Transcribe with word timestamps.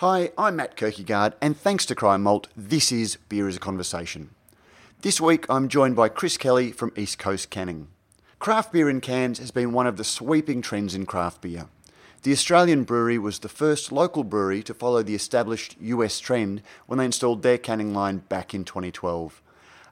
Hi, 0.00 0.30
I'm 0.36 0.56
Matt 0.56 0.76
Kirkegaard, 0.76 1.32
and 1.40 1.56
thanks 1.56 1.86
to 1.86 1.94
Cryer 1.94 2.18
Malt, 2.18 2.48
this 2.54 2.92
is 2.92 3.16
Beer 3.30 3.48
as 3.48 3.56
a 3.56 3.58
Conversation. 3.58 4.28
This 5.00 5.22
week 5.22 5.46
I'm 5.48 5.70
joined 5.70 5.96
by 5.96 6.10
Chris 6.10 6.36
Kelly 6.36 6.70
from 6.70 6.92
East 6.96 7.18
Coast 7.18 7.48
Canning. 7.48 7.88
Craft 8.38 8.74
beer 8.74 8.90
in 8.90 9.00
cans 9.00 9.38
has 9.38 9.50
been 9.50 9.72
one 9.72 9.86
of 9.86 9.96
the 9.96 10.04
sweeping 10.04 10.60
trends 10.60 10.94
in 10.94 11.06
craft 11.06 11.40
beer. 11.40 11.68
The 12.24 12.32
Australian 12.32 12.84
brewery 12.84 13.16
was 13.16 13.38
the 13.38 13.48
first 13.48 13.90
local 13.90 14.22
brewery 14.22 14.62
to 14.64 14.74
follow 14.74 15.02
the 15.02 15.14
established 15.14 15.76
US 15.80 16.20
trend 16.20 16.60
when 16.84 16.98
they 16.98 17.06
installed 17.06 17.42
their 17.42 17.56
canning 17.56 17.94
line 17.94 18.18
back 18.18 18.52
in 18.52 18.66
2012. 18.66 19.40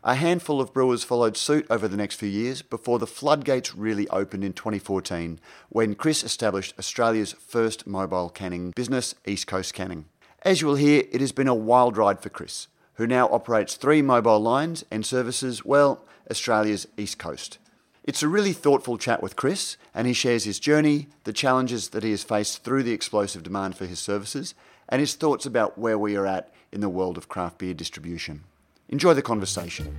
A 0.06 0.16
handful 0.16 0.60
of 0.60 0.74
brewers 0.74 1.02
followed 1.02 1.34
suit 1.34 1.66
over 1.70 1.88
the 1.88 1.96
next 1.96 2.16
few 2.16 2.28
years 2.28 2.60
before 2.60 2.98
the 2.98 3.06
floodgates 3.06 3.74
really 3.74 4.06
opened 4.10 4.44
in 4.44 4.52
2014 4.52 5.40
when 5.70 5.94
Chris 5.94 6.22
established 6.22 6.74
Australia's 6.78 7.32
first 7.32 7.86
mobile 7.86 8.28
canning 8.28 8.72
business, 8.72 9.14
East 9.24 9.46
Coast 9.46 9.72
Canning. 9.72 10.04
As 10.42 10.60
you 10.60 10.66
will 10.66 10.74
hear, 10.74 11.04
it 11.10 11.22
has 11.22 11.32
been 11.32 11.48
a 11.48 11.54
wild 11.54 11.96
ride 11.96 12.20
for 12.20 12.28
Chris, 12.28 12.68
who 12.96 13.06
now 13.06 13.30
operates 13.30 13.76
three 13.76 14.02
mobile 14.02 14.40
lines 14.40 14.84
and 14.90 15.06
services, 15.06 15.64
well, 15.64 16.04
Australia's 16.30 16.86
East 16.98 17.18
Coast. 17.18 17.56
It's 18.02 18.22
a 18.22 18.28
really 18.28 18.52
thoughtful 18.52 18.98
chat 18.98 19.22
with 19.22 19.36
Chris, 19.36 19.78
and 19.94 20.06
he 20.06 20.12
shares 20.12 20.44
his 20.44 20.60
journey, 20.60 21.08
the 21.22 21.32
challenges 21.32 21.88
that 21.88 22.02
he 22.02 22.10
has 22.10 22.22
faced 22.22 22.62
through 22.62 22.82
the 22.82 22.92
explosive 22.92 23.42
demand 23.42 23.74
for 23.74 23.86
his 23.86 24.00
services, 24.00 24.54
and 24.86 25.00
his 25.00 25.14
thoughts 25.14 25.46
about 25.46 25.78
where 25.78 25.98
we 25.98 26.14
are 26.14 26.26
at 26.26 26.52
in 26.70 26.82
the 26.82 26.90
world 26.90 27.16
of 27.16 27.30
craft 27.30 27.56
beer 27.56 27.72
distribution. 27.72 28.44
Enjoy 28.88 29.14
the 29.14 29.22
conversation. 29.22 29.96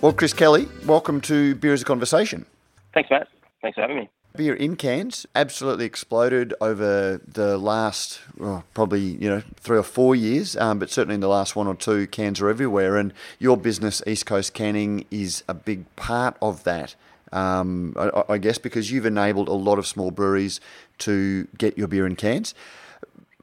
Well, 0.00 0.12
Chris 0.12 0.32
Kelly, 0.32 0.68
welcome 0.86 1.20
to 1.22 1.56
Beer 1.56 1.72
as 1.72 1.82
a 1.82 1.84
Conversation. 1.84 2.46
Thanks, 2.94 3.10
Matt. 3.10 3.28
Thanks 3.60 3.74
for 3.74 3.82
having 3.82 3.96
me. 3.96 4.08
Beer 4.36 4.54
in 4.54 4.76
cans 4.76 5.26
absolutely 5.34 5.84
exploded 5.84 6.54
over 6.60 7.20
the 7.26 7.58
last 7.58 8.20
oh, 8.40 8.62
probably 8.72 9.00
you 9.00 9.28
know 9.28 9.42
three 9.56 9.78
or 9.78 9.82
four 9.82 10.14
years, 10.14 10.56
um, 10.56 10.78
but 10.78 10.90
certainly 10.90 11.14
in 11.14 11.20
the 11.20 11.28
last 11.28 11.56
one 11.56 11.66
or 11.66 11.74
two, 11.74 12.06
cans 12.06 12.40
are 12.40 12.48
everywhere, 12.48 12.96
and 12.96 13.12
your 13.38 13.56
business, 13.56 14.00
East 14.06 14.26
Coast 14.26 14.54
Canning, 14.54 15.06
is 15.10 15.42
a 15.48 15.54
big 15.54 15.84
part 15.96 16.36
of 16.40 16.62
that. 16.64 16.94
Um, 17.32 17.94
I, 17.96 18.22
I, 18.28 18.38
guess 18.38 18.58
because 18.58 18.90
you've 18.90 19.04
enabled 19.04 19.48
a 19.48 19.52
lot 19.52 19.78
of 19.78 19.86
small 19.86 20.10
breweries 20.10 20.60
to 20.98 21.46
get 21.58 21.76
your 21.76 21.88
beer 21.88 22.06
in 22.06 22.16
cans. 22.16 22.54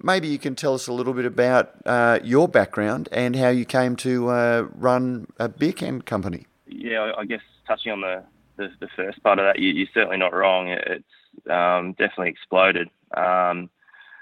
Maybe 0.02 0.28
you 0.28 0.40
can 0.40 0.56
tell 0.56 0.74
us 0.74 0.88
a 0.88 0.94
little 0.94 1.14
bit 1.14 1.26
about 1.26 1.72
uh, 1.86 2.20
your 2.24 2.48
background 2.48 3.10
and 3.12 3.36
how 3.36 3.50
you 3.50 3.66
came 3.66 3.96
to 3.98 4.30
uh, 4.30 4.68
run 4.76 5.28
a 5.38 5.50
beer 5.50 5.72
can 5.72 6.02
company. 6.02 6.48
Yeah, 6.68 7.12
I 7.18 7.26
guess 7.26 7.42
touching 7.68 7.92
on 7.92 8.02
the 8.02 8.24
the, 8.58 8.70
the 8.80 8.88
first 8.96 9.22
part 9.24 9.40
of 9.40 9.46
that, 9.46 9.60
you, 9.60 9.84
are 9.84 9.90
certainly 9.94 10.18
not 10.18 10.34
wrong. 10.34 10.70
It's 10.70 11.04
um, 11.50 11.92
definitely 11.94 12.30
exploded, 12.30 12.90
um, 13.16 13.70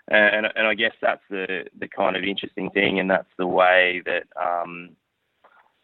and 0.07 0.47
and 0.55 0.67
I 0.67 0.73
guess 0.73 0.93
that's 1.01 1.21
the 1.29 1.65
the 1.79 1.87
kind 1.87 2.15
of 2.15 2.23
interesting 2.23 2.69
thing, 2.71 2.99
and 2.99 3.09
that's 3.09 3.29
the 3.37 3.47
way 3.47 4.01
that 4.05 4.23
um, 4.41 4.95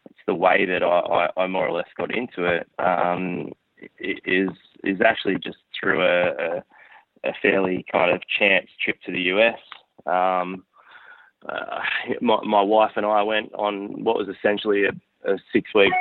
it's 0.06 0.18
the 0.26 0.34
way 0.34 0.66
that 0.66 0.82
I, 0.82 0.86
I, 0.86 1.42
I, 1.42 1.46
more 1.46 1.66
or 1.66 1.72
less 1.72 1.88
got 1.96 2.14
into 2.14 2.44
it. 2.44 2.68
Um, 2.78 3.52
is 3.98 4.50
is 4.84 5.00
actually 5.00 5.36
just 5.36 5.58
through 5.78 6.02
a, 6.02 6.28
a, 6.30 6.64
a 7.24 7.32
fairly 7.40 7.84
kind 7.90 8.14
of 8.14 8.20
chance 8.38 8.68
trip 8.82 8.96
to 9.06 9.12
the 9.12 9.22
US. 9.34 9.58
Um, 10.06 10.64
uh, 11.48 11.80
my, 12.20 12.42
my 12.44 12.60
wife 12.60 12.92
and 12.96 13.06
I 13.06 13.22
went 13.22 13.52
on 13.54 14.04
what 14.04 14.16
was 14.16 14.28
essentially 14.28 14.84
a, 14.84 14.92
a 15.30 15.38
six 15.52 15.70
week 15.74 15.92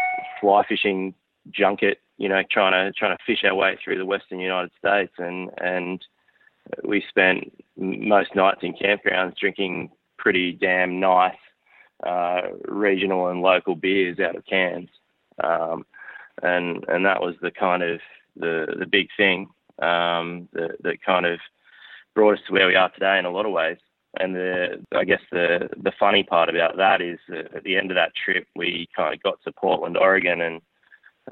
fly 0.42 0.64
fishing 0.68 1.14
junket 1.52 2.00
you 2.20 2.28
know, 2.28 2.44
trying 2.52 2.74
to 2.74 2.92
trying 2.92 3.18
to 3.18 3.24
fish 3.26 3.44
our 3.46 3.56
way 3.56 3.80
through 3.82 3.98
the 3.98 4.06
western 4.06 4.40
United 4.40 4.72
States, 4.78 5.14
and 5.18 5.50
and 5.58 6.06
we 6.84 7.04
spent 7.08 7.52
most 7.78 8.36
nights 8.36 8.60
in 8.62 8.74
campgrounds 8.74 9.38
drinking 9.38 9.90
pretty 10.18 10.52
damn 10.52 11.00
nice 11.00 11.34
uh, 12.06 12.42
regional 12.68 13.30
and 13.30 13.42
local 13.42 13.74
beers 13.74 14.20
out 14.20 14.36
of 14.36 14.46
cans, 14.46 14.90
um, 15.42 15.86
and 16.44 16.86
and 16.90 17.06
that 17.06 17.22
was 17.22 17.36
the 17.42 17.52
kind 17.52 17.82
of 17.82 18.02
the 18.36 18.76
the 18.78 18.86
big 18.86 19.08
thing 19.16 19.48
um, 19.82 20.50
that 20.52 20.76
that 20.84 21.02
kind 21.02 21.26
of 21.26 21.40
brought 22.16 22.34
us 22.34 22.44
to 22.48 22.54
where 22.54 22.68
we 22.68 22.76
are 22.76 22.90
today 22.92 23.18
in 23.18 23.26
a 23.26 23.32
lot 23.32 23.46
of 23.46 23.54
ways. 23.54 23.78
And 24.20 24.36
the 24.36 24.86
I 24.94 25.06
guess 25.06 25.22
the 25.32 25.70
the 25.82 25.94
funny 25.98 26.24
part 26.24 26.50
about 26.50 26.76
that 26.76 27.02
is 27.02 27.20
that 27.30 27.56
at 27.56 27.64
the 27.64 27.78
end 27.78 27.92
of 27.92 27.96
that 27.96 28.12
trip 28.14 28.46
we 28.58 28.90
kind 28.94 29.14
of 29.14 29.24
got 29.24 29.42
to 29.46 29.54
Portland, 29.54 29.96
Oregon, 29.96 30.42
and 30.42 30.62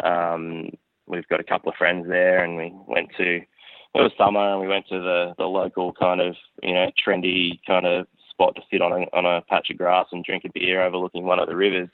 um, 0.03 0.69
we've 1.07 1.27
got 1.27 1.39
a 1.39 1.43
couple 1.43 1.69
of 1.69 1.77
friends 1.77 2.07
there, 2.07 2.43
and 2.43 2.57
we 2.57 2.73
went 2.87 3.09
to 3.17 3.41
it 3.95 4.01
was 4.01 4.11
summer, 4.17 4.51
and 4.51 4.61
we 4.61 4.67
went 4.67 4.87
to 4.89 4.99
the 4.99 5.33
the 5.37 5.45
local 5.45 5.93
kind 5.93 6.21
of 6.21 6.35
you 6.61 6.73
know 6.73 6.91
trendy 7.05 7.59
kind 7.65 7.85
of 7.85 8.07
spot 8.29 8.55
to 8.55 8.61
sit 8.71 8.81
on 8.81 8.91
a 8.91 9.17
on 9.17 9.25
a 9.25 9.41
patch 9.41 9.69
of 9.71 9.77
grass 9.77 10.05
and 10.11 10.23
drink 10.23 10.43
a 10.45 10.49
beer 10.53 10.81
overlooking 10.81 11.25
one 11.25 11.39
of 11.39 11.47
the 11.47 11.55
rivers. 11.55 11.89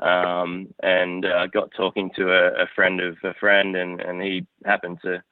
Um, 0.00 0.74
and 0.82 1.24
uh, 1.24 1.46
got 1.46 1.70
talking 1.76 2.10
to 2.16 2.32
a, 2.32 2.64
a 2.64 2.66
friend 2.74 3.00
of 3.00 3.16
a 3.22 3.32
friend, 3.34 3.76
and, 3.76 4.00
and 4.00 4.20
he 4.20 4.44
happened 4.64 4.98
to 5.04 5.22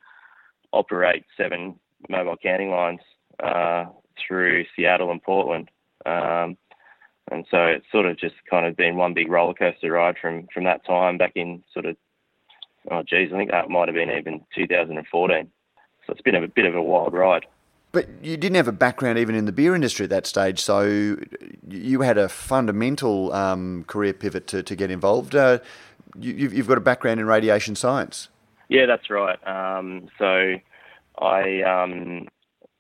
operate 0.73 1.25
seven 1.37 1.75
mobile 2.09 2.37
canning 2.37 2.71
lines 2.71 3.01
uh, 3.43 3.87
through 4.27 4.65
Seattle 4.75 5.11
and 5.11 5.23
Portland. 5.23 5.69
Um, 6.07 6.57
and 7.31 7.47
so 7.51 7.65
it's 7.65 7.87
sort 7.93 8.07
of 8.07 8.19
just 8.19 8.35
kind 8.51 8.67
of 8.67 8.77
been 8.77 8.97
one 8.97 9.15
big 9.15 9.31
roller 9.31 9.55
coaster 9.55 9.93
ride 9.93 10.17
from 10.21 10.49
from 10.53 10.65
that 10.65 10.85
time 10.85 11.19
back 11.19 11.33
in 11.35 11.63
sort 11.73 11.87
of 11.87 11.97
oh 12.91 13.03
geez, 13.03 13.31
I 13.33 13.37
think 13.37 13.51
that 13.51 13.71
might 13.71 13.89
have 13.89 13.95
been 13.95 14.11
even 14.11 14.45
2014. 14.55 15.51
So 16.07 16.13
it's 16.13 16.23
been 16.23 16.35
a 16.35 16.49
bit 16.49 16.67
of 16.67 16.75
a 16.75 16.83
wild 16.83 17.13
ride. 17.13 17.47
But 17.93 18.09
you 18.23 18.37
didn't 18.37 18.57
have 18.57 18.69
a 18.69 18.73
background 18.73 19.19
even 19.19 19.35
in 19.35 19.45
the 19.45 19.53
beer 19.53 19.75
industry 19.75 20.05
at 20.05 20.11
that 20.11 20.27
stage, 20.27 20.61
so 20.61 21.17
you 21.69 22.01
had 22.01 22.17
a 22.17 22.29
fundamental 22.29 23.33
um, 23.35 23.85
career 23.85 24.15
pivot 24.15 24.47
to, 24.49 24.63
to 24.63 24.75
get 24.75 24.91
involved. 24.91 25.35
Uh, 25.35 25.59
you, 26.19 26.49
have 26.49 26.67
got 26.67 26.79
a 26.79 26.83
background 26.83 27.21
in 27.21 27.27
radiation 27.27 27.77
science. 27.77 28.29
Yeah, 28.69 28.87
that's 28.87 29.11
right. 29.11 29.39
Um, 29.47 30.09
so 30.19 30.55
I 31.19 31.63
um, 31.63 32.29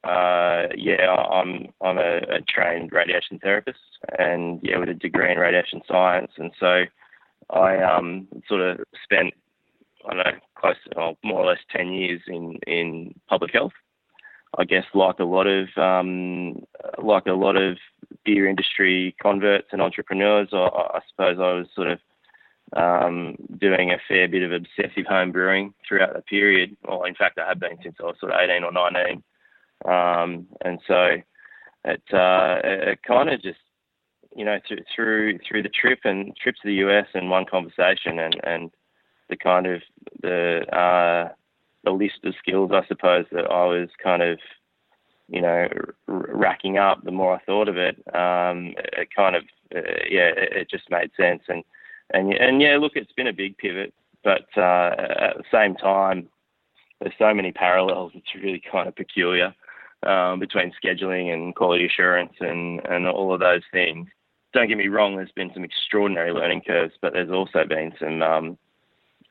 uh, 0.04 0.66
yeah, 0.76 1.08
I'm 1.08 1.68
I'm 1.80 1.98
a, 1.98 2.18
a, 2.28 2.40
trained 2.48 2.90
radiation 2.92 3.38
therapist, 3.38 3.78
and 4.18 4.58
yeah, 4.62 4.78
with 4.78 4.88
a 4.88 4.94
degree 4.94 5.30
in 5.30 5.38
radiation 5.38 5.80
science, 5.86 6.32
and 6.38 6.50
so 6.58 6.84
I 7.50 7.76
um, 7.78 8.26
sort 8.48 8.62
of 8.62 8.80
spent 9.04 9.34
I 10.08 10.14
don't 10.14 10.24
know 10.24 10.40
close 10.56 10.74
to 10.84 10.96
well, 10.96 11.18
more 11.22 11.40
or 11.40 11.46
less 11.46 11.60
ten 11.70 11.92
years 11.92 12.20
in 12.26 12.58
in 12.66 13.14
public 13.28 13.52
health. 13.52 13.72
I 14.58 14.64
guess 14.64 14.84
like 14.92 15.18
a 15.20 15.24
lot 15.24 15.46
of 15.46 15.68
um, 15.76 16.64
like 17.02 17.26
a 17.26 17.32
lot 17.32 17.56
of 17.56 17.78
beer 18.24 18.48
industry 18.48 19.14
converts 19.22 19.68
and 19.72 19.80
entrepreneurs, 19.80 20.48
I, 20.52 20.66
I 20.66 21.00
suppose 21.08 21.38
I 21.38 21.52
was 21.52 21.66
sort 21.74 21.88
of 21.88 21.98
um, 22.74 23.36
doing 23.58 23.92
a 23.92 23.98
fair 24.08 24.28
bit 24.28 24.42
of 24.42 24.52
obsessive 24.52 25.06
home 25.06 25.30
brewing 25.32 25.74
throughout 25.86 26.14
the 26.14 26.22
period. 26.22 26.76
Well, 26.86 27.04
in 27.04 27.14
fact, 27.14 27.38
I 27.38 27.48
have 27.48 27.60
been 27.60 27.78
since 27.82 27.96
I 28.00 28.04
was 28.04 28.16
sort 28.20 28.32
of 28.32 28.40
18 28.40 28.64
or 28.64 28.72
19. 28.72 29.22
Um, 29.84 30.46
and 30.64 30.80
so 30.86 31.16
it, 31.84 32.02
uh, 32.12 32.60
it 32.64 33.02
kind 33.02 33.28
of 33.28 33.42
just, 33.42 33.58
you 34.36 34.44
know, 34.44 34.58
through, 34.66 34.78
through 34.94 35.38
through 35.46 35.62
the 35.62 35.68
trip 35.68 36.00
and 36.04 36.34
trip 36.36 36.54
to 36.62 36.68
the 36.68 36.86
US 36.86 37.06
and 37.14 37.30
one 37.30 37.44
conversation 37.50 38.18
and, 38.18 38.40
and 38.44 38.70
the 39.28 39.36
kind 39.36 39.66
of 39.66 39.82
the 40.22 40.60
uh, 40.74 41.32
the 41.84 41.90
list 41.90 42.24
of 42.24 42.34
skills, 42.38 42.70
I 42.72 42.86
suppose, 42.86 43.26
that 43.32 43.50
I 43.50 43.64
was 43.66 43.88
kind 44.02 44.22
of, 44.22 44.38
you 45.28 45.40
know, 45.40 45.68
r- 46.08 46.28
racking 46.28 46.78
up. 46.78 47.02
The 47.02 47.10
more 47.10 47.34
I 47.34 47.40
thought 47.40 47.68
of 47.68 47.76
it, 47.76 47.96
um, 48.14 48.74
it 48.92 49.08
kind 49.14 49.34
of, 49.34 49.42
uh, 49.74 49.80
yeah, 50.08 50.30
it, 50.36 50.52
it, 50.52 50.70
just 50.70 50.90
made 50.90 51.10
sense. 51.16 51.42
And 51.48 51.64
and 52.10 52.32
and 52.32 52.60
yeah, 52.60 52.76
look, 52.78 52.92
it's 52.94 53.12
been 53.12 53.26
a 53.26 53.32
big 53.32 53.56
pivot, 53.58 53.92
but 54.22 54.46
uh, 54.56 54.94
at 54.98 55.36
the 55.36 55.44
same 55.50 55.74
time, 55.74 56.28
there's 57.00 57.14
so 57.18 57.34
many 57.34 57.52
parallels. 57.52 58.12
It's 58.14 58.34
really 58.34 58.62
kind 58.70 58.86
of 58.86 58.94
peculiar 58.94 59.54
um, 60.06 60.40
between 60.40 60.72
scheduling 60.82 61.32
and 61.32 61.54
quality 61.54 61.86
assurance 61.86 62.32
and, 62.40 62.80
and 62.86 63.06
all 63.06 63.32
of 63.32 63.40
those 63.40 63.62
things. 63.72 64.08
Don't 64.52 64.68
get 64.68 64.76
me 64.76 64.88
wrong, 64.88 65.16
there's 65.16 65.32
been 65.32 65.50
some 65.54 65.64
extraordinary 65.64 66.32
learning 66.32 66.62
curves, 66.66 66.94
but 67.00 67.12
there's 67.12 67.30
also 67.30 67.64
been 67.66 67.92
some 67.98 68.22
um, 68.22 68.58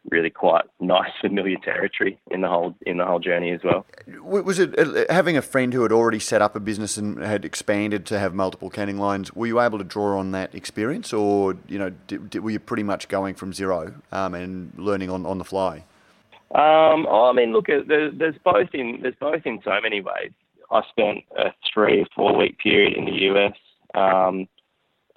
really 0.10 0.30
quite 0.30 0.66
nice 0.80 1.12
familiar 1.20 1.58
territory 1.58 2.20
in 2.32 2.42
the 2.42 2.48
whole 2.48 2.76
in 2.86 2.98
the 2.98 3.06
whole 3.06 3.20
journey 3.20 3.52
as 3.52 3.62
well. 3.64 3.86
Was 4.24 4.60
it 4.60 4.78
uh, 4.78 5.06
having 5.10 5.38
a 5.38 5.42
friend 5.42 5.74
who 5.74 5.84
had 5.84 5.92
already 5.92 6.20
set 6.20 6.42
up 6.42 6.56
a 6.56 6.60
business 6.60 6.98
and 6.98 7.20
had 7.20 7.46
expanded 7.46 8.06
to 8.08 8.20
have 8.20 8.34
multiple 8.34 8.70
canning 8.70 8.98
lines? 8.98 9.34
Were 9.36 9.48
you 9.48 9.62
able 9.62 9.78
to 9.78 9.84
draw 9.84 10.18
on 10.18 10.32
that 10.32 10.56
experience, 10.56 11.14
or 11.14 11.56
you 11.68 11.78
know, 11.78 11.92
did, 12.08 12.30
did, 12.30 12.44
were 12.44 12.52
you 12.52 12.60
pretty 12.60 12.84
much 12.84 13.08
going 13.08 13.36
from 13.36 13.54
zero 13.54 13.94
um, 14.12 14.34
and 14.34 14.74
learning 14.78 15.10
on, 15.10 15.26
on 15.26 15.38
the 15.38 15.46
fly? 15.46 15.84
Um, 16.54 17.08
I 17.08 17.32
mean, 17.34 17.54
look, 17.54 17.68
there's 17.68 18.36
both 18.44 18.70
in 18.74 19.00
there's 19.02 19.16
both 19.20 19.46
in 19.46 19.60
so 19.64 19.80
many 19.82 20.02
ways. 20.02 20.32
I 20.72 20.82
spent 20.90 21.20
a 21.38 21.54
three 21.74 22.02
or 22.02 22.06
four 22.16 22.36
week 22.36 22.58
period 22.60 22.94
in 22.98 23.06
the 23.06 23.24
US, 23.32 23.54
um, 23.96 24.48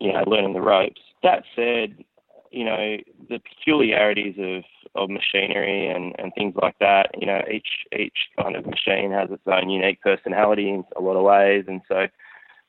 you 0.00 0.12
know, 0.12 0.24
learning 0.26 0.52
the 0.52 0.60
ropes. 0.60 1.00
That 1.22 1.44
said, 1.54 2.04
you 2.50 2.64
know, 2.64 2.96
the 3.28 3.38
peculiarities 3.38 4.34
of, 4.38 4.64
of 4.94 5.10
machinery 5.10 5.88
and, 5.88 6.14
and 6.18 6.32
things 6.34 6.54
like 6.60 6.78
that, 6.80 7.10
you 7.18 7.26
know, 7.26 7.40
each 7.50 7.68
each 7.98 8.16
kind 8.40 8.56
of 8.56 8.66
machine 8.66 9.10
has 9.12 9.30
its 9.30 9.42
own 9.46 9.70
unique 9.70 10.00
personality 10.02 10.70
in 10.70 10.84
a 10.96 11.00
lot 11.00 11.16
of 11.16 11.24
ways, 11.24 11.64
and 11.68 11.80
so. 11.88 12.06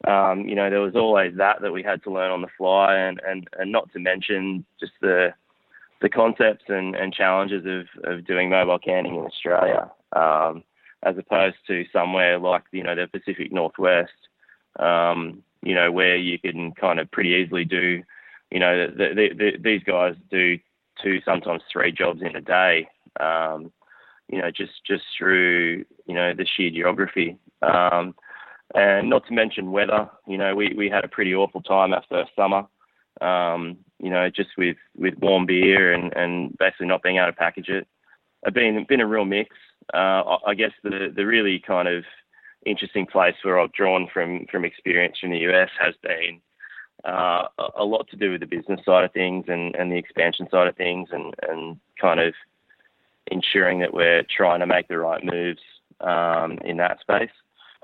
Um, 0.06 0.42
you 0.42 0.56
know, 0.56 0.70
there 0.70 0.82
was 0.82 0.96
always 0.96 1.34
that 1.38 1.62
that 1.62 1.72
we 1.72 1.82
had 1.82 2.04
to 2.04 2.12
learn 2.12 2.30
on 2.30 2.42
the 2.42 2.50
fly, 2.58 2.96
and, 2.96 3.20
and, 3.26 3.48
and 3.58 3.72
not 3.72 3.92
to 3.94 4.00
mention 4.00 4.66
just 4.80 4.92
the 5.02 5.34
the 6.02 6.10
concepts 6.10 6.66
and, 6.68 6.96
and 6.96 7.14
challenges 7.14 7.66
of, 7.66 8.04
of 8.04 8.26
doing 8.26 8.50
mobile 8.50 8.78
canning 8.78 9.16
in 9.16 9.26
Australia, 9.26 9.90
um, 10.14 10.64
as 11.06 11.18
opposed 11.18 11.58
to 11.68 11.86
somewhere 11.94 12.38
like 12.40 12.64
you 12.72 12.84
know 12.84 12.96
the 12.96 13.08
Pacific 13.08 13.52
Northwest, 13.52 14.12
um, 14.80 15.44
you 15.64 15.74
know, 15.74 15.92
where 15.92 16.18
you 16.18 16.38
can 16.40 16.74
kind 16.74 17.00
of 17.00 17.10
pretty 17.12 17.30
easily 17.30 17.64
do 17.64 18.04
you 18.52 18.60
know, 18.60 18.88
the, 18.88 19.10
the, 19.14 19.30
the, 19.38 19.58
these 19.62 19.84
guys 19.84 20.16
do 20.30 20.58
two, 21.02 21.20
sometimes 21.26 21.62
three 21.72 21.92
jobs 21.92 22.22
in 22.22 22.36
a 22.36 22.42
day. 22.42 22.88
Um, 23.20 23.72
you 24.30 24.42
know, 24.42 24.50
just 24.50 24.72
just 24.86 25.04
through 25.18 25.86
you 26.06 26.16
know 26.16 26.34
the 26.34 26.46
sheer 26.46 26.72
geography, 26.72 27.38
um, 27.62 28.16
and 28.74 29.10
not 29.10 29.28
to 29.28 29.34
mention 29.34 29.72
weather. 29.72 30.10
You 30.28 30.38
know, 30.38 30.56
we, 30.56 30.74
we 30.76 30.90
had 30.90 31.06
a 31.06 31.10
pretty 31.10 31.36
awful 31.36 31.62
time 31.62 31.94
our 31.94 32.04
first 32.10 32.32
summer. 32.36 32.66
Um, 33.22 33.78
you 34.00 34.10
know, 34.10 34.30
just 34.30 34.50
with, 34.58 34.78
with 34.98 35.18
warm 35.20 35.46
beer 35.46 35.94
and, 35.94 36.14
and 36.16 36.58
basically 36.58 36.88
not 36.88 37.02
being 37.02 37.18
able 37.18 37.28
to 37.28 37.34
package 37.34 37.70
it. 37.70 37.88
It's 38.44 38.54
been 38.54 38.86
been 38.88 39.02
a 39.02 39.08
real 39.08 39.26
mix. 39.26 39.56
Uh, 39.94 40.38
I 40.46 40.56
guess 40.56 40.72
the 40.84 41.14
the 41.16 41.26
really 41.26 41.60
kind 41.60 41.88
of 41.88 42.04
interesting 42.66 43.06
place 43.06 43.36
where 43.44 43.60
I've 43.60 43.74
drawn 43.74 44.08
from 44.12 44.46
from 44.52 44.66
experience 44.66 45.18
from 45.20 45.32
the 45.32 45.48
US 45.50 45.70
has 45.80 45.94
been 46.02 46.42
uh, 47.04 47.48
a 47.76 47.84
lot 47.84 48.08
to 48.10 48.18
do 48.18 48.32
with 48.32 48.42
the 48.42 48.48
business 48.48 48.80
side 48.84 49.04
of 49.04 49.12
things 49.12 49.46
and, 49.48 49.76
and 49.76 49.92
the 49.92 49.98
expansion 49.98 50.48
side 50.50 50.68
of 50.68 50.76
things 50.76 51.10
and, 51.12 51.36
and 51.48 51.78
kind 52.02 52.20
of 52.20 52.34
ensuring 53.32 53.80
that 53.80 53.94
we're 53.94 54.24
trying 54.36 54.60
to 54.60 54.66
make 54.66 54.88
the 54.88 54.98
right 54.98 55.24
moves 55.24 55.62
um, 56.02 56.58
in 56.66 56.78
that 56.78 57.00
space. 57.00 57.30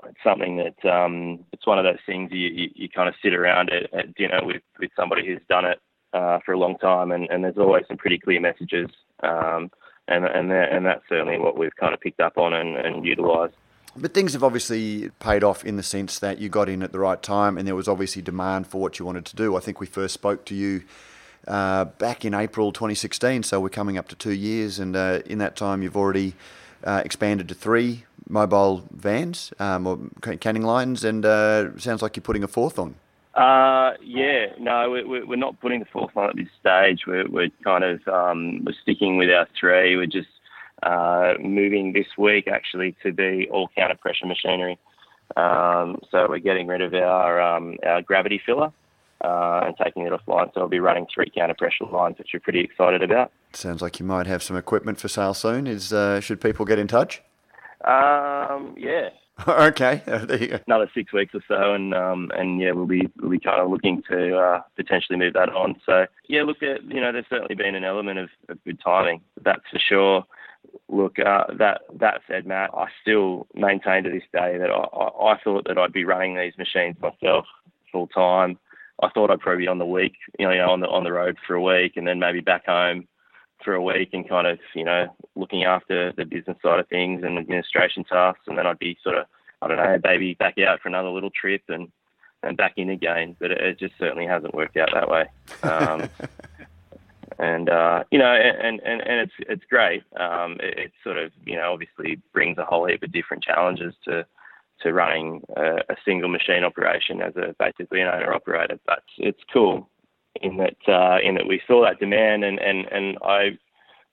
It's 0.08 0.18
something 0.24 0.56
that 0.56 0.90
um, 0.90 1.44
it's 1.52 1.66
one 1.66 1.78
of 1.78 1.84
those 1.84 2.00
things 2.04 2.30
you, 2.32 2.48
you, 2.48 2.70
you 2.74 2.88
kind 2.88 3.08
of 3.08 3.14
sit 3.22 3.34
around 3.34 3.70
at, 3.70 3.92
at, 3.94 4.14
dinner 4.14 4.40
with, 4.44 4.62
with 4.80 4.90
somebody 4.96 5.24
who's 5.24 5.40
done 5.48 5.64
it 5.64 5.80
uh, 6.12 6.40
for 6.44 6.52
a 6.52 6.58
long 6.58 6.76
time, 6.78 7.12
and, 7.12 7.28
and 7.30 7.44
there's 7.44 7.58
always 7.58 7.84
some 7.86 7.96
pretty 7.96 8.18
clear 8.18 8.40
messages, 8.40 8.88
um, 9.22 9.70
and 10.08 10.24
and 10.24 10.50
and 10.50 10.86
that's 10.86 11.02
certainly 11.08 11.38
what 11.38 11.56
we've 11.56 11.74
kind 11.76 11.94
of 11.94 12.00
picked 12.00 12.20
up 12.20 12.38
on 12.38 12.52
and, 12.52 12.76
and 12.76 13.04
utilised. 13.04 13.54
But 13.94 14.14
things 14.14 14.32
have 14.32 14.42
obviously 14.42 15.10
paid 15.18 15.44
off 15.44 15.64
in 15.64 15.76
the 15.76 15.82
sense 15.82 16.18
that 16.20 16.38
you 16.38 16.48
got 16.48 16.68
in 16.68 16.82
at 16.82 16.92
the 16.92 16.98
right 16.98 17.22
time 17.22 17.58
and 17.58 17.68
there 17.68 17.74
was 17.74 17.88
obviously 17.88 18.22
demand 18.22 18.66
for 18.66 18.80
what 18.80 18.98
you 18.98 19.04
wanted 19.04 19.26
to 19.26 19.36
do. 19.36 19.54
I 19.54 19.60
think 19.60 19.80
we 19.80 19.86
first 19.86 20.14
spoke 20.14 20.46
to 20.46 20.54
you 20.54 20.82
uh, 21.46 21.84
back 21.84 22.24
in 22.24 22.34
April 22.34 22.72
2016, 22.72 23.42
so 23.42 23.60
we're 23.60 23.68
coming 23.68 23.98
up 23.98 24.08
to 24.08 24.16
two 24.16 24.32
years, 24.32 24.78
and 24.78 24.94
uh, 24.94 25.20
in 25.26 25.38
that 25.38 25.56
time 25.56 25.82
you've 25.82 25.96
already 25.96 26.34
uh, 26.84 27.02
expanded 27.04 27.48
to 27.48 27.54
three 27.54 28.04
mobile 28.28 28.84
vans 28.92 29.52
um, 29.58 29.86
or 29.86 29.98
canning 30.38 30.62
lines, 30.62 31.04
and 31.04 31.26
uh, 31.26 31.76
sounds 31.78 32.00
like 32.00 32.16
you're 32.16 32.22
putting 32.22 32.44
a 32.44 32.48
fourth 32.48 32.78
on. 32.78 32.94
Uh, 33.34 33.92
yeah, 34.02 34.46
no, 34.58 34.90
we're, 34.90 35.26
we're 35.26 35.36
not 35.36 35.58
putting 35.60 35.80
the 35.80 35.86
fourth 35.86 36.16
on 36.16 36.30
at 36.30 36.36
this 36.36 36.48
stage. 36.60 37.04
We're, 37.06 37.28
we're 37.28 37.48
kind 37.64 37.82
of 37.82 38.06
um, 38.06 38.64
we're 38.64 38.74
sticking 38.82 39.16
with 39.16 39.30
our 39.30 39.48
three. 39.58 39.96
We're 39.96 40.06
just 40.06 40.28
uh, 40.82 41.34
moving 41.40 41.92
this 41.92 42.06
week 42.18 42.46
actually 42.46 42.94
to 43.02 43.12
be 43.12 43.48
all 43.50 43.70
counter 43.76 43.96
pressure 43.96 44.26
machinery. 44.26 44.78
Um, 45.36 45.98
so 46.10 46.26
we're 46.28 46.38
getting 46.40 46.66
rid 46.66 46.82
of 46.82 46.92
our 46.92 47.40
um, 47.40 47.78
our 47.86 48.02
gravity 48.02 48.40
filler 48.44 48.70
uh, 49.22 49.60
and 49.64 49.76
taking 49.82 50.06
it 50.06 50.12
offline. 50.12 50.52
So 50.52 50.60
we'll 50.60 50.68
be 50.68 50.80
running 50.80 51.06
three 51.12 51.30
counter 51.34 51.54
pressure 51.54 51.84
lines, 51.90 52.18
which 52.18 52.28
we're 52.34 52.40
pretty 52.40 52.60
excited 52.60 53.02
about. 53.02 53.32
Sounds 53.54 53.80
like 53.80 53.98
you 53.98 54.04
might 54.04 54.26
have 54.26 54.42
some 54.42 54.56
equipment 54.56 55.00
for 55.00 55.08
sale 55.08 55.32
soon. 55.34 55.66
Is 55.66 55.92
uh, 55.92 56.20
should 56.20 56.40
people 56.40 56.66
get 56.66 56.78
in 56.78 56.86
touch? 56.86 57.22
Um, 57.84 58.74
yeah. 58.76 59.08
okay. 59.48 60.02
Another 60.66 60.90
six 60.94 61.12
weeks 61.12 61.34
or 61.34 61.42
so, 61.48 61.74
and 61.74 61.94
um, 61.94 62.30
and 62.34 62.60
yeah, 62.60 62.72
we'll 62.72 62.86
be 62.86 63.08
we'll 63.20 63.30
be 63.30 63.40
kind 63.40 63.60
of 63.60 63.70
looking 63.70 64.02
to 64.10 64.36
uh, 64.36 64.62
potentially 64.76 65.18
move 65.18 65.32
that 65.34 65.48
on. 65.48 65.80
So 65.86 66.06
yeah, 66.28 66.42
look 66.42 66.62
at 66.62 66.84
you 66.84 67.00
know, 67.00 67.12
there's 67.12 67.26
certainly 67.30 67.54
been 67.54 67.74
an 67.74 67.84
element 67.84 68.18
of, 68.18 68.28
of 68.48 68.62
good 68.64 68.80
timing, 68.80 69.22
that's 69.42 69.62
for 69.70 69.78
sure 69.78 70.24
look, 70.88 71.18
uh, 71.18 71.44
that 71.58 71.82
that 71.98 72.20
said, 72.28 72.46
Matt, 72.46 72.70
I 72.74 72.86
still 73.00 73.46
maintain 73.54 74.04
to 74.04 74.10
this 74.10 74.22
day 74.32 74.58
that 74.58 74.70
I, 74.70 75.32
I 75.32 75.38
thought 75.42 75.66
that 75.66 75.78
I'd 75.78 75.92
be 75.92 76.04
running 76.04 76.36
these 76.36 76.56
machines 76.58 76.96
myself 77.00 77.46
full 77.90 78.06
time. 78.08 78.58
I 79.02 79.08
thought 79.10 79.30
I'd 79.30 79.40
probably 79.40 79.64
be 79.64 79.68
on 79.68 79.78
the 79.78 79.86
week, 79.86 80.14
you 80.38 80.46
know, 80.46 80.70
on 80.70 80.80
the 80.80 80.88
on 80.88 81.04
the 81.04 81.12
road 81.12 81.36
for 81.46 81.54
a 81.54 81.62
week, 81.62 81.96
and 81.96 82.06
then 82.06 82.18
maybe 82.18 82.40
back 82.40 82.66
home 82.66 83.08
for 83.64 83.74
a 83.74 83.82
week, 83.82 84.10
and 84.12 84.28
kind 84.28 84.46
of, 84.46 84.58
you 84.74 84.84
know, 84.84 85.14
looking 85.34 85.64
after 85.64 86.12
the 86.12 86.24
business 86.24 86.56
side 86.62 86.80
of 86.80 86.88
things 86.88 87.22
and 87.24 87.38
administration 87.38 88.04
tasks, 88.04 88.44
and 88.46 88.58
then 88.58 88.66
I'd 88.66 88.78
be 88.78 88.96
sort 89.02 89.18
of, 89.18 89.26
I 89.60 89.68
don't 89.68 89.76
know, 89.76 89.98
maybe 90.02 90.34
back 90.34 90.58
out 90.58 90.80
for 90.80 90.88
another 90.88 91.08
little 91.08 91.30
trip 91.30 91.62
and 91.68 91.90
and 92.42 92.56
back 92.56 92.72
in 92.76 92.90
again. 92.90 93.36
But 93.38 93.52
it, 93.52 93.60
it 93.60 93.78
just 93.78 93.94
certainly 93.98 94.26
hasn't 94.26 94.54
worked 94.54 94.76
out 94.76 94.90
that 94.92 95.08
way. 95.08 95.26
Um, 95.62 96.08
and 97.38 97.68
uh, 97.68 98.04
you 98.10 98.18
know, 98.18 98.32
and, 98.32 98.80
and, 98.80 99.00
and 99.00 99.20
it's 99.20 99.32
it's 99.40 99.64
great. 99.68 100.02
Um, 100.18 100.58
it, 100.60 100.78
it, 100.78 100.92
sort 101.04 101.18
of 101.18 101.32
you 101.44 101.56
know 101.56 101.72
obviously 101.72 102.20
brings 102.32 102.58
a 102.58 102.64
whole 102.64 102.86
heap 102.86 103.02
of 103.02 103.12
different 103.12 103.44
challenges 103.44 103.94
to 104.04 104.26
to 104.80 104.92
running 104.92 105.42
a, 105.56 105.76
a 105.88 105.96
single 106.04 106.28
machine 106.28 106.64
operation 106.64 107.22
as 107.22 107.36
a 107.36 107.54
basically 107.58 108.00
an 108.00 108.08
owner 108.08 108.34
operator. 108.34 108.78
But 108.86 109.02
it's 109.18 109.40
cool 109.52 109.88
in 110.40 110.56
that 110.58 110.76
uh, 110.88 111.18
in 111.22 111.34
that 111.34 111.46
we 111.46 111.60
saw 111.66 111.82
that 111.82 112.00
demand, 112.00 112.44
and 112.44 112.58
and 112.58 112.86
and 112.86 113.18
I 113.22 113.58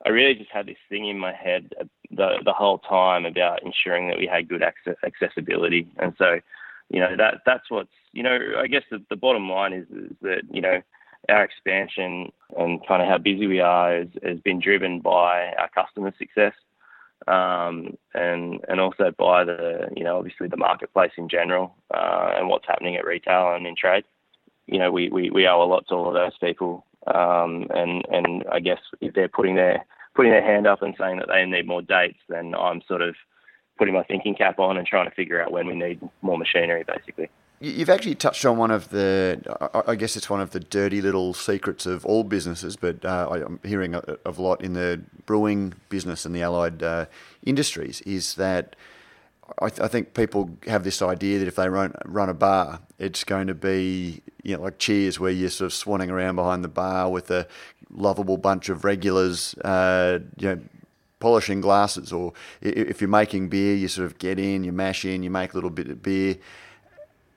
I 0.05 0.09
really 0.09 0.35
just 0.35 0.51
had 0.51 0.67
this 0.67 0.77
thing 0.89 1.07
in 1.07 1.17
my 1.17 1.33
head 1.33 1.73
the 2.11 2.37
the 2.43 2.53
whole 2.53 2.79
time 2.79 3.25
about 3.25 3.63
ensuring 3.63 4.07
that 4.09 4.17
we 4.17 4.27
had 4.27 4.49
good 4.49 4.63
access, 4.63 4.95
accessibility, 5.05 5.87
and 5.97 6.13
so 6.17 6.39
you 6.89 6.99
know 6.99 7.15
that 7.17 7.41
that's 7.45 7.69
what's 7.69 7.89
you 8.11 8.23
know 8.23 8.37
I 8.57 8.67
guess 8.67 8.83
the, 8.91 9.03
the 9.09 9.15
bottom 9.15 9.49
line 9.49 9.73
is, 9.73 9.87
is 9.89 10.15
that 10.21 10.41
you 10.51 10.61
know 10.61 10.81
our 11.27 11.43
expansion 11.43 12.31
and 12.57 12.85
kind 12.87 13.01
of 13.01 13.07
how 13.07 13.17
busy 13.17 13.45
we 13.45 13.59
are 13.59 13.97
has, 13.97 14.07
has 14.23 14.39
been 14.39 14.59
driven 14.59 14.99
by 15.01 15.53
our 15.59 15.69
customer 15.75 16.13
success 16.17 16.53
um, 17.27 17.97
and 18.13 18.59
and 18.67 18.79
also 18.79 19.11
by 19.17 19.43
the 19.43 19.89
you 19.95 20.03
know 20.03 20.17
obviously 20.17 20.47
the 20.47 20.57
marketplace 20.57 21.11
in 21.17 21.29
general 21.29 21.75
uh, 21.93 22.31
and 22.35 22.47
what's 22.47 22.67
happening 22.67 22.95
at 22.95 23.05
retail 23.05 23.53
and 23.53 23.67
in 23.67 23.75
trade. 23.75 24.03
You 24.71 24.79
know 24.79 24.91
we, 24.91 25.09
we, 25.09 25.29
we 25.29 25.47
owe 25.47 25.63
a 25.63 25.65
lot 25.65 25.87
to 25.87 25.95
all 25.95 26.07
of 26.07 26.13
those 26.13 26.37
people 26.39 26.85
um, 27.07 27.67
and 27.71 28.05
and 28.11 28.43
I 28.51 28.59
guess 28.59 28.79
if 29.01 29.13
they're 29.13 29.29
putting 29.29 29.55
their 29.55 29.85
putting 30.15 30.31
their 30.31 30.43
hand 30.43 30.67
up 30.67 30.81
and 30.81 30.93
saying 30.99 31.17
that 31.17 31.27
they 31.27 31.45
need 31.45 31.67
more 31.67 31.81
dates, 31.81 32.19
then 32.27 32.53
I'm 32.55 32.81
sort 32.87 33.01
of 33.01 33.15
putting 33.77 33.93
my 33.93 34.03
thinking 34.03 34.35
cap 34.35 34.59
on 34.59 34.77
and 34.77 34.85
trying 34.85 35.09
to 35.09 35.15
figure 35.15 35.41
out 35.41 35.51
when 35.51 35.65
we 35.67 35.75
need 35.75 36.01
more 36.21 36.37
machinery, 36.37 36.83
basically. 36.85 37.29
You've 37.61 37.89
actually 37.89 38.15
touched 38.15 38.45
on 38.45 38.57
one 38.57 38.71
of 38.71 38.89
the, 38.89 39.41
I 39.85 39.95
guess 39.95 40.15
it's 40.15 40.29
one 40.29 40.39
of 40.39 40.51
the 40.51 40.61
dirty 40.61 41.01
little 41.01 41.33
secrets 41.33 41.85
of 41.85 42.05
all 42.05 42.23
businesses, 42.23 42.77
but 42.77 43.03
uh, 43.03 43.29
I'm 43.45 43.59
hearing 43.63 43.95
of 43.95 44.37
a 44.37 44.41
lot 44.41 44.61
in 44.61 44.73
the 44.73 45.01
brewing 45.25 45.73
business 45.89 46.25
and 46.25 46.33
the 46.33 46.41
allied 46.41 46.83
uh, 46.83 47.05
industries 47.45 47.99
is 48.01 48.35
that 48.35 48.77
I, 49.59 49.69
th- 49.69 49.79
I, 49.81 49.87
think 49.87 50.13
people 50.13 50.51
have 50.67 50.83
this 50.83 51.01
idea 51.01 51.39
that 51.39 51.47
if 51.47 51.55
they 51.55 51.69
run, 51.69 51.93
run 52.05 52.29
a 52.29 52.33
bar, 52.33 52.81
it's 52.97 53.23
going 53.23 53.47
to 53.47 53.53
be 53.53 54.21
you 54.43 54.55
know 54.55 54.63
like 54.63 54.79
Cheers, 54.79 55.19
where 55.19 55.31
you're 55.31 55.49
sort 55.49 55.71
of 55.71 55.77
swanning 55.77 56.09
around 56.09 56.35
behind 56.35 56.63
the 56.63 56.69
bar 56.69 57.09
with 57.09 57.31
a 57.31 57.47
lovable 57.89 58.37
bunch 58.37 58.69
of 58.69 58.83
regulars, 58.83 59.55
uh, 59.65 60.19
you 60.37 60.49
know, 60.49 60.61
polishing 61.19 61.61
glasses, 61.61 62.13
or 62.13 62.33
if 62.61 63.01
you're 63.01 63.09
making 63.09 63.49
beer, 63.49 63.75
you 63.75 63.87
sort 63.87 64.05
of 64.05 64.17
get 64.19 64.39
in, 64.39 64.63
you 64.63 64.71
mash 64.71 65.05
in, 65.05 65.23
you 65.23 65.29
make 65.29 65.53
a 65.53 65.57
little 65.57 65.69
bit 65.69 65.87
of 65.89 66.01
beer 66.01 66.37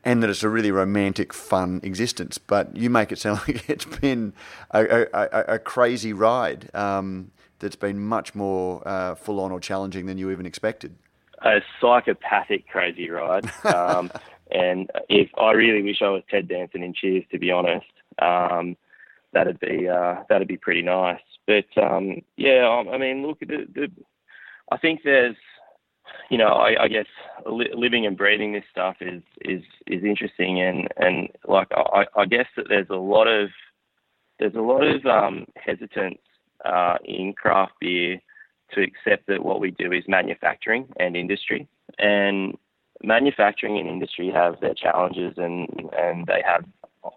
and 0.04 0.22
that 0.22 0.30
it's 0.30 0.42
a 0.42 0.48
really 0.48 0.72
romantic, 0.72 1.32
fun 1.32 1.80
existence. 1.82 2.38
But 2.38 2.76
you 2.76 2.90
make 2.90 3.12
it 3.12 3.18
sound 3.18 3.40
like 3.48 3.68
it's 3.68 3.84
been 3.84 4.32
a, 4.70 5.06
a, 5.12 5.54
a 5.54 5.58
crazy 5.58 6.12
ride 6.12 6.74
um, 6.74 7.30
that's 7.58 7.76
been 7.76 8.00
much 8.00 8.34
more 8.34 8.86
uh, 8.86 9.14
full 9.14 9.40
on 9.40 9.52
or 9.52 9.60
challenging 9.60 10.06
than 10.06 10.18
you 10.18 10.30
even 10.30 10.46
expected. 10.46 10.96
A 11.44 11.60
psychopathic 11.80 12.68
crazy 12.68 13.10
ride. 13.10 13.50
Um, 13.64 14.10
and 14.50 14.90
if 15.08 15.30
I 15.38 15.52
really 15.52 15.82
wish 15.82 16.02
I 16.02 16.10
was 16.10 16.22
Ted 16.30 16.46
Danson 16.46 16.82
in 16.82 16.92
Cheers, 16.92 17.24
to 17.30 17.38
be 17.38 17.50
honest, 17.50 17.86
um, 18.20 18.76
that'd 19.32 19.58
be 19.60 19.88
uh, 19.88 20.16
that'd 20.28 20.46
be 20.48 20.58
pretty 20.58 20.82
nice. 20.82 21.20
But 21.46 21.64
um, 21.82 22.20
yeah, 22.36 22.68
I 22.68 22.98
mean, 22.98 23.26
look, 23.26 23.40
the, 23.40 23.66
the, 23.74 23.90
I 24.70 24.76
think 24.76 25.00
there's 25.04 25.36
you 26.28 26.38
know, 26.38 26.48
I, 26.48 26.84
I 26.84 26.88
guess 26.88 27.06
li- 27.46 27.72
living 27.74 28.06
and 28.06 28.16
breathing 28.16 28.52
this 28.52 28.64
stuff 28.70 28.96
is 29.00 29.22
is 29.42 29.62
is 29.86 30.02
interesting, 30.04 30.60
and 30.60 30.88
and 30.96 31.28
like 31.46 31.68
I, 31.72 32.06
I 32.16 32.24
guess 32.26 32.46
that 32.56 32.66
there's 32.68 32.90
a 32.90 32.96
lot 32.96 33.26
of 33.26 33.50
there's 34.38 34.54
a 34.54 34.60
lot 34.60 34.82
of 34.82 35.04
um, 35.06 35.46
hesitance 35.56 36.20
uh, 36.64 36.96
in 37.04 37.32
craft 37.34 37.72
beer 37.80 38.20
to 38.72 38.82
accept 38.82 39.26
that 39.28 39.44
what 39.44 39.60
we 39.60 39.70
do 39.70 39.92
is 39.92 40.04
manufacturing 40.08 40.88
and 40.98 41.16
industry, 41.16 41.68
and 41.98 42.56
manufacturing 43.02 43.78
and 43.78 43.88
industry 43.88 44.30
have 44.30 44.60
their 44.60 44.74
challenges, 44.74 45.34
and 45.36 45.68
and 45.98 46.26
they 46.26 46.42
have 46.44 46.64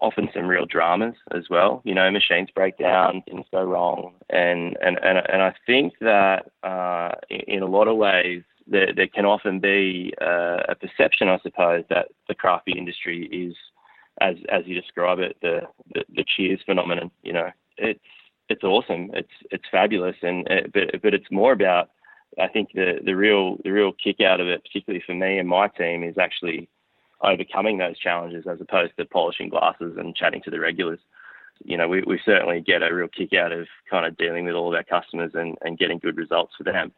often 0.00 0.28
some 0.34 0.46
real 0.46 0.66
dramas 0.66 1.14
as 1.34 1.44
well. 1.48 1.80
You 1.84 1.94
know, 1.94 2.10
machines 2.10 2.48
break 2.54 2.76
down, 2.78 3.22
things 3.22 3.46
go 3.52 3.62
wrong, 3.62 4.14
and 4.30 4.76
and 4.82 4.98
and, 5.02 5.18
and 5.28 5.42
I 5.42 5.54
think 5.66 5.94
that 6.00 6.50
uh, 6.62 7.12
in 7.30 7.62
a 7.62 7.66
lot 7.66 7.88
of 7.88 7.96
ways 7.96 8.42
there, 8.66 8.92
there 8.94 9.06
can 9.06 9.24
often 9.24 9.60
be 9.60 10.12
uh, 10.20 10.62
a 10.68 10.74
perception, 10.74 11.28
I 11.28 11.38
suppose, 11.42 11.84
that 11.88 12.08
the 12.28 12.34
crafty 12.34 12.72
industry 12.72 13.26
is, 13.26 13.54
as 14.20 14.36
as 14.50 14.62
you 14.66 14.80
describe 14.80 15.18
it, 15.20 15.36
the, 15.40 15.60
the, 15.94 16.04
the 16.14 16.24
Cheers 16.36 16.60
phenomenon. 16.66 17.10
You 17.22 17.32
know, 17.34 17.50
it's 17.78 18.00
it's 18.48 18.64
awesome, 18.64 19.10
it's 19.14 19.32
it's 19.50 19.64
fabulous, 19.70 20.16
and 20.22 20.50
uh, 20.50 20.68
but 20.72 21.02
but 21.02 21.14
it's 21.14 21.30
more 21.30 21.52
about 21.52 21.90
I 22.40 22.48
think 22.48 22.70
the 22.74 23.00
the 23.04 23.14
real 23.14 23.56
the 23.64 23.70
real 23.70 23.92
kick 23.92 24.20
out 24.20 24.40
of 24.40 24.48
it, 24.48 24.64
particularly 24.64 25.02
for 25.06 25.14
me 25.14 25.38
and 25.38 25.48
my 25.48 25.68
team, 25.68 26.02
is 26.02 26.18
actually 26.18 26.68
overcoming 27.22 27.78
those 27.78 27.98
challenges 27.98 28.46
as 28.46 28.60
opposed 28.60 28.96
to 28.96 29.04
polishing 29.04 29.48
glasses 29.48 29.96
and 29.96 30.14
chatting 30.14 30.42
to 30.42 30.50
the 30.50 30.60
regulars. 30.60 31.00
You 31.64 31.78
know, 31.78 31.88
we, 31.88 32.02
we 32.02 32.20
certainly 32.24 32.60
get 32.60 32.82
a 32.82 32.94
real 32.94 33.08
kick 33.08 33.32
out 33.32 33.52
of 33.52 33.66
kind 33.90 34.04
of 34.04 34.16
dealing 34.18 34.44
with 34.44 34.54
all 34.54 34.68
of 34.68 34.74
our 34.74 34.84
customers 34.84 35.32
and, 35.34 35.56
and 35.62 35.78
getting 35.78 35.98
good 35.98 36.18
results 36.18 36.52
for 36.58 36.64
them. 36.64 36.92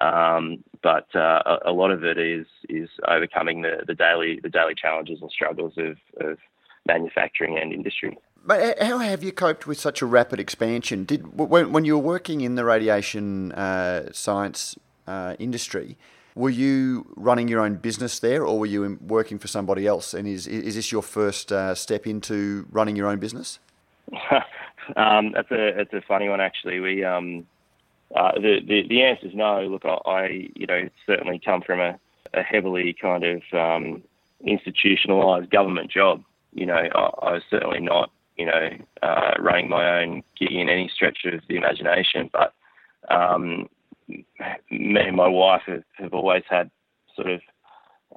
Um, 0.00 0.62
but 0.82 1.08
uh, 1.14 1.42
a, 1.44 1.70
a, 1.70 1.72
lot 1.72 1.90
of 1.90 2.04
it 2.04 2.18
is 2.18 2.46
is 2.68 2.88
overcoming 3.08 3.62
the, 3.62 3.82
the 3.86 3.94
daily 3.94 4.40
the 4.42 4.48
daily 4.48 4.74
challenges 4.74 5.20
and 5.22 5.30
struggles 5.30 5.74
of, 5.78 5.96
of 6.20 6.38
manufacturing 6.86 7.58
and 7.58 7.72
industry. 7.72 8.16
But 8.46 8.80
how 8.80 8.98
have 8.98 9.24
you 9.24 9.32
coped 9.32 9.66
with 9.66 9.78
such 9.78 10.00
a 10.00 10.06
rapid 10.06 10.38
expansion? 10.38 11.04
Did 11.04 11.36
when, 11.36 11.72
when 11.72 11.84
you 11.84 11.98
were 11.98 12.04
working 12.04 12.42
in 12.42 12.54
the 12.54 12.64
radiation 12.64 13.50
uh, 13.52 14.12
science 14.12 14.76
uh, 15.08 15.34
industry, 15.40 15.96
were 16.36 16.50
you 16.50 17.06
running 17.16 17.48
your 17.48 17.60
own 17.60 17.74
business 17.74 18.20
there, 18.20 18.44
or 18.44 18.58
were 18.58 18.66
you 18.66 18.98
working 19.00 19.38
for 19.38 19.48
somebody 19.48 19.86
else? 19.86 20.14
And 20.14 20.28
is 20.28 20.46
is 20.46 20.76
this 20.76 20.92
your 20.92 21.02
first 21.02 21.50
uh, 21.50 21.74
step 21.74 22.06
into 22.06 22.66
running 22.70 22.94
your 22.94 23.08
own 23.08 23.18
business? 23.18 23.58
um, 24.96 25.32
that's 25.32 25.50
a 25.50 25.72
that's 25.76 25.92
a 25.92 26.02
funny 26.06 26.28
one 26.28 26.40
actually. 26.40 26.78
We 26.78 27.02
um, 27.02 27.46
uh, 28.14 28.32
the, 28.34 28.60
the 28.64 28.86
the 28.88 29.02
answer 29.02 29.26
is 29.26 29.34
no. 29.34 29.62
Look, 29.62 29.84
I, 29.84 29.98
I 30.08 30.48
you 30.54 30.66
know 30.66 30.88
certainly 31.04 31.40
come 31.44 31.62
from 31.62 31.80
a, 31.80 31.98
a 32.32 32.42
heavily 32.42 32.94
kind 33.00 33.24
of 33.24 33.42
um, 33.52 34.02
institutionalized 34.44 35.50
government 35.50 35.90
job. 35.90 36.22
You 36.52 36.66
know, 36.66 36.74
I, 36.74 36.86
I, 36.86 37.32
was 37.32 37.42
certainly 37.50 37.80
not 37.80 38.10
you 38.36 38.46
know 38.46 38.70
uh, 39.02 39.32
running 39.38 39.68
my 39.68 40.00
own 40.00 40.22
gig 40.38 40.52
in 40.52 40.68
any 40.68 40.90
stretch 40.94 41.18
of 41.24 41.40
the 41.48 41.56
imagination. 41.56 42.30
But 42.32 42.52
um, 43.14 43.68
me 44.08 44.20
and 44.70 45.16
my 45.16 45.28
wife 45.28 45.62
have, 45.66 45.84
have 45.94 46.14
always 46.14 46.44
had 46.48 46.70
sort 47.14 47.30
of 47.30 47.40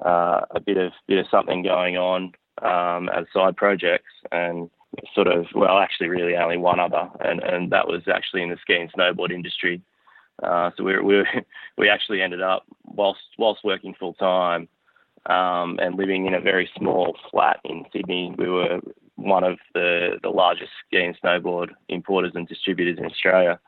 uh, 0.04 0.40
a 0.50 0.60
bit 0.60 0.76
of 0.76 0.92
bit 1.06 1.18
of 1.18 1.26
something 1.30 1.62
going 1.62 1.96
on 1.96 2.32
um, 2.62 3.08
as 3.10 3.26
side 3.32 3.56
projects 3.56 4.12
and 4.32 4.70
sort 5.14 5.26
of 5.26 5.46
well 5.54 5.78
actually 5.78 6.08
really 6.08 6.36
only 6.36 6.56
one 6.56 6.80
other 6.80 7.08
and, 7.20 7.42
and 7.42 7.70
that 7.70 7.86
was 7.86 8.02
actually 8.12 8.42
in 8.42 8.50
the 8.50 8.56
ski 8.60 8.74
and 8.74 8.92
snowboard 8.92 9.30
industry 9.30 9.80
uh, 10.42 10.70
so 10.76 10.84
we 10.84 10.98
we 11.00 11.24
we 11.78 11.88
actually 11.88 12.22
ended 12.22 12.42
up 12.42 12.64
whilst 12.84 13.20
whilst 13.38 13.64
working 13.64 13.94
full 13.98 14.14
time 14.14 14.68
um, 15.26 15.78
and 15.80 15.96
living 15.96 16.26
in 16.26 16.34
a 16.34 16.40
very 16.40 16.68
small 16.76 17.16
flat 17.30 17.60
in 17.64 17.84
Sydney 17.92 18.34
we 18.36 18.48
were 18.48 18.80
one 19.20 19.44
of 19.44 19.58
the 19.74 20.18
the 20.22 20.30
largest 20.30 20.70
ski 20.86 21.04
and 21.04 21.18
snowboard 21.20 21.70
importers 21.88 22.32
and 22.34 22.48
distributors 22.48 22.98
in 22.98 23.04
Australia 23.04 23.58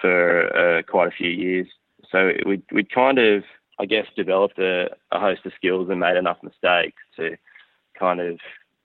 for 0.00 0.56
uh, 0.56 0.82
quite 0.82 1.08
a 1.08 1.10
few 1.10 1.28
years 1.28 1.66
so 2.10 2.32
we 2.46 2.62
we 2.72 2.84
kind 2.84 3.18
of 3.18 3.44
I 3.78 3.86
guess 3.86 4.06
developed 4.16 4.58
a, 4.58 4.90
a 5.10 5.20
host 5.20 5.46
of 5.46 5.52
skills 5.56 5.88
and 5.88 6.00
made 6.00 6.16
enough 6.16 6.38
mistakes 6.42 7.02
to 7.16 7.36
kind 7.98 8.20
of 8.20 8.38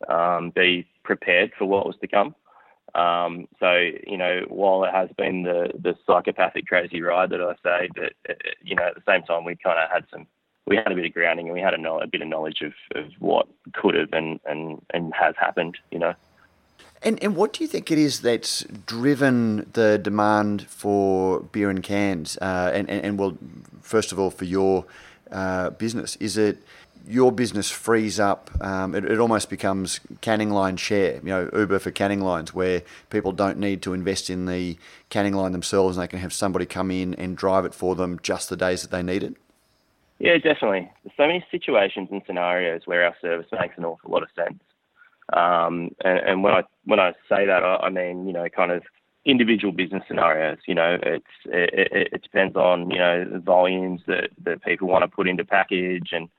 um, 0.09 0.51
be 0.51 0.87
prepared 1.03 1.51
for 1.57 1.65
what 1.65 1.85
was 1.85 1.97
to 2.01 2.07
come. 2.07 2.35
Um, 2.93 3.47
so 3.59 3.89
you 4.07 4.17
know, 4.17 4.45
while 4.47 4.83
it 4.85 4.93
has 4.93 5.09
been 5.17 5.43
the 5.43 5.71
the 5.77 5.95
psychopathic 6.07 6.67
crazy 6.67 7.01
ride 7.01 7.31
that 7.31 7.41
I 7.41 7.53
say, 7.63 7.89
that 7.95 8.13
uh, 8.29 8.33
you 8.63 8.75
know, 8.75 8.87
at 8.87 8.95
the 8.95 9.03
same 9.07 9.23
time 9.23 9.43
we 9.43 9.57
kind 9.57 9.79
of 9.79 9.89
had 9.91 10.05
some, 10.11 10.27
we 10.65 10.75
had 10.75 10.91
a 10.91 10.95
bit 10.95 11.05
of 11.05 11.13
grounding 11.13 11.47
and 11.47 11.53
we 11.53 11.61
had 11.61 11.73
a, 11.73 11.93
a 11.93 12.07
bit 12.07 12.21
of 12.21 12.27
knowledge 12.27 12.61
of, 12.61 12.73
of 12.95 13.11
what 13.19 13.47
could 13.73 13.95
have 13.95 14.09
and, 14.13 14.39
and 14.45 14.81
and 14.93 15.13
has 15.13 15.35
happened. 15.37 15.77
You 15.91 15.99
know. 15.99 16.13
And 17.03 17.21
and 17.23 17.35
what 17.35 17.53
do 17.53 17.63
you 17.63 17.67
think 17.67 17.91
it 17.91 17.97
is 17.97 18.21
that's 18.21 18.63
driven 18.87 19.69
the 19.73 19.97
demand 19.97 20.67
for 20.67 21.41
beer 21.41 21.69
and 21.69 21.83
cans? 21.83 22.37
Uh, 22.41 22.71
and, 22.73 22.89
and 22.89 23.05
and 23.05 23.19
well, 23.19 23.37
first 23.81 24.11
of 24.11 24.19
all, 24.19 24.31
for 24.31 24.45
your 24.45 24.85
uh, 25.31 25.69
business, 25.71 26.15
is 26.17 26.37
it 26.37 26.63
your 27.07 27.31
business 27.31 27.69
frees 27.69 28.19
up, 28.19 28.49
um, 28.61 28.95
it, 28.95 29.05
it, 29.05 29.19
almost 29.19 29.49
becomes 29.49 29.99
canning 30.21 30.49
line 30.49 30.75
share, 30.75 31.15
you 31.15 31.29
know, 31.29 31.49
Uber 31.53 31.77
for 31.77 31.91
canning 31.91 32.21
lines, 32.21 32.53
where 32.53 32.81
people 33.09 33.31
don't 33.31 33.59
need 33.59 33.81
to 33.83 33.93
invest 33.93 34.29
in 34.29 34.45
the 34.47 34.77
canning 35.09 35.33
line 35.33 35.51
themselves 35.51 35.97
and 35.97 36.03
they 36.03 36.07
can 36.07 36.17
have 36.17 36.33
somebody 36.33 36.65
come 36.65 36.89
in 36.89 37.13
and 37.15 37.37
drive 37.37 37.65
it 37.65 37.75
for 37.75 37.95
them 37.95 38.19
just 38.23 38.49
the 38.49 38.57
days 38.57 38.81
that 38.81 38.91
they 38.91 39.03
need 39.03 39.21
it? 39.21 39.35
Yeah, 40.19 40.37
definitely. 40.37 40.89
There's 41.03 41.15
so 41.17 41.27
many 41.27 41.45
situations 41.51 42.09
and 42.11 42.21
scenarios 42.25 42.81
where 42.85 43.05
our 43.05 43.15
service 43.21 43.47
makes 43.51 43.77
an 43.77 43.85
awful 43.85 44.11
lot 44.11 44.23
of 44.23 44.29
sense. 44.35 44.61
Um, 45.33 45.89
and, 46.03 46.19
and, 46.19 46.43
when 46.43 46.53
I 46.53 46.63
when 46.85 46.99
I 46.99 47.11
say 47.27 47.45
that, 47.47 47.63
I, 47.63 47.77
I 47.77 47.89
mean 47.89 48.27
you 48.27 48.33
know 48.33 48.47
kind 48.47 48.71
of 48.71 48.83
individual 49.25 49.73
business 49.73 50.03
scenarios. 50.07 50.59
You 50.67 50.75
know, 50.75 50.97
it's 51.01 51.25
it, 51.45 52.09
it, 52.13 52.21
depends 52.21 52.55
on 52.55 52.91
you 52.91 52.99
know 52.99 53.25
the 53.25 53.39
volumes 53.39 54.01
that, 54.07 54.29
that 54.43 54.63
people 54.63 54.87
want 54.87 55.03
to 55.03 55.07
put 55.07 55.27
into 55.27 55.43
package 55.43 56.09
and 56.11 56.29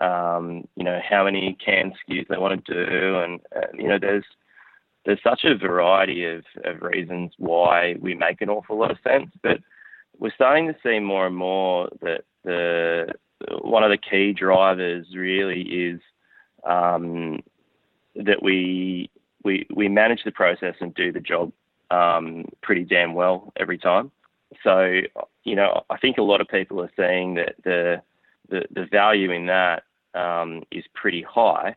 um, 0.00 0.68
you 0.76 0.84
know, 0.84 1.00
how 1.08 1.24
many 1.24 1.56
can 1.64 1.92
SKUs 1.92 2.28
they 2.28 2.36
want 2.36 2.64
to 2.64 2.74
do, 2.74 3.18
and 3.18 3.40
uh, 3.54 3.66
you 3.74 3.88
know, 3.88 3.98
there's 4.00 4.24
there's 5.04 5.22
such 5.22 5.44
a 5.44 5.56
variety 5.56 6.24
of, 6.24 6.44
of 6.64 6.82
reasons 6.82 7.32
why 7.38 7.96
we 8.00 8.14
make 8.14 8.40
an 8.40 8.50
awful 8.50 8.78
lot 8.78 8.90
of 8.90 8.98
sense, 9.02 9.30
but 9.42 9.58
we're 10.18 10.34
starting 10.34 10.66
to 10.66 10.76
see 10.82 10.98
more 10.98 11.26
and 11.26 11.36
more 11.36 11.88
that 12.02 12.24
the 12.48 13.06
one 13.62 13.84
of 13.84 13.90
the 13.90 13.98
key 13.98 14.32
drivers 14.32 15.06
really 15.14 15.62
is 15.62 16.00
um, 16.64 17.40
that 18.16 18.42
we 18.42 19.10
we 19.44 19.66
we 19.74 19.88
manage 19.88 20.24
the 20.24 20.32
process 20.32 20.74
and 20.80 20.94
do 20.94 21.12
the 21.12 21.20
job 21.20 21.52
um, 21.90 22.44
pretty 22.62 22.84
damn 22.84 23.14
well 23.14 23.52
every 23.58 23.78
time. 23.78 24.10
So 24.64 25.00
you 25.44 25.54
know, 25.54 25.84
I 25.90 25.98
think 25.98 26.18
a 26.18 26.22
lot 26.22 26.40
of 26.40 26.48
people 26.48 26.80
are 26.80 26.90
seeing 26.96 27.34
that 27.34 27.54
the 27.64 28.02
the, 28.48 28.64
the 28.70 28.86
value 28.86 29.30
in 29.30 29.46
that 29.46 29.82
um, 30.14 30.62
is 30.70 30.84
pretty 30.94 31.22
high 31.22 31.76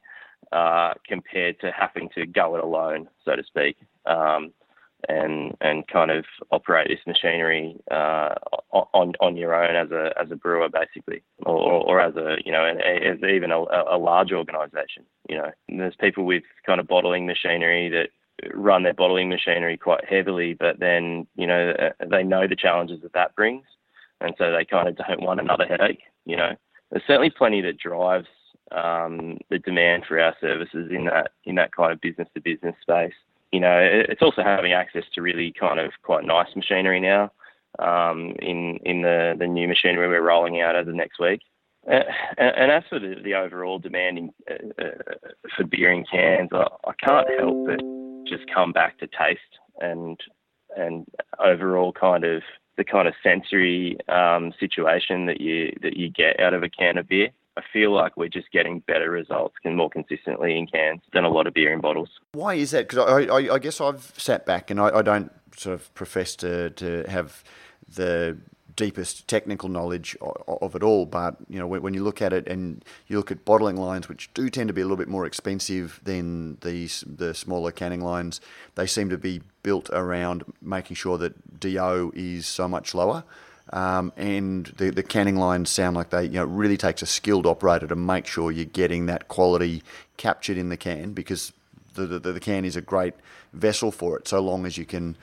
uh, 0.51 0.93
compared 1.07 1.59
to 1.59 1.71
having 1.71 2.09
to 2.15 2.25
go 2.25 2.55
it 2.55 2.63
alone, 2.63 3.09
so 3.25 3.35
to 3.35 3.43
speak, 3.43 3.77
um, 4.05 4.51
and 5.09 5.55
and 5.61 5.87
kind 5.87 6.11
of 6.11 6.25
operate 6.51 6.87
this 6.87 6.99
machinery 7.05 7.75
uh, 7.89 8.35
on 8.71 9.13
on 9.19 9.37
your 9.37 9.53
own 9.53 9.75
as 9.75 9.91
a 9.91 10.11
as 10.21 10.31
a 10.31 10.35
brewer, 10.35 10.69
basically, 10.69 11.21
or, 11.45 11.55
or 11.55 11.99
as 11.99 12.15
a 12.15 12.37
you 12.45 12.51
know, 12.51 12.65
as 12.65 13.17
even 13.23 13.51
a, 13.51 13.59
a 13.89 13.97
large 13.97 14.31
organisation. 14.31 15.03
You 15.29 15.37
know, 15.37 15.51
and 15.69 15.79
there's 15.79 15.95
people 15.99 16.25
with 16.25 16.43
kind 16.65 16.79
of 16.79 16.87
bottling 16.87 17.25
machinery 17.25 17.89
that 17.89 18.09
run 18.53 18.83
their 18.83 18.93
bottling 18.93 19.29
machinery 19.29 19.77
quite 19.77 20.05
heavily, 20.05 20.53
but 20.53 20.79
then 20.79 21.27
you 21.35 21.47
know 21.47 21.73
they 22.09 22.23
know 22.23 22.47
the 22.47 22.55
challenges 22.55 23.01
that 23.03 23.13
that 23.13 23.35
brings, 23.35 23.65
and 24.19 24.33
so 24.37 24.51
they 24.51 24.65
kind 24.65 24.87
of 24.87 24.97
don't 24.97 25.21
want 25.21 25.39
another 25.39 25.65
headache. 25.65 26.01
You 26.25 26.37
know, 26.37 26.55
there's 26.91 27.03
certainly 27.07 27.31
plenty 27.31 27.61
that 27.61 27.77
drives 27.77 28.27
um, 28.71 29.37
the 29.49 29.59
demand 29.59 30.05
for 30.07 30.19
our 30.19 30.35
services 30.39 30.91
in 30.91 31.05
that 31.05 31.31
in 31.45 31.55
that 31.55 31.75
kind 31.75 31.91
of 31.91 32.01
business 32.01 32.27
to 32.33 32.41
business 32.41 32.75
space. 32.81 33.13
You 33.51 33.59
know, 33.59 33.79
it's 33.81 34.21
also 34.21 34.43
having 34.43 34.71
access 34.73 35.03
to 35.13 35.21
really 35.21 35.53
kind 35.57 35.79
of 35.79 35.91
quite 36.03 36.23
nice 36.25 36.55
machinery 36.55 36.99
now. 36.99 37.31
Um, 37.79 38.35
in 38.39 38.79
in 38.83 39.01
the 39.01 39.33
the 39.37 39.47
new 39.47 39.67
machinery 39.67 40.07
we're 40.07 40.21
rolling 40.21 40.59
out 40.61 40.75
over 40.75 40.89
the 40.89 40.95
next 40.95 41.19
week. 41.19 41.41
Uh, 41.89 42.01
and, 42.37 42.71
as 42.71 42.83
for 42.89 42.99
the, 42.99 43.15
the 43.23 43.33
overall 43.33 43.79
demanding 43.79 44.29
uh, 44.49 44.83
uh, 44.83 44.89
for 45.55 45.65
beer 45.65 45.91
in 45.91 46.05
cans, 46.05 46.49
I, 46.53 46.67
I, 46.85 46.91
can't 47.03 47.27
help 47.39 47.65
but 47.65 47.79
just 48.27 48.43
come 48.53 48.71
back 48.71 48.99
to 48.99 49.07
taste 49.07 49.39
and 49.79 50.19
and 50.77 51.07
overall 51.39 51.91
kind 51.91 52.23
of 52.23 52.43
the 52.77 52.83
kind 52.83 53.07
of 53.07 53.15
sensory 53.23 53.97
um, 54.09 54.53
situation 54.59 55.25
that 55.25 55.41
you 55.41 55.75
that 55.81 55.97
you 55.97 56.09
get 56.09 56.39
out 56.39 56.53
of 56.53 56.61
a 56.61 56.69
can 56.69 56.97
of 56.97 57.07
beer. 57.07 57.29
I 57.61 57.73
feel 57.73 57.93
like 57.93 58.17
we're 58.17 58.27
just 58.27 58.51
getting 58.51 58.79
better 58.79 59.09
results 59.09 59.55
and 59.63 59.77
more 59.77 59.89
consistently 59.89 60.57
in 60.57 60.67
cans 60.67 61.01
than 61.13 61.23
a 61.23 61.29
lot 61.29 61.47
of 61.47 61.53
beer 61.53 61.71
in 61.71 61.79
bottles. 61.79 62.09
Why 62.33 62.55
is 62.55 62.71
that? 62.71 62.89
Because 62.89 63.05
I, 63.07 63.33
I, 63.33 63.55
I, 63.55 63.59
guess 63.59 63.79
I've 63.79 64.13
sat 64.17 64.45
back 64.45 64.71
and 64.71 64.79
I, 64.79 64.97
I 64.97 65.01
don't 65.01 65.31
sort 65.55 65.75
of 65.75 65.93
profess 65.93 66.35
to, 66.37 66.71
to 66.71 67.03
have 67.07 67.43
the 67.87 68.37
deepest 68.75 69.27
technical 69.27 69.69
knowledge 69.69 70.17
of 70.21 70.75
it 70.75 70.81
all. 70.81 71.05
But 71.05 71.35
you 71.49 71.59
know, 71.59 71.67
when 71.67 71.93
you 71.93 72.03
look 72.03 72.21
at 72.21 72.33
it 72.33 72.47
and 72.47 72.83
you 73.07 73.17
look 73.17 73.31
at 73.31 73.45
bottling 73.45 73.77
lines, 73.77 74.09
which 74.09 74.33
do 74.33 74.49
tend 74.49 74.69
to 74.69 74.73
be 74.73 74.81
a 74.81 74.85
little 74.85 74.97
bit 74.97 75.07
more 75.07 75.25
expensive 75.25 75.99
than 76.03 76.57
the 76.61 76.89
the 77.05 77.33
smaller 77.33 77.71
canning 77.71 78.01
lines, 78.01 78.41
they 78.75 78.87
seem 78.87 79.09
to 79.09 79.17
be 79.17 79.41
built 79.61 79.89
around 79.91 80.43
making 80.61 80.95
sure 80.95 81.17
that 81.19 81.59
DO 81.59 82.11
is 82.15 82.47
so 82.47 82.67
much 82.67 82.95
lower. 82.95 83.23
Um, 83.71 84.11
and 84.17 84.65
the, 84.77 84.89
the 84.89 85.03
canning 85.03 85.37
lines 85.37 85.69
sound 85.69 85.95
like 85.95 86.09
they, 86.09 86.25
you 86.25 86.31
know, 86.31 86.45
really 86.45 86.77
takes 86.77 87.01
a 87.01 87.05
skilled 87.05 87.45
operator 87.45 87.87
to 87.87 87.95
make 87.95 88.27
sure 88.27 88.51
you're 88.51 88.65
getting 88.65 89.05
that 89.05 89.29
quality 89.29 89.81
captured 90.17 90.57
in 90.57 90.69
the 90.69 90.77
can 90.77 91.13
because 91.13 91.53
the, 91.93 92.05
the, 92.05 92.33
the 92.33 92.39
can 92.39 92.65
is 92.65 92.75
a 92.75 92.81
great 92.81 93.13
vessel 93.53 93.91
for 93.91 94.17
it 94.17 94.27
so 94.27 94.39
long 94.39 94.65
as 94.65 94.77
you 94.77 94.85
can 94.85 95.15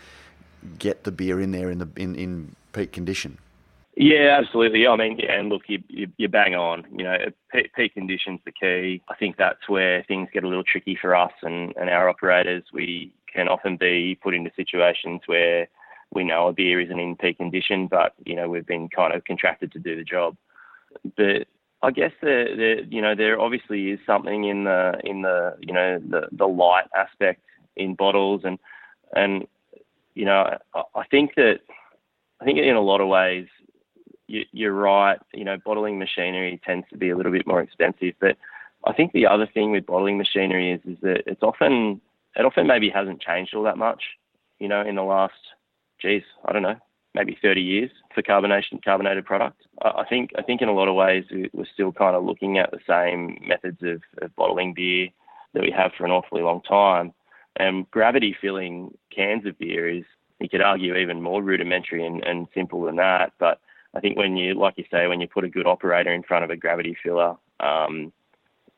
get 0.79 1.05
the 1.05 1.13
beer 1.13 1.41
in 1.41 1.53
there 1.53 1.71
in 1.71 1.79
the 1.79 1.89
in, 1.97 2.15
in 2.15 2.57
peak 2.73 2.93
condition. 2.93 3.39
Yeah, 3.97 4.39
absolutely. 4.41 4.87
I 4.87 4.95
mean, 4.95 5.19
yeah, 5.19 5.41
and 5.41 5.49
look, 5.49 5.63
you, 5.67 5.83
you, 5.89 6.07
you 6.19 6.29
bang 6.29 6.55
on. 6.55 6.85
You 6.93 7.05
know, 7.05 7.17
peak, 7.51 7.75
peak 7.75 7.95
conditions 7.95 8.39
the 8.45 8.53
key. 8.53 9.03
I 9.09 9.17
think 9.17 9.37
that's 9.37 9.69
where 9.69 10.05
things 10.05 10.29
get 10.33 10.45
a 10.45 10.49
little 10.49 10.63
tricky 10.63 10.97
for 11.01 11.17
us 11.17 11.33
and, 11.43 11.75
and 11.77 11.91
our 11.91 12.09
operators. 12.09 12.63
We 12.73 13.13
can 13.33 13.49
often 13.49 13.77
be 13.77 14.17
put 14.23 14.35
into 14.35 14.53
situations 14.55 15.23
where 15.27 15.67
we 16.15 16.25
know 16.25 16.49
a 16.49 16.53
beer 16.53 16.81
isn't 16.81 16.99
in 16.99 17.17
peak 17.17 17.39
condition, 17.39 17.87
but 17.87 18.15
you 18.25 18.35
know 18.37 18.49
we've 18.49 18.67
been 18.67 18.89
kind 18.89 19.15
of 19.15 19.25
contracted 19.25 19.73
to 19.73 19.79
do 19.79 19.97
the 19.97 20.05
job. 20.05 20.37
But 21.17 21.47
I 21.83 21.91
guess 21.91 22.13
the, 22.21 22.87
you 22.89 23.03
know 23.03 23.15
there 23.15 23.41
obviously 23.41 23.91
is 23.91 24.01
something 24.07 24.45
in 24.45 24.65
the 24.65 25.01
in 25.05 25.23
the 25.23 25.57
you 25.61 25.73
know 25.73 25.99
the 25.99 26.29
the 26.33 26.47
light 26.47 26.87
aspect 26.97 27.43
in 27.77 27.95
bottles 27.95 28.43
and 28.45 28.59
and 29.15 29.47
you 30.15 30.25
know 30.25 30.57
I, 30.75 30.83
I 30.95 31.07
think 31.11 31.35
that 31.37 31.61
I 32.41 32.45
think 32.45 32.59
in 32.59 32.75
a 32.77 32.81
lot 32.81 33.01
of 33.01 33.09
ways 33.09 33.47
you, 34.29 34.69
are 34.69 34.73
right. 34.73 35.19
You 35.33 35.45
know, 35.45 35.57
bottling 35.65 35.99
machinery 35.99 36.61
tends 36.65 36.87
to 36.91 36.97
be 36.97 37.11
a 37.11 37.17
little 37.17 37.33
bit 37.33 37.47
more 37.47 37.61
expensive, 37.61 38.15
but 38.21 38.37
I 38.85 38.93
think 38.93 39.13
the 39.13 39.27
other 39.27 39.49
thing 39.53 39.73
with 39.73 39.87
bottling 39.87 40.19
machinery 40.19 40.73
is 40.73 40.81
is 40.85 40.99
that 41.03 41.23
it's 41.27 41.43
often 41.43 42.01
it 42.37 42.45
often 42.45 42.67
maybe 42.67 42.91
hasn't 42.91 43.21
changed 43.21 43.55
all 43.55 43.65
that 43.65 43.79
much. 43.79 44.03
You 44.59 44.69
know, 44.69 44.83
in 44.83 44.97
the 44.97 45.03
last, 45.03 45.35
geez, 46.01 46.23
I 46.45 46.53
don't 46.53 46.63
know, 46.63 46.77
maybe 47.15 47.39
30 47.41 47.61
years 47.61 47.91
for 48.15 48.23
carbonation 48.23 48.83
carbonated 48.85 49.25
product. 49.25 49.63
I 49.83 50.05
think 50.09 50.31
I 50.39 50.43
think 50.43 50.63
in 50.63 50.69
a 50.69 50.73
lot 50.73 50.89
of 50.89 50.95
ways 50.95 51.25
we're 51.53 51.67
still 51.73 51.93
kind 51.93 52.17
of 52.17 52.25
looking 52.25 52.59
at 52.59 52.71
the 52.71 52.79
same 52.87 53.39
methods 53.47 53.83
of, 53.83 54.03
of 54.23 54.35
bottling 54.37 54.75
beer 54.75 55.09
that 55.55 55.63
we 55.63 55.71
have 55.71 55.93
for 55.97 56.05
an 56.05 56.11
awfully 56.11 56.43
long 56.43 56.63
time. 56.63 57.13
And 57.57 57.91
gravity 57.91 58.37
filling 58.41 58.97
cans 59.15 59.47
of 59.47 59.59
beer 59.59 59.89
is, 59.89 60.05
you 60.39 60.49
could 60.49 60.61
argue, 60.61 60.95
even 60.95 61.23
more 61.23 61.43
rudimentary 61.43 62.07
and, 62.07 62.23
and 62.25 62.47
simple 62.55 62.83
than 62.83 62.97
that. 62.97 63.33
But 63.39 63.61
I 63.95 64.01
think 64.01 64.17
when 64.17 64.37
you, 64.37 64.55
like 64.55 64.75
you 64.77 64.85
say, 64.91 65.09
when 65.09 65.21
you 65.21 65.27
put 65.27 65.45
a 65.45 65.49
good 65.49 65.67
operator 65.67 66.13
in 66.13 66.23
front 66.23 66.45
of 66.45 66.51
a 66.51 66.57
gravity 66.57 66.97
filler 67.03 67.35
um, 67.59 68.13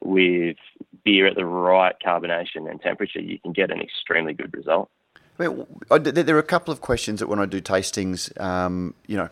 with 0.03 0.57
beer 1.05 1.27
at 1.27 1.37
the 1.37 1.45
right 1.45 1.95
carbonation 2.05 2.71
and 2.71 2.81
temperature, 2.81 3.21
you 3.21 3.39
can 3.39 3.53
get 3.53 3.71
an 3.71 3.83
extremely 3.83 4.33
good 4.33 4.55
result. 4.57 4.91
I 5.41 5.99
mean, 5.99 6.15
there 6.15 6.37
are 6.37 6.41
a 6.41 6.43
couple 6.43 6.73
of 6.73 6.81
questions 6.81 7.21
that 7.21 7.29
when 7.29 7.39
I 7.39 7.47
do 7.47 7.61
tastings, 7.61 8.39
um, 8.41 8.95
you 9.07 9.17
know, 9.17 9.29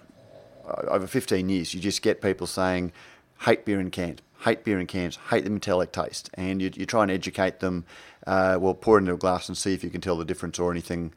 over 0.89 1.07
15 1.07 1.49
years, 1.49 1.75
you 1.75 1.81
just 1.81 2.03
get 2.03 2.21
people 2.21 2.47
saying, 2.47 2.93
hate 3.41 3.65
beer 3.65 3.81
in 3.81 3.91
cans, 3.91 4.21
hate 4.41 4.65
beer 4.65 4.79
in 4.79 4.87
cans, 4.87 5.19
hate 5.31 5.45
the 5.45 5.51
metallic 5.51 5.93
taste. 5.93 6.31
And 6.35 6.61
you, 6.61 6.71
you 6.75 6.87
try 6.87 7.03
and 7.03 7.11
educate 7.11 7.61
them, 7.61 7.85
uh, 8.27 8.59
well, 8.61 8.75
pour 8.75 8.97
it 8.97 9.01
into 9.01 9.15
a 9.15 9.19
glass 9.19 9.49
and 9.49 9.57
see 9.57 9.75
if 9.75 9.85
you 9.85 9.91
can 9.91 10.01
tell 10.01 10.17
the 10.17 10.25
difference 10.25 10.59
or 10.59 10.71
anything. 10.71 11.13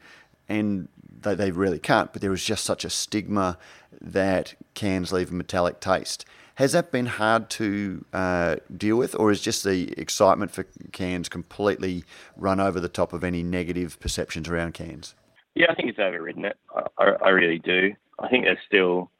And 0.48 0.88
they, 1.20 1.34
they 1.34 1.50
really 1.50 1.78
can't, 1.78 2.12
but 2.12 2.22
there 2.22 2.32
is 2.32 2.44
just 2.44 2.64
such 2.64 2.84
a 2.84 2.90
stigma 2.90 3.58
that 4.00 4.54
cans 4.74 5.12
leave 5.12 5.30
a 5.30 5.34
metallic 5.34 5.80
taste. 5.80 6.24
Has 6.56 6.72
that 6.72 6.90
been 6.90 7.06
hard 7.06 7.48
to 7.50 8.04
uh, 8.12 8.56
deal 8.76 8.96
with, 8.96 9.14
or 9.14 9.30
is 9.30 9.40
just 9.40 9.64
the 9.64 9.92
excitement 9.98 10.50
for 10.50 10.64
cans 10.92 11.28
completely 11.28 12.04
run 12.36 12.60
over 12.60 12.78
the 12.78 12.88
top 12.88 13.12
of 13.12 13.24
any 13.24 13.42
negative 13.42 13.98
perceptions 14.00 14.48
around 14.48 14.74
cans? 14.74 15.14
Yeah, 15.54 15.66
I 15.70 15.74
think 15.74 15.88
it's 15.88 15.98
overridden 15.98 16.44
it. 16.44 16.56
I, 16.98 17.04
I 17.24 17.28
really 17.30 17.58
do. 17.58 17.94
I 18.18 18.28
think 18.28 18.44
there's 18.44 18.58
still, 18.66 19.10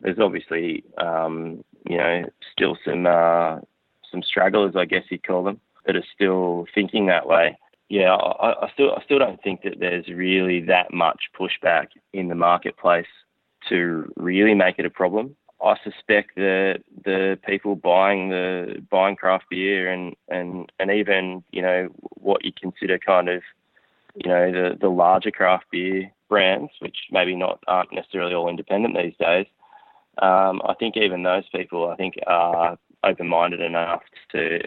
there's 0.00 0.18
obviously, 0.18 0.84
um, 0.98 1.64
you 1.88 1.96
know, 1.96 2.24
still 2.52 2.76
some 2.84 3.06
uh, 3.06 3.58
some 4.10 4.22
stragglers, 4.22 4.74
I 4.76 4.86
guess 4.86 5.04
you'd 5.10 5.26
call 5.26 5.44
them, 5.44 5.60
that 5.86 5.96
are 5.96 6.04
still 6.14 6.66
thinking 6.74 7.06
that 7.06 7.26
way 7.26 7.56
yeah, 7.88 8.14
I, 8.14 8.66
I, 8.66 8.70
still 8.72 8.94
I 8.94 9.02
still 9.04 9.18
don't 9.18 9.42
think 9.42 9.62
that 9.62 9.80
there's 9.80 10.08
really 10.08 10.60
that 10.62 10.92
much 10.92 11.30
pushback 11.38 11.88
in 12.12 12.28
the 12.28 12.34
marketplace 12.34 13.06
to 13.68 14.12
really 14.16 14.54
make 14.54 14.78
it 14.78 14.84
a 14.84 14.90
problem. 14.90 15.36
I 15.62 15.74
suspect 15.82 16.36
that 16.36 16.82
the 17.04 17.38
people 17.44 17.74
buying 17.74 18.28
the 18.28 18.84
buying 18.90 19.16
craft 19.16 19.46
beer 19.50 19.90
and, 19.90 20.14
and, 20.28 20.70
and 20.78 20.90
even 20.90 21.42
you 21.50 21.62
know 21.62 21.88
what 21.98 22.44
you 22.44 22.52
consider 22.52 22.98
kind 22.98 23.28
of 23.28 23.42
you 24.14 24.30
know 24.30 24.52
the, 24.52 24.78
the 24.80 24.88
larger 24.88 25.30
craft 25.30 25.64
beer 25.70 26.12
brands, 26.28 26.70
which 26.80 26.96
maybe 27.10 27.34
not 27.34 27.62
aren't 27.66 27.92
necessarily 27.92 28.34
all 28.34 28.48
independent 28.48 28.96
these 28.96 29.14
days. 29.18 29.46
Um, 30.22 30.60
I 30.66 30.74
think 30.78 30.96
even 30.96 31.22
those 31.22 31.48
people 31.54 31.88
I 31.88 31.96
think 31.96 32.14
are 32.26 32.76
open 33.04 33.28
minded 33.28 33.60
enough 33.60 34.02
to 34.32 34.60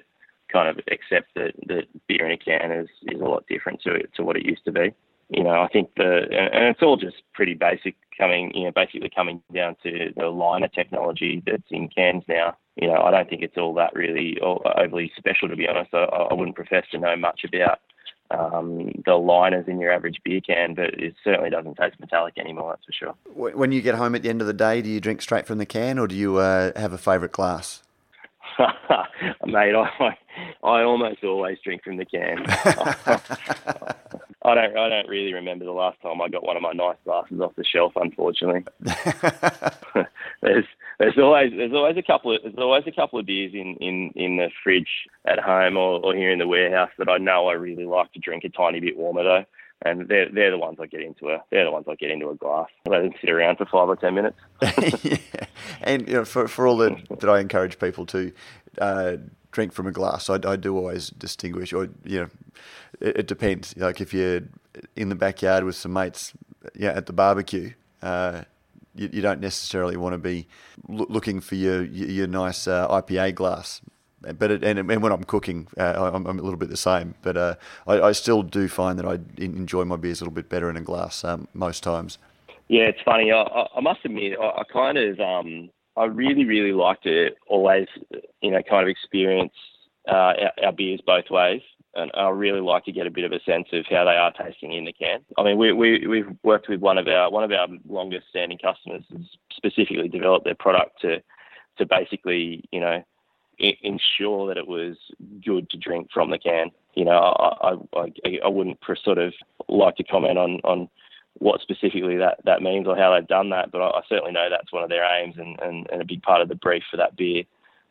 kind 0.51 0.67
of 0.67 0.79
accept 0.91 1.33
that, 1.35 1.53
that 1.67 1.83
beer 2.07 2.25
in 2.25 2.31
a 2.31 2.37
can 2.37 2.71
is, 2.71 2.89
is 3.03 3.21
a 3.21 3.25
lot 3.25 3.45
different 3.47 3.81
to 3.81 4.05
to 4.15 4.23
what 4.23 4.35
it 4.35 4.45
used 4.45 4.65
to 4.65 4.71
be. 4.71 4.93
You 5.29 5.43
know, 5.43 5.61
I 5.61 5.67
think 5.69 5.95
the 5.95 6.23
and 6.31 6.65
it's 6.65 6.81
all 6.81 6.97
just 6.97 7.23
pretty 7.33 7.53
basic 7.53 7.95
coming, 8.21 8.51
you 8.53 8.65
know, 8.65 8.71
basically 8.71 9.09
coming 9.09 9.41
down 9.53 9.75
to 9.81 10.13
the 10.15 10.27
liner 10.27 10.67
technology 10.67 11.41
that's 11.45 11.63
in 11.71 11.89
cans 11.89 12.23
now. 12.27 12.55
You 12.75 12.87
know, 12.87 13.01
I 13.01 13.11
don't 13.11 13.27
think 13.27 13.41
it's 13.41 13.57
all 13.57 13.73
that 13.75 13.95
really 13.95 14.37
overly 14.41 15.11
special 15.17 15.49
to 15.49 15.55
be 15.55 15.67
honest. 15.67 15.93
I, 15.93 16.03
I 16.03 16.33
wouldn't 16.33 16.55
profess 16.55 16.85
to 16.91 16.99
know 16.99 17.15
much 17.17 17.41
about 17.43 17.79
um, 18.29 18.91
the 19.05 19.15
liners 19.15 19.65
in 19.67 19.79
your 19.79 19.91
average 19.91 20.21
beer 20.23 20.39
can, 20.39 20.75
but 20.75 20.93
it 20.93 21.15
certainly 21.23 21.49
doesn't 21.49 21.75
taste 21.75 21.99
metallic 21.99 22.37
anymore. 22.37 22.71
That's 22.77 22.85
for 22.85 22.93
sure. 22.93 23.53
When 23.55 23.71
you 23.71 23.81
get 23.81 23.95
home 23.95 24.15
at 24.15 24.21
the 24.21 24.29
end 24.29 24.41
of 24.41 24.47
the 24.47 24.53
day, 24.53 24.81
do 24.81 24.89
you 24.89 25.01
drink 25.01 25.21
straight 25.21 25.47
from 25.47 25.57
the 25.57 25.65
can, 25.65 25.99
or 25.99 26.07
do 26.07 26.15
you 26.15 26.37
uh, 26.37 26.71
have 26.79 26.93
a 26.93 26.97
favourite 26.97 27.33
glass? 27.33 27.83
Mate, 29.45 29.75
I 29.75 30.17
I 30.63 30.83
almost 30.83 31.23
always 31.23 31.57
drink 31.63 31.83
from 31.83 31.97
the 31.97 32.05
can. 32.05 32.45
I 34.43 34.55
don't 34.55 34.77
I 34.77 34.89
don't 34.89 35.07
really 35.07 35.33
remember 35.33 35.65
the 35.65 35.71
last 35.71 36.01
time 36.01 36.21
I 36.21 36.27
got 36.27 36.45
one 36.45 36.55
of 36.55 36.63
my 36.63 36.71
nice 36.71 36.97
glasses 37.05 37.39
off 37.39 37.55
the 37.55 37.63
shelf. 37.63 37.93
Unfortunately, 37.95 38.65
there's 40.41 40.65
there's 40.99 41.17
always 41.17 41.51
there's 41.55 41.73
always 41.73 41.97
a 41.97 42.03
couple 42.03 42.35
of 42.35 42.41
there's 42.43 42.55
always 42.57 42.83
a 42.87 42.91
couple 42.91 43.19
of 43.19 43.25
beers 43.25 43.53
in, 43.53 43.75
in, 43.79 44.11
in 44.15 44.37
the 44.37 44.49
fridge 44.63 44.89
at 45.25 45.39
home 45.39 45.77
or, 45.77 45.99
or 46.03 46.15
here 46.15 46.31
in 46.31 46.39
the 46.39 46.47
warehouse 46.47 46.91
that 46.97 47.09
I 47.09 47.17
know 47.17 47.47
I 47.47 47.53
really 47.53 47.85
like 47.85 48.11
to 48.13 48.19
drink 48.19 48.43
a 48.43 48.49
tiny 48.49 48.79
bit 48.79 48.97
warmer 48.97 49.23
though 49.23 49.45
and 49.83 50.07
they're 50.07 50.29
they're 50.31 50.51
the 50.51 50.57
ones 50.57 50.77
I 50.79 50.85
get 50.85 51.01
into 51.01 51.29
a 51.29 51.43
they're 51.49 51.65
the 51.65 51.71
ones 51.71 51.85
I 51.89 51.95
get 51.95 52.11
into 52.11 52.29
a 52.29 52.35
glass. 52.35 52.67
Let 52.87 53.01
them 53.01 53.13
sit 53.19 53.29
around 53.29 53.57
for 53.57 53.65
five 53.65 53.89
or 53.89 53.95
ten 53.95 54.15
minutes. 54.15 54.37
yeah. 55.03 55.17
And 55.81 56.07
you 56.07 56.15
know, 56.15 56.25
for 56.25 56.47
for 56.47 56.67
all 56.67 56.77
that 56.77 56.97
that 57.19 57.29
I 57.29 57.39
encourage 57.39 57.79
people 57.79 58.05
to 58.07 58.31
uh, 58.79 59.17
drink 59.51 59.73
from 59.73 59.87
a 59.87 59.91
glass, 59.91 60.29
I, 60.29 60.39
I 60.45 60.55
do 60.55 60.77
always 60.77 61.09
distinguish, 61.09 61.73
or 61.73 61.89
you 62.03 62.21
know, 62.21 62.29
it, 62.99 63.17
it, 63.17 63.27
depends. 63.27 63.75
Like 63.75 64.01
if 64.01 64.13
you're 64.13 64.41
in 64.95 65.09
the 65.09 65.15
backyard 65.15 65.63
with 65.63 65.75
some 65.75 65.93
mates, 65.93 66.33
yeah, 66.75 66.91
at 66.91 67.05
the 67.05 67.13
barbecue. 67.13 67.73
Uh, 68.01 68.43
you, 68.93 69.09
you, 69.13 69.21
don't 69.21 69.39
necessarily 69.39 69.95
want 69.95 70.13
to 70.13 70.17
be 70.17 70.47
looking 70.89 71.39
for 71.39 71.55
your 71.55 71.83
your, 71.83 72.09
your 72.09 72.27
nice 72.27 72.67
uh, 72.67 72.87
IPA 72.89 73.35
glass 73.35 73.79
but 74.21 74.51
it, 74.51 74.63
and, 74.63 74.79
and, 74.79 75.01
when 75.01 75.11
I'm 75.11 75.23
cooking, 75.23 75.67
uh, 75.77 76.11
I'm, 76.13 76.27
I'm, 76.27 76.39
a 76.39 76.41
little 76.41 76.57
bit 76.57 76.69
the 76.69 76.77
same. 76.77 77.15
But 77.21 77.37
uh, 77.37 77.55
I, 77.87 78.01
I, 78.01 78.11
still 78.11 78.43
do 78.43 78.67
find 78.67 78.99
that 78.99 79.05
I 79.05 79.19
enjoy 79.41 79.83
my 79.85 79.95
beers 79.95 80.21
a 80.21 80.23
little 80.23 80.33
bit 80.33 80.49
better 80.49 80.69
in 80.69 80.77
a 80.77 80.81
glass 80.81 81.23
um, 81.23 81.47
most 81.53 81.83
times. 81.83 82.17
Yeah, 82.67 82.83
it's 82.83 83.01
funny. 83.03 83.31
I, 83.31 83.41
I 83.75 83.81
must 83.81 84.01
admit, 84.05 84.37
I, 84.39 84.61
I 84.61 84.63
kind 84.71 84.97
of, 84.97 85.19
um, 85.19 85.69
I 85.97 86.05
really, 86.05 86.45
really 86.45 86.71
like 86.71 87.01
to 87.01 87.29
always, 87.47 87.87
you 88.41 88.51
know, 88.51 88.61
kind 88.69 88.83
of 88.83 88.89
experience 88.89 89.53
uh, 90.07 90.11
our, 90.13 90.51
our, 90.65 90.71
beers 90.71 91.01
both 91.05 91.25
ways. 91.29 91.61
And 91.95 92.09
I 92.13 92.29
really 92.29 92.61
like 92.61 92.85
to 92.85 92.91
get 92.93 93.07
a 93.07 93.11
bit 93.11 93.25
of 93.25 93.33
a 93.33 93.41
sense 93.41 93.67
of 93.73 93.85
how 93.89 94.05
they 94.05 94.15
are 94.15 94.31
tasting 94.31 94.73
in 94.73 94.85
the 94.85 94.93
can. 94.93 95.19
I 95.37 95.43
mean, 95.43 95.57
we, 95.57 95.73
we, 95.73 96.07
we've 96.07 96.29
worked 96.43 96.69
with 96.69 96.79
one 96.79 96.97
of 96.97 97.07
our 97.07 97.29
one 97.29 97.43
of 97.43 97.51
our 97.51 97.67
longest 97.85 98.27
standing 98.29 98.57
customers, 98.57 99.03
specifically 99.51 100.07
developed 100.07 100.45
their 100.45 100.55
product 100.55 101.01
to 101.01 101.21
to 101.77 101.85
basically, 101.85 102.63
you 102.71 102.79
know, 102.79 103.03
ensure 103.81 104.47
that 104.47 104.57
it 104.57 104.67
was 104.67 104.97
good 105.43 105.69
to 105.69 105.77
drink 105.77 106.09
from 106.13 106.31
the 106.31 106.37
can. 106.37 106.71
You 106.95 107.05
know, 107.05 107.11
I, 107.11 107.75
I, 107.97 108.39
I 108.43 108.47
wouldn't 108.47 108.79
sort 109.03 109.17
of 109.17 109.33
like 109.69 109.95
to 109.97 110.03
comment 110.03 110.37
on, 110.37 110.59
on 110.63 110.89
what 111.39 111.61
specifically 111.61 112.17
that, 112.17 112.39
that 112.45 112.61
means 112.61 112.87
or 112.87 112.97
how 112.97 113.13
they've 113.13 113.27
done 113.27 113.49
that, 113.51 113.71
but 113.71 113.81
I, 113.81 113.89
I 113.89 114.01
certainly 114.09 114.31
know 114.33 114.49
that's 114.49 114.73
one 114.73 114.83
of 114.83 114.89
their 114.89 115.03
aims 115.03 115.35
and, 115.37 115.59
and, 115.61 115.87
and 115.91 116.01
a 116.01 116.05
big 116.05 116.21
part 116.21 116.41
of 116.41 116.49
the 116.49 116.55
brief 116.55 116.83
for 116.91 116.97
that 116.97 117.15
beer 117.15 117.43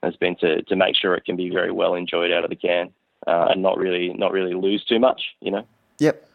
has 0.03 0.17
been 0.17 0.37
to, 0.37 0.63
to 0.63 0.77
make 0.77 0.97
sure 0.97 1.15
it 1.15 1.25
can 1.25 1.37
be 1.37 1.51
very 1.51 1.71
well 1.71 1.95
enjoyed 1.95 2.33
out 2.33 2.45
of 2.45 2.51
the 2.51 2.57
can 2.57 2.91
uh, 3.27 3.49
and 3.51 3.63
not 3.63 3.79
really 3.79 4.13
not 4.15 4.33
really 4.33 4.55
lose 4.55 4.85
too 4.85 4.99
much, 4.99 5.23
you 5.41 5.51
know. 5.51 5.67
Yep. 5.99 6.30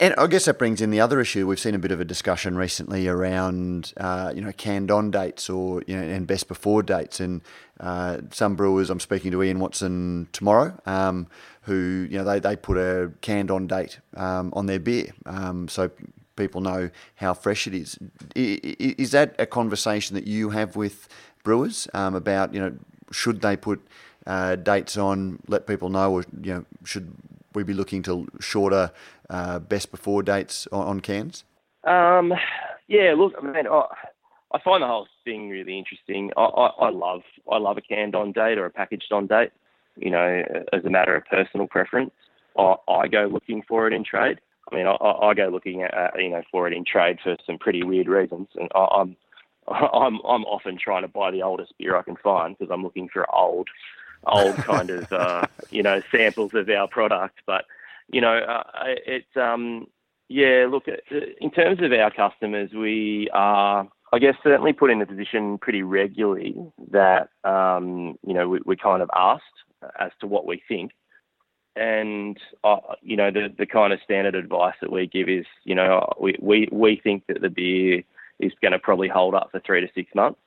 And 0.00 0.14
I 0.16 0.28
guess 0.28 0.44
that 0.44 0.58
brings 0.58 0.80
in 0.80 0.90
the 0.90 1.00
other 1.00 1.20
issue. 1.20 1.46
We've 1.48 1.58
seen 1.58 1.74
a 1.74 1.78
bit 1.78 1.90
of 1.90 2.00
a 2.00 2.04
discussion 2.04 2.56
recently 2.56 3.08
around, 3.08 3.92
uh, 3.96 4.32
you 4.32 4.40
know, 4.40 4.52
canned 4.52 4.92
on 4.92 5.10
dates 5.10 5.50
or 5.50 5.82
you 5.88 5.96
know, 5.96 6.02
and 6.02 6.24
best 6.24 6.46
before 6.46 6.84
dates. 6.84 7.18
And 7.18 7.42
uh, 7.80 8.18
some 8.30 8.54
brewers, 8.54 8.90
I'm 8.90 9.00
speaking 9.00 9.32
to 9.32 9.42
Ian 9.42 9.58
Watson 9.58 10.28
tomorrow, 10.32 10.80
um, 10.86 11.26
who 11.62 12.06
you 12.08 12.16
know 12.18 12.22
they, 12.22 12.38
they 12.38 12.54
put 12.54 12.76
a 12.76 13.10
canned 13.22 13.50
on 13.50 13.66
date 13.66 13.98
um, 14.16 14.52
on 14.54 14.66
their 14.66 14.78
beer. 14.78 15.12
Um, 15.26 15.66
so 15.66 15.90
people 16.36 16.60
know 16.60 16.90
how 17.16 17.34
fresh 17.34 17.66
it 17.66 17.74
is. 17.74 17.98
Is 18.36 19.10
that 19.10 19.34
a 19.40 19.46
conversation 19.46 20.14
that 20.14 20.28
you 20.28 20.50
have 20.50 20.76
with 20.76 21.08
brewers 21.42 21.88
um, 21.92 22.14
about 22.14 22.54
you 22.54 22.60
know 22.60 22.72
should 23.10 23.40
they 23.40 23.56
put 23.56 23.84
uh, 24.28 24.54
dates 24.54 24.96
on, 24.96 25.40
let 25.48 25.66
people 25.66 25.88
know, 25.88 26.12
or 26.12 26.24
you 26.40 26.54
know 26.54 26.64
should 26.84 27.12
we 27.54 27.62
be 27.62 27.74
looking 27.74 28.02
to 28.04 28.28
shorter 28.40 28.92
uh, 29.30 29.58
best 29.58 29.90
before 29.90 30.22
dates 30.22 30.66
on, 30.72 30.86
on 30.86 31.00
cans? 31.00 31.44
Um, 31.84 32.32
yeah, 32.88 33.14
look, 33.16 33.34
I 33.40 33.44
mean, 33.44 33.66
I, 33.66 33.82
I 34.52 34.60
find 34.62 34.82
the 34.82 34.86
whole 34.86 35.08
thing 35.24 35.48
really 35.48 35.78
interesting. 35.78 36.30
I, 36.36 36.42
I, 36.42 36.66
I 36.86 36.90
love 36.90 37.22
I 37.50 37.58
love 37.58 37.78
a 37.78 37.80
canned 37.80 38.14
on 38.14 38.32
date 38.32 38.58
or 38.58 38.66
a 38.66 38.70
packaged 38.70 39.12
on 39.12 39.26
date. 39.26 39.50
You 39.96 40.10
know, 40.10 40.42
as 40.72 40.84
a 40.84 40.90
matter 40.90 41.14
of 41.14 41.24
personal 41.26 41.66
preference, 41.66 42.12
I, 42.58 42.74
I 42.88 43.08
go 43.08 43.28
looking 43.30 43.62
for 43.66 43.86
it 43.86 43.92
in 43.92 44.04
trade. 44.04 44.40
I 44.70 44.76
mean, 44.76 44.86
I, 44.86 44.92
I 44.94 45.34
go 45.34 45.48
looking 45.48 45.82
at 45.82 46.12
you 46.18 46.30
know 46.30 46.42
for 46.50 46.66
it 46.66 46.72
in 46.72 46.84
trade 46.84 47.18
for 47.22 47.36
some 47.46 47.58
pretty 47.58 47.82
weird 47.82 48.08
reasons, 48.08 48.48
and 48.54 48.68
I, 48.74 48.86
I'm 48.92 49.16
I'm 49.68 50.20
I'm 50.26 50.44
often 50.44 50.78
trying 50.82 51.02
to 51.02 51.08
buy 51.08 51.30
the 51.30 51.42
oldest 51.42 51.74
beer 51.78 51.96
I 51.96 52.02
can 52.02 52.16
find 52.16 52.56
because 52.56 52.72
I'm 52.72 52.82
looking 52.82 53.08
for 53.12 53.32
old 53.34 53.68
old 54.26 54.56
kind 54.56 54.90
of 54.90 55.12
uh, 55.12 55.46
you 55.70 55.82
know 55.82 56.02
samples 56.10 56.54
of 56.54 56.68
our 56.68 56.88
product. 56.88 57.40
But 57.46 57.64
you 58.08 58.20
know, 58.20 58.36
uh, 58.38 58.62
it's 59.06 59.36
um, 59.36 59.86
yeah. 60.28 60.66
Look, 60.70 60.88
uh, 60.88 61.16
in 61.40 61.50
terms 61.50 61.80
of 61.82 61.92
our 61.92 62.10
customers, 62.10 62.70
we 62.72 63.28
are. 63.32 63.88
I 64.14 64.18
guess 64.18 64.34
certainly 64.42 64.74
put 64.74 64.90
in 64.90 65.00
a 65.00 65.06
position 65.06 65.56
pretty 65.56 65.82
regularly 65.82 66.54
that 66.90 67.30
um, 67.44 68.18
you 68.26 68.34
know 68.34 68.46
we, 68.46 68.60
we're 68.64 68.76
kind 68.76 69.00
of 69.02 69.10
asked 69.16 69.44
as 69.98 70.10
to 70.20 70.26
what 70.26 70.46
we 70.46 70.62
think, 70.68 70.92
and 71.76 72.38
uh, 72.62 72.76
you 73.00 73.16
know 73.16 73.30
the 73.30 73.52
the 73.56 73.64
kind 73.64 73.92
of 73.92 74.00
standard 74.04 74.34
advice 74.34 74.74
that 74.82 74.92
we 74.92 75.06
give 75.06 75.30
is 75.30 75.46
you 75.64 75.74
know 75.74 76.12
we 76.20 76.36
we, 76.40 76.68
we 76.70 77.00
think 77.02 77.24
that 77.28 77.40
the 77.40 77.48
beer 77.48 78.02
is 78.38 78.52
going 78.60 78.72
to 78.72 78.78
probably 78.78 79.08
hold 79.08 79.34
up 79.34 79.50
for 79.50 79.60
three 79.60 79.80
to 79.80 79.88
six 79.94 80.14
months, 80.14 80.40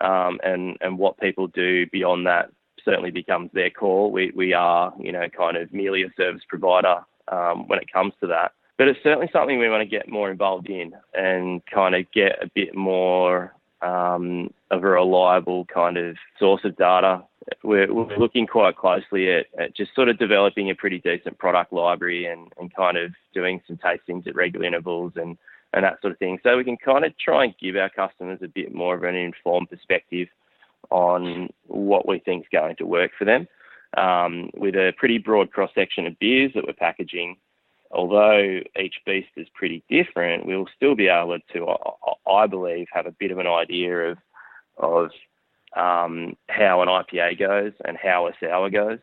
um, 0.00 0.38
and 0.44 0.76
and 0.80 0.96
what 0.96 1.18
people 1.18 1.48
do 1.48 1.86
beyond 1.86 2.26
that 2.26 2.50
certainly 2.84 3.10
becomes 3.10 3.50
their 3.52 3.70
call. 3.70 4.10
We, 4.10 4.32
we 4.34 4.52
are, 4.52 4.92
you 4.98 5.12
know, 5.12 5.28
kind 5.28 5.56
of 5.56 5.72
merely 5.72 6.02
a 6.02 6.12
service 6.16 6.42
provider 6.48 7.00
um, 7.28 7.68
when 7.68 7.78
it 7.78 7.92
comes 7.92 8.12
to 8.20 8.26
that. 8.28 8.52
But 8.78 8.88
it's 8.88 9.02
certainly 9.02 9.28
something 9.32 9.58
we 9.58 9.68
want 9.68 9.82
to 9.82 9.96
get 9.96 10.08
more 10.08 10.30
involved 10.30 10.70
in 10.70 10.92
and 11.12 11.64
kind 11.66 11.94
of 11.96 12.10
get 12.12 12.42
a 12.42 12.48
bit 12.54 12.76
more 12.76 13.52
um, 13.82 14.50
of 14.70 14.84
a 14.84 14.88
reliable 14.88 15.64
kind 15.66 15.96
of 15.96 16.16
source 16.38 16.64
of 16.64 16.76
data. 16.76 17.24
We're, 17.64 17.92
we're 17.92 18.18
looking 18.18 18.46
quite 18.46 18.76
closely 18.76 19.32
at, 19.32 19.46
at, 19.58 19.74
just 19.74 19.94
sort 19.94 20.08
of 20.08 20.18
developing 20.18 20.70
a 20.70 20.74
pretty 20.74 20.98
decent 20.98 21.38
product 21.38 21.72
library 21.72 22.26
and, 22.26 22.52
and 22.58 22.74
kind 22.74 22.96
of 22.96 23.12
doing 23.34 23.60
some 23.66 23.78
tastings 23.78 24.26
at 24.26 24.36
regular 24.36 24.66
intervals 24.66 25.12
and, 25.16 25.38
and 25.72 25.84
that 25.84 26.00
sort 26.00 26.12
of 26.12 26.18
thing. 26.18 26.38
So 26.42 26.56
we 26.56 26.64
can 26.64 26.76
kind 26.76 27.04
of 27.04 27.16
try 27.18 27.44
and 27.44 27.54
give 27.60 27.76
our 27.76 27.90
customers 27.90 28.40
a 28.42 28.48
bit 28.48 28.72
more 28.72 28.94
of 28.94 29.02
an 29.02 29.16
informed 29.16 29.70
perspective 29.70 30.28
on 30.90 31.50
what 31.66 32.08
we 32.08 32.18
think 32.18 32.44
is 32.44 32.48
going 32.52 32.76
to 32.76 32.86
work 32.86 33.10
for 33.18 33.24
them. 33.24 33.46
Um, 33.96 34.50
with 34.54 34.74
a 34.74 34.92
pretty 34.98 35.18
broad 35.18 35.50
cross 35.50 35.70
section 35.74 36.06
of 36.06 36.18
beers 36.18 36.52
that 36.54 36.66
we're 36.66 36.74
packaging, 36.74 37.36
although 37.90 38.60
each 38.78 38.96
beast 39.06 39.30
is 39.36 39.48
pretty 39.54 39.82
different, 39.88 40.46
we'll 40.46 40.68
still 40.76 40.94
be 40.94 41.08
able 41.08 41.38
to, 41.52 41.74
I 42.30 42.46
believe, 42.46 42.86
have 42.92 43.06
a 43.06 43.12
bit 43.12 43.30
of 43.30 43.38
an 43.38 43.46
idea 43.46 44.10
of 44.10 44.18
of 44.76 45.10
um, 45.76 46.36
how 46.48 46.82
an 46.82 46.88
IPA 46.88 47.38
goes 47.38 47.72
and 47.84 47.96
how 47.96 48.28
a 48.28 48.32
sour 48.40 48.70
goes. 48.70 48.98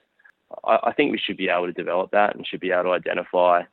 I, 0.63 0.79
I, 0.83 0.93
think 0.93 1.11
we 1.11 1.19
should 1.19 1.37
be 1.37 1.49
able 1.49 1.67
to 1.67 1.73
develop 1.73 2.11
that 2.11 2.35
and 2.35 2.47
should 2.47 2.61
be 2.61 2.71
able 2.71 2.83
to 2.83 2.91
identify 2.91 3.63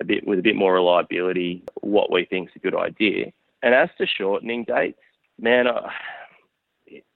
a 0.00 0.04
bit 0.04 0.26
with 0.26 0.38
a 0.38 0.42
bit 0.42 0.56
more 0.56 0.74
reliability 0.74 1.62
what 1.82 2.10
we 2.10 2.24
think 2.24 2.48
is 2.48 2.56
a 2.56 2.58
good 2.58 2.74
idea. 2.74 3.32
And 3.62 3.74
as 3.74 3.90
to 3.98 4.06
shortening 4.06 4.64
dates, 4.64 4.98
man, 5.38 5.66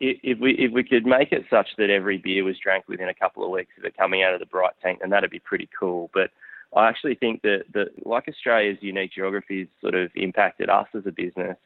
if 0.01 0.39
we 0.39 0.53
if 0.53 0.73
we 0.73 0.85
could 0.85 1.07
make 1.07 1.33
it 1.33 1.45
such 1.51 1.69
that 1.79 1.91
every 1.91 2.19
beer 2.19 2.45
was 2.45 2.59
drank 2.59 2.89
within 2.89 3.09
a 3.09 3.15
couple 3.15 3.45
of 3.45 3.51
weeks 3.51 3.73
of 3.79 3.85
it 3.85 3.97
coming 3.97 4.23
out 4.23 4.35
of 4.35 4.41
the 4.41 4.47
bright 4.47 4.75
tank, 4.83 5.01
then 5.01 5.11
that'd 5.11 5.31
be 5.31 5.39
pretty 5.39 5.69
cool. 5.79 6.11
But 6.15 6.31
I 6.75 6.89
actually 6.89 7.15
think 7.15 7.43
that 7.43 7.65
that 7.75 8.07
like 8.07 8.29
Australia's 8.29 8.79
unique 8.81 9.13
geography 9.13 9.61
has 9.61 9.69
sort 9.81 9.95
of 9.95 10.11
impacted 10.15 10.69
us 10.69 10.89
as 10.95 11.07
a 11.07 11.13
business 11.13 11.57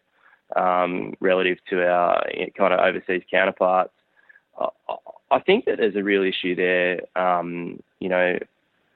um, 0.56 1.14
relative 1.20 1.58
to 1.70 1.86
our 1.86 2.24
kind 2.56 2.74
of 2.74 2.80
overseas 2.80 3.22
counterparts. 3.30 3.92
I 5.30 5.38
think 5.38 5.64
that 5.66 5.78
there's 5.78 5.96
a 5.96 6.02
real 6.02 6.24
issue 6.24 6.54
there, 6.56 7.00
um, 7.16 7.80
you 8.00 8.08
know, 8.08 8.38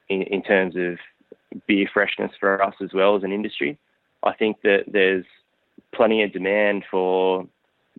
in, 0.09 0.23
in 0.23 0.43
terms 0.43 0.75
of 0.77 0.99
beer 1.67 1.89
freshness 1.93 2.33
for 2.39 2.61
us 2.63 2.75
as 2.83 2.91
well 2.93 3.17
as 3.17 3.23
an 3.23 3.33
industry. 3.33 3.79
I 4.25 4.35
think 4.35 4.63
that 4.63 4.85
there's 4.89 5.25
plenty 5.95 6.23
of 6.23 6.33
demand 6.33 6.85
for 6.91 7.47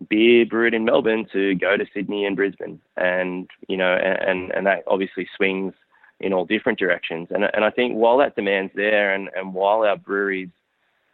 beer 0.08 0.44
brewed 0.46 0.74
in 0.74 0.84
Melbourne 0.84 1.26
to 1.32 1.54
go 1.54 1.76
to 1.76 1.86
Sydney 1.94 2.24
and 2.24 2.36
Brisbane, 2.36 2.80
and 2.96 3.48
you 3.68 3.76
know, 3.76 3.94
and 3.94 4.50
and 4.52 4.66
that 4.66 4.84
obviously 4.86 5.28
swings 5.36 5.74
in 6.20 6.32
all 6.32 6.44
different 6.44 6.78
directions. 6.78 7.28
And 7.30 7.44
and 7.44 7.64
I 7.64 7.70
think 7.70 7.94
while 7.94 8.18
that 8.18 8.36
demand's 8.36 8.72
there, 8.74 9.14
and 9.14 9.30
and 9.34 9.54
while 9.54 9.82
our 9.82 9.96
breweries 9.96 10.50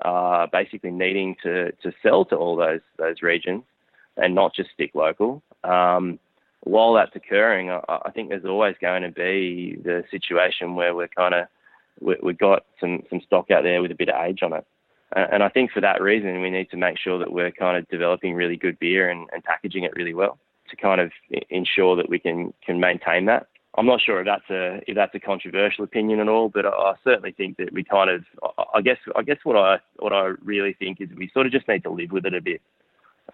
are 0.03 0.49
basically 0.49 0.90
needing 0.90 1.37
to 1.42 1.73
to 1.73 1.92
sell 2.03 2.25
to 2.27 2.37
all 2.37 2.57
those 2.57 2.81
those 2.99 3.23
regions 3.23 3.62
and 4.16 4.35
not 4.35 4.55
just 4.55 4.71
stick 4.71 4.90
local. 4.95 5.42
Um, 5.64 6.18
while 6.64 6.92
that's 6.95 7.16
occurring, 7.16 7.71
I, 7.71 7.81
I, 7.88 8.11
think 8.11 8.29
there's 8.29 8.45
always 8.45 8.77
going 8.81 9.03
to 9.03 9.11
be 9.11 9.77
the 9.83 10.05
situation 10.11 10.77
where 10.77 10.95
we're 10.95 11.09
kind 11.09 11.35
of 11.35 11.47
we, 12.01 12.16
we've 12.23 12.38
got 12.38 12.64
some 12.81 13.03
some 13.11 13.21
stock 13.27 13.51
out 13.51 13.62
there 13.62 13.83
with 13.83 13.90
a 13.90 13.97
bit 13.97 14.09
of 14.09 14.25
age 14.25 14.42
on 14.42 14.53
it. 14.53 14.66
And 15.14 15.42
I 15.42 15.48
think 15.48 15.72
for 15.72 15.81
that 15.81 16.01
reason, 16.01 16.40
we 16.40 16.51
need 16.51 16.70
to 16.70 16.77
make 16.77 16.98
sure 16.98 17.18
that 17.18 17.33
we're 17.33 17.51
kind 17.51 17.77
of 17.77 17.88
developing 17.88 18.35
really 18.35 18.57
good 18.57 18.79
beer 18.79 19.11
and, 19.11 19.29
and 19.33 19.44
packaging 19.44 19.85
it 19.85 19.92
really 19.94 20.14
well 20.14 20.38
to 20.70 20.77
kind 20.77 21.01
of 21.01 21.12
ensure 21.51 21.96
that 21.96 22.09
we 22.09 22.18
can 22.18 22.53
can 22.64 22.81
maintain 22.81 23.27
that. 23.27 23.46
I'm 23.75 23.87
not 23.87 24.01
sure 24.01 24.20
if 24.20 24.27
that's 24.27 24.51
a 24.51 24.83
if 24.87 24.94
that's 24.94 25.14
a 25.14 25.20
controversial 25.20 25.85
opinion 25.85 26.20
at 26.20 26.29
all, 26.29 26.48
but 26.48 26.66
I, 26.66 26.94
certainly 27.05 27.33
think 27.33 27.57
that 27.59 27.72
we 27.72 27.85
kind 27.85 28.11
of 28.11 28.25
I 28.75 28.81
guess 28.81 28.98
I 29.16 29.22
guess 29.22 29.38
what 29.44 29.57
I 29.57 29.81
what 29.96 30.12
I 30.12 30.33
really 30.42 30.75
think 30.75 31.01
is 31.01 31.09
we 31.16 31.31
sort 31.33 31.46
of 31.46 31.53
just 31.53 31.68
need 31.68 31.83
to 31.85 31.90
live 31.90 32.11
with 32.11 32.27
it 32.27 32.35
a 32.35 32.40
bit. 32.40 32.62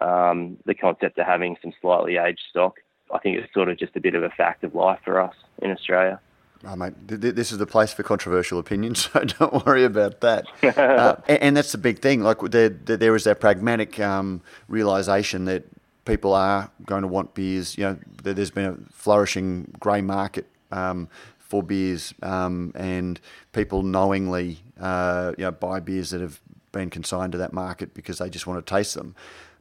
Um, 0.01 0.57
the 0.65 0.75
concept 0.75 1.17
of 1.17 1.25
having 1.25 1.57
some 1.61 1.73
slightly 1.81 2.17
aged 2.17 2.41
stock, 2.49 2.75
I 3.13 3.19
think 3.19 3.37
it's 3.37 3.53
sort 3.53 3.69
of 3.69 3.77
just 3.77 3.95
a 3.95 4.01
bit 4.01 4.15
of 4.15 4.23
a 4.23 4.29
fact 4.29 4.63
of 4.63 4.75
life 4.75 4.99
for 5.03 5.21
us 5.21 5.33
in 5.61 5.71
Australia. 5.71 6.19
Oh, 6.65 6.75
mate, 6.75 6.93
this 7.07 7.53
is 7.53 7.57
the 7.57 7.65
place 7.65 7.93
for 7.93 8.03
controversial 8.03 8.59
opinions, 8.59 9.09
so 9.13 9.23
don't 9.23 9.65
worry 9.65 9.85
about 9.85 10.19
that. 10.21 10.45
uh, 10.77 11.15
and, 11.27 11.41
and, 11.41 11.57
that's 11.57 11.71
the 11.71 11.77
big 11.77 11.99
thing. 11.99 12.21
Like 12.21 12.39
there, 12.41 12.69
there 12.69 13.15
is 13.15 13.23
that 13.23 13.39
pragmatic 13.39 13.99
um, 13.99 14.41
realization 14.67 15.45
that 15.45 15.63
people 16.03 16.33
are 16.33 16.69
going 16.85 17.03
to 17.03 17.07
want 17.07 17.33
beers. 17.33 17.77
You 17.77 17.83
know, 17.85 17.99
there's 18.23 18.51
been 18.51 18.65
a 18.65 18.91
flourishing 18.91 19.73
grey 19.79 20.01
market 20.01 20.47
um, 20.71 21.07
for 21.37 21.63
beers, 21.63 22.13
um, 22.21 22.73
and 22.75 23.21
people 23.53 23.81
knowingly, 23.81 24.59
uh, 24.81 25.33
you 25.37 25.45
know, 25.45 25.51
buy 25.51 25.79
beers 25.79 26.09
that 26.09 26.19
have 26.19 26.41
been 26.71 26.89
consigned 26.89 27.31
to 27.31 27.37
that 27.37 27.53
market 27.53 27.93
because 27.93 28.17
they 28.17 28.29
just 28.29 28.47
want 28.47 28.63
to 28.65 28.69
taste 28.69 28.95
them. 28.95 29.15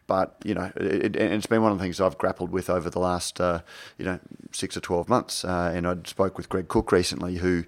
But 0.09 0.35
you 0.43 0.55
know, 0.55 0.73
it, 0.75 1.15
it's 1.15 1.47
been 1.47 1.63
one 1.63 1.71
of 1.71 1.79
the 1.79 1.85
things 1.85 2.01
I've 2.01 2.19
grappled 2.19 2.51
with 2.51 2.69
over 2.69 2.91
the 2.91 2.99
last 2.99 3.41
uh, 3.41 3.61
you 3.99 4.05
know 4.05 4.19
six 4.51 4.77
or 4.77 4.81
twelve 4.81 5.09
months. 5.09 5.45
Uh, 5.45 5.71
and 5.73 5.87
I 5.87 5.97
spoke 6.05 6.37
with 6.37 6.49
Greg 6.49 6.67
Cook 6.67 6.91
recently, 6.91 7.37
who 7.37 7.65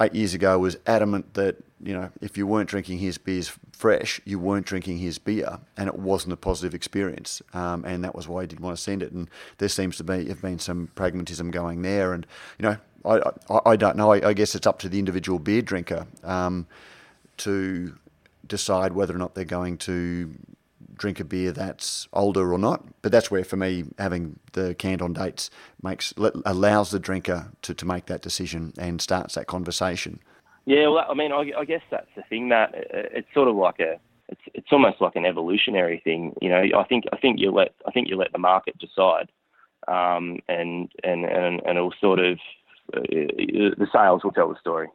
eight 0.00 0.14
years 0.14 0.34
ago 0.34 0.58
was 0.58 0.76
adamant 0.86 1.34
that 1.34 1.62
you 1.80 1.94
know 1.94 2.10
if 2.20 2.36
you 2.36 2.46
weren't 2.46 2.68
drinking 2.68 2.98
his 2.98 3.16
beers 3.16 3.56
fresh, 3.72 4.20
you 4.24 4.40
weren't 4.40 4.66
drinking 4.66 4.98
his 4.98 5.18
beer, 5.18 5.60
and 5.76 5.88
it 5.88 5.98
wasn't 5.98 6.32
a 6.32 6.36
positive 6.36 6.74
experience. 6.74 7.40
Um, 7.54 7.84
and 7.84 8.02
that 8.02 8.16
was 8.16 8.26
why 8.26 8.42
he 8.42 8.48
didn't 8.48 8.64
want 8.64 8.76
to 8.76 8.82
send 8.82 9.00
it. 9.00 9.12
And 9.12 9.30
there 9.58 9.68
seems 9.68 9.96
to 9.98 10.04
be 10.04 10.26
have 10.28 10.42
been 10.42 10.58
some 10.58 10.88
pragmatism 10.96 11.52
going 11.52 11.82
there. 11.82 12.12
And 12.12 12.26
you 12.58 12.64
know, 12.64 12.76
I 13.04 13.30
I, 13.48 13.70
I 13.70 13.76
don't 13.76 13.96
know. 13.96 14.12
I, 14.12 14.30
I, 14.30 14.32
guess 14.32 14.56
it's 14.56 14.66
up 14.66 14.80
to 14.80 14.88
the 14.88 14.98
individual 14.98 15.38
beer 15.38 15.62
drinker 15.62 16.08
um, 16.24 16.66
to 17.38 17.96
decide 18.48 18.94
whether 18.94 19.14
or 19.14 19.18
not 19.18 19.36
they're 19.36 19.44
going 19.44 19.78
to 19.78 20.34
drink 20.96 21.20
a 21.20 21.24
beer 21.24 21.52
that's 21.52 22.08
older 22.12 22.52
or 22.52 22.58
not. 22.58 22.84
But 23.02 23.12
that's 23.12 23.30
where, 23.30 23.44
for 23.44 23.56
me, 23.56 23.84
having 23.98 24.38
the 24.52 24.74
canned 24.74 25.02
on 25.02 25.12
dates 25.12 25.50
makes 25.82 26.14
allows 26.44 26.90
the 26.90 26.98
drinker 26.98 27.50
to, 27.62 27.74
to 27.74 27.86
make 27.86 28.06
that 28.06 28.22
decision 28.22 28.72
and 28.78 29.00
starts 29.00 29.34
that 29.34 29.46
conversation. 29.46 30.20
Yeah, 30.64 30.88
well, 30.88 31.06
I 31.08 31.14
mean, 31.14 31.32
I, 31.32 31.50
I 31.58 31.64
guess 31.64 31.82
that's 31.90 32.10
the 32.14 32.22
thing 32.28 32.50
that 32.50 32.70
it's 32.74 33.28
sort 33.34 33.48
of 33.48 33.56
like 33.56 33.80
a 33.80 33.98
it's 34.28 34.40
it's 34.54 34.68
almost 34.72 35.00
like 35.00 35.16
an 35.16 35.26
evolutionary 35.26 36.00
thing. 36.02 36.34
You 36.40 36.48
know, 36.48 36.62
I 36.76 36.84
think 36.84 37.04
I 37.12 37.16
think 37.16 37.38
you 37.38 37.50
let 37.50 37.74
I 37.86 37.90
think 37.90 38.08
you 38.08 38.16
let 38.16 38.32
the 38.32 38.38
market 38.38 38.76
decide, 38.78 39.30
um, 39.88 40.38
and 40.48 40.90
and 41.02 41.24
and 41.24 41.60
and 41.64 41.76
it'll 41.76 41.94
sort 42.00 42.18
of 42.18 42.38
uh, 42.94 43.00
the 43.02 43.86
sales 43.92 44.24
will 44.24 44.32
tell 44.32 44.48
the 44.48 44.60
story. 44.60 44.88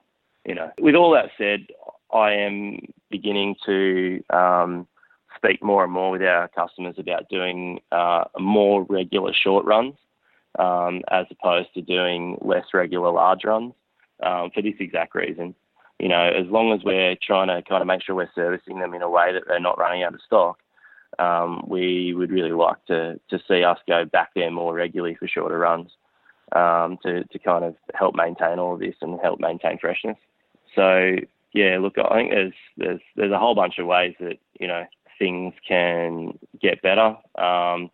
You 0.46 0.56
know, 0.56 0.72
with 0.80 0.96
all 0.96 1.12
that 1.12 1.30
said, 1.38 1.68
I 2.14 2.32
am 2.34 2.80
beginning 3.10 3.56
to 3.66 4.24
um, 4.30 4.88
speak 5.38 5.64
more 5.64 5.84
and 5.84 5.94
more 5.94 6.12
with 6.12 6.22
our 6.22 6.48
customers 6.50 6.96
about 6.98 7.30
doing 7.30 7.80
uh, 7.92 8.26
more 8.40 8.84
regular 8.84 9.34
short 9.34 9.66
runs 9.66 9.96
um, 10.60 11.02
as 11.10 11.26
opposed 11.32 11.74
to 11.74 11.82
doing 11.82 12.38
less 12.42 12.66
regular 12.74 13.12
large 13.12 13.44
runs 13.44 13.74
um, 14.24 14.50
for 14.54 14.62
this 14.62 14.76
exact 14.80 15.16
reason. 15.16 15.56
you 16.00 16.08
know, 16.08 16.30
as 16.30 16.48
long 16.48 16.74
as 16.74 16.84
we're 16.84 17.16
trying 17.22 17.48
to 17.48 17.68
kind 17.68 17.82
of 17.82 17.88
make 17.88 18.04
sure 18.04 18.16
we're 18.16 18.30
servicing 18.36 18.80
them 18.80 18.94
in 18.94 19.02
a 19.02 19.10
way 19.10 19.34
that 19.34 19.44
they're 19.48 19.60
not 19.60 19.80
running 19.80 20.04
out 20.04 20.14
of 20.14 20.22
stock, 20.26 20.60
um, 21.20 21.64
we 21.68 22.14
would 22.14 22.32
really 22.32 22.52
like 22.52 22.84
to, 22.86 23.20
to 23.30 23.40
see 23.48 23.64
us 23.64 23.80
go 23.88 24.06
back 24.06 24.30
there 24.36 24.52
more 24.52 24.74
regularly 24.74 25.16
for 25.16 25.28
shorter 25.28 25.58
runs 25.58 25.90
um, 26.52 26.98
to, 27.04 27.24
to 27.26 27.40
kind 27.40 27.66
of 27.66 27.76
help 27.96 28.16
maintain 28.16 28.60
all 28.60 28.74
of 28.74 28.80
this 28.80 28.96
and 29.02 29.20
help 29.22 29.40
maintain 29.40 29.80
freshness. 29.80 30.18
So 30.76 31.16
yeah, 31.54 31.78
look, 31.80 31.98
I 31.98 32.16
think 32.16 32.32
there's 32.32 32.54
there's 32.78 33.02
there's 33.16 33.32
a 33.32 33.40
whole 33.40 33.56
bunch 33.56 33.80
of 33.80 33.88
ways 33.88 34.14
that 34.20 34.38
you 34.60 34.68
know 34.68 34.86
things 35.20 35.54
can 35.68 36.38
get 36.62 36.82
better. 36.82 37.16
Um, 37.38 37.90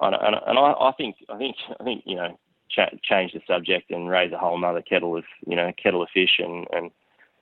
and, 0.00 0.14
and, 0.14 0.36
and 0.46 0.58
I, 0.58 0.72
I 0.72 0.92
think 0.96 1.16
I 1.28 1.36
think 1.36 1.56
I 1.78 1.84
think 1.84 2.02
you 2.06 2.16
know 2.16 2.38
ch- 2.70 3.00
change 3.02 3.32
the 3.32 3.40
subject 3.46 3.90
and 3.90 4.08
raise 4.08 4.32
a 4.32 4.38
whole 4.38 4.62
other 4.64 4.82
kettle 4.82 5.16
of 5.16 5.24
you 5.46 5.56
know 5.56 5.72
kettle 5.80 6.02
of 6.02 6.08
fish 6.12 6.38
and, 6.38 6.66
and 6.72 6.90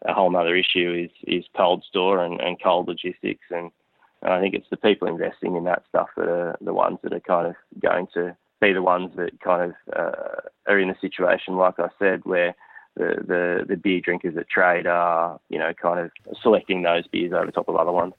a 0.06 0.12
whole 0.12 0.34
other 0.36 0.56
issue 0.56 1.08
is 1.08 1.10
is 1.26 1.44
cold 1.56 1.84
store 1.88 2.22
and, 2.24 2.40
and 2.40 2.62
cold 2.62 2.88
logistics 2.88 3.46
and, 3.50 3.70
and 4.22 4.32
I 4.32 4.40
think 4.40 4.54
it's 4.54 4.70
the 4.70 4.76
people 4.76 5.08
investing 5.08 5.56
in 5.56 5.64
that 5.64 5.84
stuff 5.88 6.08
that 6.16 6.28
are 6.28 6.56
the 6.60 6.74
ones 6.74 6.98
that 7.02 7.12
are 7.12 7.20
kind 7.20 7.46
of 7.46 7.54
going 7.80 8.08
to 8.14 8.36
be 8.60 8.72
the 8.72 8.82
ones 8.82 9.12
that 9.16 9.40
kind 9.40 9.70
of 9.70 9.96
uh, 9.96 10.40
are 10.66 10.78
in 10.78 10.90
a 10.90 10.98
situation 11.00 11.56
like 11.56 11.78
I 11.78 11.88
said 11.98 12.20
where 12.24 12.54
the, 12.96 13.14
the, 13.26 13.64
the 13.68 13.76
beer 13.76 14.00
drinkers 14.00 14.36
at 14.36 14.50
trade 14.50 14.86
are 14.86 15.38
you 15.48 15.58
know 15.58 15.72
kind 15.80 16.00
of 16.00 16.10
selecting 16.42 16.82
those 16.82 17.06
beers 17.06 17.32
over 17.32 17.50
top 17.50 17.68
of 17.68 17.76
other 17.76 17.92
ones 17.92 18.14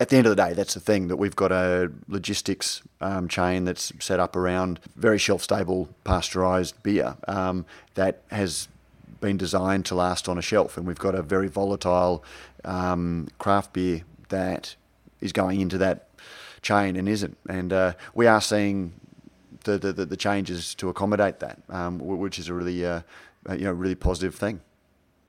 at 0.00 0.08
the 0.08 0.16
end 0.16 0.26
of 0.26 0.34
the 0.34 0.42
day, 0.42 0.54
that's 0.54 0.72
the 0.72 0.80
thing 0.80 1.08
that 1.08 1.16
we've 1.16 1.36
got 1.36 1.52
a 1.52 1.92
logistics 2.08 2.82
um, 3.02 3.28
chain 3.28 3.66
that's 3.66 3.92
set 4.00 4.18
up 4.18 4.34
around 4.34 4.80
very 4.96 5.18
shelf 5.18 5.42
stable 5.42 5.90
pasteurised 6.04 6.72
beer 6.82 7.16
um, 7.28 7.66
that 7.94 8.22
has 8.30 8.68
been 9.20 9.36
designed 9.36 9.84
to 9.84 9.94
last 9.94 10.26
on 10.26 10.38
a 10.38 10.42
shelf, 10.42 10.78
and 10.78 10.86
we've 10.86 10.98
got 10.98 11.14
a 11.14 11.22
very 11.22 11.48
volatile 11.48 12.24
um, 12.64 13.28
craft 13.38 13.74
beer 13.74 14.02
that 14.30 14.74
is 15.20 15.32
going 15.32 15.60
into 15.60 15.76
that 15.76 16.08
chain 16.62 16.96
and 16.96 17.06
isn't. 17.06 17.36
And 17.46 17.70
uh, 17.70 17.92
we 18.14 18.26
are 18.26 18.40
seeing 18.40 18.94
the, 19.64 19.76
the, 19.76 19.92
the, 19.92 20.16
changes 20.16 20.74
to 20.76 20.88
accommodate 20.88 21.40
that, 21.40 21.58
um, 21.68 21.98
which 21.98 22.38
is 22.38 22.48
a 22.48 22.54
really 22.54 22.86
uh, 22.86 23.02
you 23.50 23.64
know 23.64 23.72
really 23.72 23.94
positive 23.94 24.34
thing. 24.34 24.62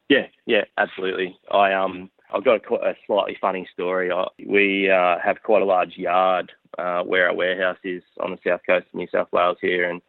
Yeah, 0.07 0.27
yeah, 0.45 0.63
absolutely. 0.77 1.37
I 1.51 1.73
um 1.73 2.09
I've 2.33 2.45
got 2.45 2.61
a, 2.65 2.73
a 2.75 2.95
slightly 3.05 3.37
funny 3.39 3.67
story. 3.73 4.11
We 4.45 4.89
uh, 4.89 5.17
have 5.23 5.43
quite 5.43 5.61
a 5.61 5.65
large 5.65 5.97
yard 5.97 6.51
uh, 6.77 7.03
where 7.03 7.27
our 7.27 7.35
warehouse 7.35 7.77
is 7.83 8.03
on 8.19 8.31
the 8.31 8.37
south 8.45 8.61
coast 8.65 8.87
of 8.87 8.97
New 8.97 9.07
South 9.11 9.27
Wales 9.31 9.57
here, 9.61 9.89
and 9.89 10.01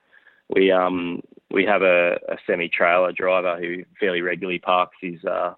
we 0.48 0.70
um, 0.70 1.22
we 1.50 1.64
have 1.64 1.82
a, 1.82 2.18
a 2.28 2.36
semi 2.46 2.68
trailer 2.68 3.12
driver 3.12 3.58
who 3.58 3.84
fairly 3.98 4.20
regularly 4.20 4.58
parks 4.58 4.96
his 5.00 5.24
uh, 5.24 5.54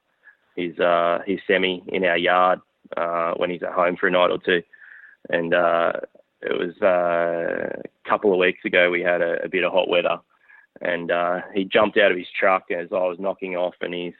his 0.56 0.78
uh, 0.78 1.18
his 1.26 1.40
semi 1.46 1.82
in 1.88 2.04
our 2.04 2.16
yard 2.16 2.60
uh, 2.96 3.32
when 3.36 3.50
he's 3.50 3.62
at 3.62 3.72
home 3.72 3.96
for 3.96 4.06
a 4.06 4.10
night 4.10 4.30
or 4.30 4.38
two, 4.38 4.62
and 5.28 5.52
uh, 5.52 5.92
it 6.40 6.58
was 6.58 6.74
uh, 6.82 7.80
a 7.82 8.08
couple 8.08 8.32
of 8.32 8.38
weeks 8.38 8.64
ago 8.64 8.90
we 8.90 9.02
had 9.02 9.20
a, 9.20 9.44
a 9.44 9.48
bit 9.48 9.64
of 9.64 9.72
hot 9.72 9.88
weather, 9.88 10.18
and 10.80 11.10
uh, 11.10 11.40
he 11.54 11.64
jumped 11.64 11.98
out 11.98 12.10
of 12.10 12.18
his 12.18 12.28
truck 12.38 12.70
as 12.70 12.88
I 12.90 13.06
was 13.06 13.18
knocking 13.18 13.56
off, 13.56 13.74
and 13.82 13.92
he's 13.92 14.14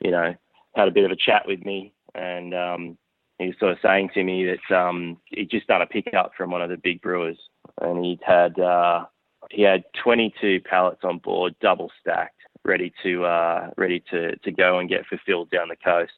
you 0.00 0.10
know 0.10 0.34
had 0.76 0.88
a 0.88 0.92
bit 0.92 1.04
of 1.04 1.10
a 1.10 1.16
chat 1.16 1.44
with 1.46 1.64
me, 1.64 1.92
and 2.14 2.54
um, 2.54 2.98
he 3.38 3.46
was 3.46 3.56
sort 3.58 3.72
of 3.72 3.78
saying 3.82 4.10
to 4.14 4.22
me 4.22 4.44
that 4.44 4.76
um, 4.76 5.16
he'd 5.26 5.50
just 5.50 5.66
done 5.66 5.82
a 5.82 5.86
pickup 5.86 6.32
from 6.36 6.50
one 6.50 6.62
of 6.62 6.70
the 6.70 6.76
big 6.76 7.00
brewers, 7.00 7.38
and 7.80 8.04
he'd 8.04 8.20
had 8.24 8.60
uh, 8.60 9.04
he 9.50 9.62
had 9.62 9.84
22 10.02 10.60
pallets 10.68 11.00
on 11.02 11.18
board, 11.18 11.54
double 11.60 11.90
stacked, 12.00 12.40
ready 12.64 12.92
to 13.02 13.24
uh, 13.24 13.70
ready 13.76 14.02
to 14.10 14.36
to 14.36 14.52
go 14.52 14.78
and 14.78 14.88
get 14.88 15.06
fulfilled 15.06 15.50
down 15.50 15.68
the 15.68 15.76
coast 15.76 16.12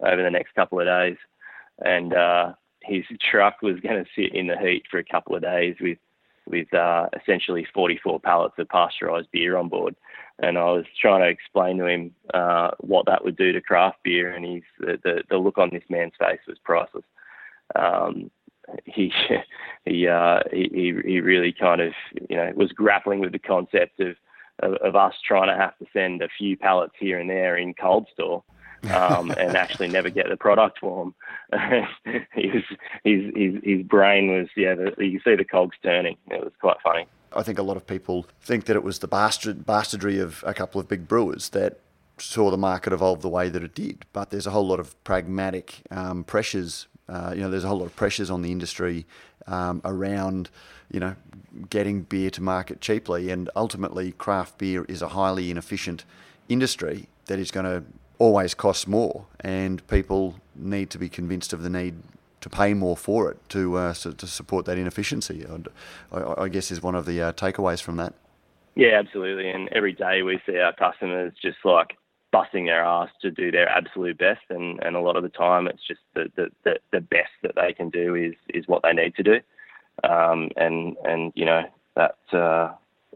over 0.00 0.22
the 0.22 0.30
next 0.30 0.54
couple 0.54 0.80
of 0.80 0.86
days, 0.86 1.16
and 1.84 2.12
uh, 2.12 2.52
his 2.82 3.04
truck 3.30 3.62
was 3.62 3.78
going 3.80 4.02
to 4.04 4.10
sit 4.16 4.34
in 4.34 4.48
the 4.48 4.58
heat 4.58 4.84
for 4.90 4.98
a 4.98 5.04
couple 5.04 5.36
of 5.36 5.42
days 5.42 5.76
with 5.80 5.98
with 6.46 6.72
uh, 6.74 7.06
essentially 7.20 7.66
44 7.72 8.20
pallets 8.20 8.54
of 8.58 8.68
pasteurised 8.68 9.30
beer 9.32 9.56
on 9.56 9.68
board 9.68 9.94
and 10.42 10.58
I 10.58 10.64
was 10.64 10.84
trying 11.00 11.20
to 11.20 11.28
explain 11.28 11.78
to 11.78 11.86
him 11.86 12.14
uh, 12.34 12.72
what 12.80 13.06
that 13.06 13.24
would 13.24 13.36
do 13.36 13.52
to 13.52 13.60
craft 13.60 13.98
beer, 14.02 14.32
and 14.32 14.44
he's 14.44 14.62
the, 14.78 14.98
the, 15.02 15.22
the 15.30 15.38
look 15.38 15.58
on 15.58 15.70
this 15.72 15.84
man's 15.88 16.14
face 16.18 16.40
was 16.46 16.58
priceless. 16.64 17.04
Um, 17.76 18.30
he 18.84 19.12
he, 19.84 20.08
uh, 20.08 20.40
he 20.52 20.94
he 21.04 21.20
really 21.20 21.52
kind 21.52 21.80
of 21.80 21.92
you 22.28 22.36
know 22.36 22.52
was 22.54 22.72
grappling 22.72 23.20
with 23.20 23.32
the 23.32 23.38
concept 23.38 24.00
of, 24.00 24.16
of, 24.60 24.74
of 24.74 24.96
us 24.96 25.14
trying 25.26 25.48
to 25.48 25.60
have 25.60 25.76
to 25.78 25.86
send 25.92 26.22
a 26.22 26.28
few 26.38 26.56
pallets 26.56 26.94
here 26.98 27.18
and 27.18 27.30
there 27.30 27.56
in 27.56 27.74
cold 27.74 28.08
store. 28.12 28.42
Um, 28.90 29.30
and 29.32 29.56
actually 29.56 29.88
never 29.88 30.10
get 30.10 30.28
the 30.28 30.36
product 30.36 30.78
for 30.80 31.04
him. 31.04 31.14
his, 32.32 32.62
his 33.04 33.32
his 33.34 33.54
his 33.62 33.82
brain 33.82 34.32
was 34.32 34.48
yeah. 34.56 34.74
The, 34.74 34.94
you 34.98 35.20
see 35.24 35.36
the 35.36 35.44
cogs 35.44 35.76
turning. 35.82 36.16
It 36.30 36.42
was 36.42 36.52
quite 36.60 36.78
funny. 36.82 37.06
I 37.34 37.42
think 37.42 37.58
a 37.58 37.62
lot 37.62 37.76
of 37.76 37.86
people 37.86 38.26
think 38.40 38.66
that 38.66 38.76
it 38.76 38.84
was 38.84 38.98
the 38.98 39.08
bastard, 39.08 39.64
bastardry 39.64 40.18
of 40.18 40.44
a 40.46 40.52
couple 40.52 40.80
of 40.80 40.88
big 40.88 41.08
brewers 41.08 41.50
that 41.50 41.80
saw 42.18 42.50
the 42.50 42.58
market 42.58 42.92
evolve 42.92 43.22
the 43.22 43.28
way 43.28 43.48
that 43.48 43.62
it 43.62 43.74
did. 43.74 44.04
But 44.12 44.30
there's 44.30 44.46
a 44.46 44.50
whole 44.50 44.66
lot 44.66 44.80
of 44.80 45.02
pragmatic 45.04 45.82
um, 45.90 46.24
pressures. 46.24 46.88
Uh, 47.08 47.32
you 47.34 47.40
know, 47.40 47.50
there's 47.50 47.64
a 47.64 47.68
whole 47.68 47.78
lot 47.78 47.86
of 47.86 47.96
pressures 47.96 48.30
on 48.30 48.42
the 48.42 48.52
industry 48.52 49.06
um, 49.46 49.80
around, 49.84 50.50
you 50.90 51.00
know, 51.00 51.16
getting 51.70 52.02
beer 52.02 52.30
to 52.30 52.42
market 52.42 52.80
cheaply. 52.80 53.30
And 53.30 53.50
ultimately, 53.56 54.12
craft 54.12 54.58
beer 54.58 54.84
is 54.84 55.02
a 55.02 55.08
highly 55.08 55.50
inefficient 55.50 56.04
industry 56.48 57.08
that 57.26 57.38
is 57.38 57.50
going 57.50 57.66
to 57.66 57.84
always 58.22 58.54
costs 58.54 58.86
more. 58.86 59.26
And 59.40 59.84
people 59.88 60.36
need 60.54 60.90
to 60.90 60.98
be 60.98 61.08
convinced 61.08 61.52
of 61.52 61.62
the 61.62 61.70
need 61.70 61.94
to 62.40 62.48
pay 62.48 62.72
more 62.72 62.96
for 62.96 63.30
it 63.30 63.38
to 63.50 63.76
uh, 63.76 63.92
so, 63.92 64.12
to 64.12 64.26
support 64.26 64.64
that 64.66 64.78
inefficiency. 64.78 65.44
I, 66.12 66.42
I, 66.44 66.48
guess 66.48 66.70
is 66.70 66.82
one 66.82 66.94
of 66.94 67.04
the 67.06 67.20
uh, 67.20 67.32
takeaways 67.32 67.82
from 67.82 67.96
that. 67.96 68.14
Yeah, 68.74 68.98
absolutely. 68.98 69.50
And 69.50 69.68
every 69.72 69.92
day 69.92 70.22
we 70.22 70.40
see 70.46 70.58
our 70.58 70.72
customers 70.72 71.32
just 71.40 71.58
like 71.64 71.96
busting 72.32 72.66
their 72.66 72.82
ass 72.84 73.10
to 73.22 73.30
do 73.30 73.50
their 73.50 73.68
absolute 73.68 74.18
best, 74.18 74.40
and, 74.50 74.82
and 74.82 74.96
a 74.96 75.00
lot 75.00 75.16
of 75.16 75.22
the 75.22 75.28
time 75.28 75.66
it's 75.66 75.86
just 75.86 76.00
the, 76.14 76.30
the, 76.36 76.76
the, 76.92 77.00
best 77.00 77.30
that 77.42 77.54
they 77.54 77.72
can 77.74 77.90
do 77.90 78.14
is 78.14 78.34
is 78.48 78.66
what 78.66 78.82
they 78.82 78.92
need 78.92 79.14
to 79.16 79.22
do, 79.22 79.36
um, 80.08 80.48
and 80.56 80.96
and 81.04 81.32
you 81.34 81.44
know 81.44 81.62
that 81.94 82.16
uh, 82.32 82.72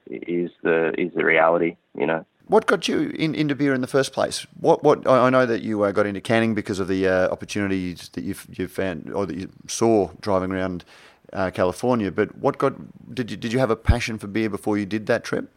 is 0.06 0.50
the 0.62 0.92
is 0.98 1.12
the 1.14 1.24
reality. 1.24 1.76
You 1.98 2.06
know. 2.06 2.24
What 2.48 2.66
got 2.66 2.86
you 2.86 3.10
in, 3.10 3.34
into 3.34 3.56
beer 3.56 3.74
in 3.74 3.80
the 3.80 3.88
first 3.88 4.12
place? 4.12 4.46
What 4.60 4.84
what 4.84 5.08
I 5.08 5.30
know 5.30 5.46
that 5.46 5.62
you 5.62 5.82
uh, 5.82 5.90
got 5.90 6.06
into 6.06 6.20
canning 6.20 6.54
because 6.54 6.78
of 6.78 6.86
the 6.86 7.08
uh, 7.08 7.28
opportunities 7.28 8.08
that 8.10 8.22
you 8.22 8.36
you 8.52 8.68
found 8.68 9.12
or 9.12 9.26
that 9.26 9.36
you 9.36 9.50
saw 9.66 10.10
driving 10.20 10.52
around 10.52 10.84
uh, 11.32 11.50
California. 11.50 12.12
But 12.12 12.36
what 12.38 12.58
got 12.58 12.74
did 13.14 13.30
you 13.32 13.36
did 13.36 13.52
you 13.52 13.58
have 13.58 13.70
a 13.70 13.76
passion 13.76 14.16
for 14.18 14.28
beer 14.28 14.48
before 14.48 14.78
you 14.78 14.86
did 14.86 15.06
that 15.06 15.24
trip? 15.24 15.50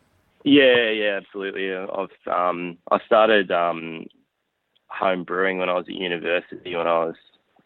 Yeah, 0.44 0.90
yeah, 0.90 1.20
absolutely. 1.22 1.74
I've 1.76 2.34
um, 2.34 2.78
I 2.92 3.00
started 3.06 3.52
um, 3.52 4.08
home 4.88 5.24
brewing 5.24 5.60
when 5.60 5.70
I 5.70 5.74
was 5.74 5.86
at 5.88 5.94
university. 5.94 6.76
When 6.76 6.88
I 6.88 7.06
was 7.06 7.16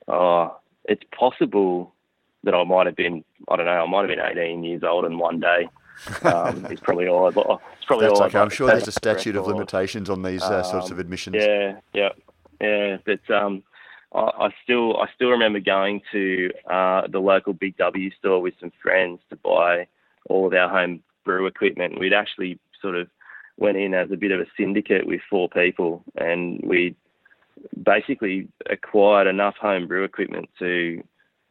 oh, 0.10 0.58
it's 0.86 1.04
possible 1.18 1.94
that 2.44 2.54
I 2.54 2.64
might 2.66 2.88
have 2.88 2.96
been 2.98 3.24
I 3.48 3.56
don't 3.56 3.66
know 3.66 3.72
I 3.72 3.88
might 3.88 4.10
have 4.10 4.10
been 4.10 4.44
18 4.44 4.64
years 4.66 4.84
old 4.84 5.06
in 5.06 5.18
one 5.18 5.40
day 5.40 5.70
um, 6.24 6.66
it's 6.70 6.82
probably 6.82 7.08
all. 7.08 7.28
I've, 7.28 7.38
it's 7.38 7.86
probably 7.86 8.08
That's 8.08 8.20
all. 8.20 8.26
Okay. 8.28 8.40
I'm 8.40 8.50
sure 8.50 8.68
there's 8.68 8.88
a 8.88 8.92
statute 8.92 9.36
of 9.36 9.48
limitations 9.48 10.10
on 10.10 10.22
these 10.22 10.42
uh, 10.42 10.64
sorts 10.64 10.88
of 10.88 10.98
um, 10.98 11.02
admissions. 11.02 11.36
Yeah, 11.40 11.80
yeah, 11.94 12.10
yeah. 12.62 12.98
But 13.06 13.30
um, 13.34 13.64
I, 14.14 14.20
I, 14.20 14.50
still, 14.64 14.98
I 14.98 15.08
still 15.16 15.30
remember 15.30 15.60
going 15.60 16.02
to 16.12 16.52
uh, 16.70 17.08
the 17.08 17.20
local 17.20 17.54
Big 17.54 17.78
W 17.78 18.12
store 18.12 18.42
with 18.42 18.54
some 18.60 18.72
friends 18.82 19.20
to 19.30 19.36
buy 19.36 19.88
all 20.30 20.48
of 20.48 20.54
our 20.54 20.70
home 20.70 21.02
brew 21.26 21.46
equipment. 21.46 22.00
We'd 22.00 22.14
actually 22.14 22.60
sort 22.82 22.96
of 22.96 23.08
went 23.58 23.78
in 23.78 23.94
as 23.94 24.12
a 24.12 24.18
bit 24.18 24.32
of 24.32 24.40
a 24.40 24.46
syndicate 24.58 25.06
with 25.06 25.22
four 25.30 25.48
people, 25.50 26.04
and 26.16 26.60
we 26.64 26.96
basically 27.82 28.48
acquired 28.70 29.28
enough 29.28 29.56
home 29.56 29.88
brew 29.88 30.04
equipment 30.04 30.50
to 30.60 31.04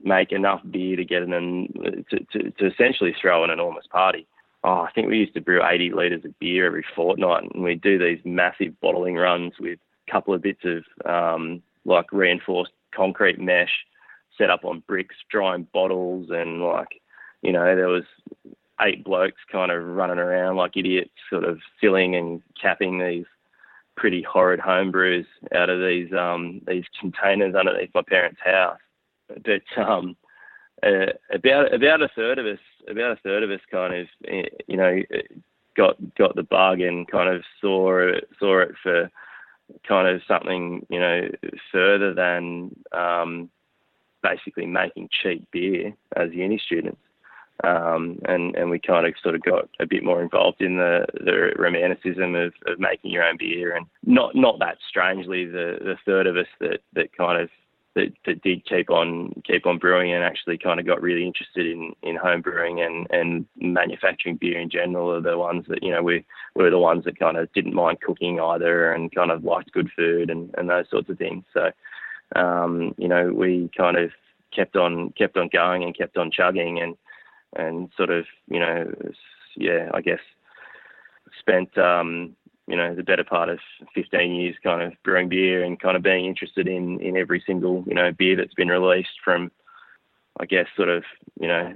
make 0.05 0.33
enough 0.33 0.61
beer 0.71 0.97
to 0.97 1.05
get 1.05 1.23
an 1.23 1.69
to, 2.11 2.19
to, 2.33 2.51
to 2.51 2.67
essentially 2.67 3.15
throw 3.21 3.45
an 3.45 3.51
enormous 3.51 3.87
party 3.91 4.27
oh, 4.65 4.83
I 4.83 4.91
think 4.95 5.09
we 5.09 5.19
used 5.19 5.35
to 5.35 5.41
brew 5.41 5.65
80 5.65 5.91
litres 5.91 6.25
of 6.25 6.39
beer 6.39 6.67
every 6.67 6.85
fortnight, 6.95 7.45
and 7.53 7.63
we'd 7.63 7.81
do 7.81 7.99
these 7.99 8.21
massive 8.25 8.79
bottling 8.81 9.17
runs 9.17 9.55
with 9.59 9.79
a 10.09 10.11
couple 10.11 10.35
of 10.35 10.43
bits 10.43 10.65
of 10.65 10.85
um, 11.05 11.63
like 11.85 12.13
reinforced 12.13 12.73
concrete 12.95 13.41
mesh 13.41 13.73
set 14.39 14.51
up 14.51 14.65
on 14.65 14.83
bricks, 14.87 15.17
drying 15.31 15.67
bottles, 15.73 16.29
and 16.31 16.63
like, 16.63 17.01
you 17.43 17.53
know, 17.53 17.77
there 17.77 17.89
was 17.89 18.05
eight 18.81 19.05
blokes 19.05 19.41
kind 19.51 19.71
of 19.71 19.85
running 19.85 20.19
around 20.19 20.57
like 20.57 20.77
idiots, 20.77 21.11
sort 21.29 21.45
of 21.45 21.59
filling 21.81 22.15
and 22.15 22.43
capping 22.61 22.99
these 22.99 23.27
pretty 23.97 24.23
horrid 24.23 24.59
home 24.59 24.91
brews 24.91 25.27
out 25.55 25.69
of 25.69 25.81
these 25.81 26.13
um, 26.13 26.61
these 26.67 26.85
containers 26.99 27.55
underneath 27.55 27.91
my 27.95 28.03
parents' 28.03 28.41
house. 28.43 28.79
But 29.45 29.83
um, 29.83 30.17
uh, 30.83 31.13
about 31.33 31.73
about 31.73 32.03
a 32.03 32.09
third 32.15 32.39
of 32.39 32.47
us, 32.47 32.59
about 32.89 33.13
a 33.13 33.21
third 33.23 33.43
of 33.43 33.51
us, 33.51 33.61
kind 33.71 33.95
of, 33.95 34.07
eh, 34.27 34.49
you 34.67 34.77
know, 34.77 35.01
got 35.77 35.97
got 36.17 36.35
the 36.35 36.43
bargain, 36.43 37.07
kind 37.07 37.35
of 37.35 37.43
saw 37.61 37.99
it, 37.99 38.29
saw 38.39 38.61
it 38.61 38.73
for 38.83 39.11
kind 39.87 40.09
of 40.09 40.21
something 40.27 40.85
you 40.91 41.01
know 41.01 41.29
further 41.71 42.13
than 42.13 42.75
um, 42.93 43.49
basically 44.23 44.67
making 44.67 45.09
cheap 45.23 45.49
beer 45.51 45.95
as 46.17 46.33
uni 46.33 46.61
students. 46.65 47.01
Um, 47.65 48.19
and 48.25 48.57
and 48.57 48.71
we 48.71 48.81
kind 48.81 49.07
of 49.07 49.15
sort 49.23 49.37
of 49.37 49.43
got 49.43 49.69
a 49.79 49.87
bit 49.87 50.03
more 50.03 50.21
involved 50.21 50.61
in 50.61 50.79
the, 50.79 51.07
the 51.13 51.53
romanticism 51.57 52.35
of, 52.35 52.53
of 52.67 52.81
making 52.81 53.13
your 53.13 53.23
own 53.23 53.37
beer, 53.39 53.77
and 53.77 53.87
not 54.05 54.35
not 54.35 54.59
that 54.59 54.79
strangely, 54.89 55.45
the 55.45 55.79
the 55.81 55.97
third 56.05 56.27
of 56.27 56.37
us 56.37 56.49
that 56.59 56.81
that 56.95 57.17
kind 57.17 57.41
of 57.41 57.49
that, 57.95 58.13
that 58.25 58.43
did 58.43 58.65
keep 58.65 58.91
on 58.91 59.43
keep 59.45 59.67
on 59.67 59.79
brewing 59.79 60.13
and 60.13 60.25
actually 60.25 60.57
kind 60.57 60.81
of 60.81 60.87
got 60.87 61.03
really 61.03 61.27
interested 61.27 61.67
in, 61.67 61.95
in 62.03 62.17
home 62.17 62.41
brewing 62.41 62.81
and, 62.81 63.07
and 63.11 63.47
manufacturing 63.57 64.37
beer 64.37 64.59
in 64.59 64.71
general 64.71 65.13
are 65.13 65.21
the 65.21 65.37
ones 65.37 65.67
that 65.69 65.83
you 65.83 65.91
know 65.91 66.03
we, 66.03 66.25
we 66.55 66.65
were 66.65 66.71
the 66.71 66.79
ones 66.79 67.05
that 67.05 67.19
kind 67.19 67.37
of 67.37 67.53
didn't 67.53 67.75
mind 67.75 68.01
cooking 68.01 68.41
either 68.41 68.93
and 68.93 69.15
kind 69.15 69.31
of 69.31 69.45
liked 69.45 69.73
good 69.73 69.91
food 69.95 70.31
and, 70.31 70.55
and 70.57 70.71
those 70.71 70.89
sorts 70.91 71.11
of 71.11 71.19
things. 71.19 71.45
So 71.53 71.71
um, 72.37 72.95
you 72.97 73.09
know 73.09 73.33
we 73.33 73.71
kind 73.77 73.97
of 73.97 74.11
kept 74.55 74.77
on 74.77 75.11
kept 75.13 75.37
on 75.37 75.49
going 75.53 75.83
and 75.83 75.97
kept 75.97 76.17
on 76.17 76.31
chugging 76.31 76.81
and 76.81 76.97
and 77.57 77.91
sort 77.97 78.11
of 78.11 78.25
you 78.49 78.61
know 78.61 78.91
yeah 79.57 79.91
I 79.93 80.01
guess 80.01 80.21
spent 81.39 81.77
um, 81.77 82.37
you 82.73 82.79
know, 82.79 82.95
the 82.95 83.03
better 83.03 83.23
part 83.23 83.51
of 83.51 83.59
15 83.95 84.35
years 84.35 84.57
kind 84.65 84.81
of 84.81 84.95
brewing 85.05 85.29
beer 85.29 85.63
and 85.63 85.79
kind 85.79 85.95
of 85.95 86.03
being 86.03 86.25
interested 86.25 86.67
in, 86.67 86.99
in 87.03 87.19
every 87.19 87.45
single, 87.47 87.85
you 87.87 87.95
know, 87.95 88.11
beer 88.13 88.35
that's 88.35 88.55
been 88.55 88.69
released 88.69 89.21
from, 89.23 89.53
I 90.41 90.47
guess, 90.47 90.65
sort 90.75 90.89
of, 90.89 91.05
you 91.39 91.49
know, 91.49 91.75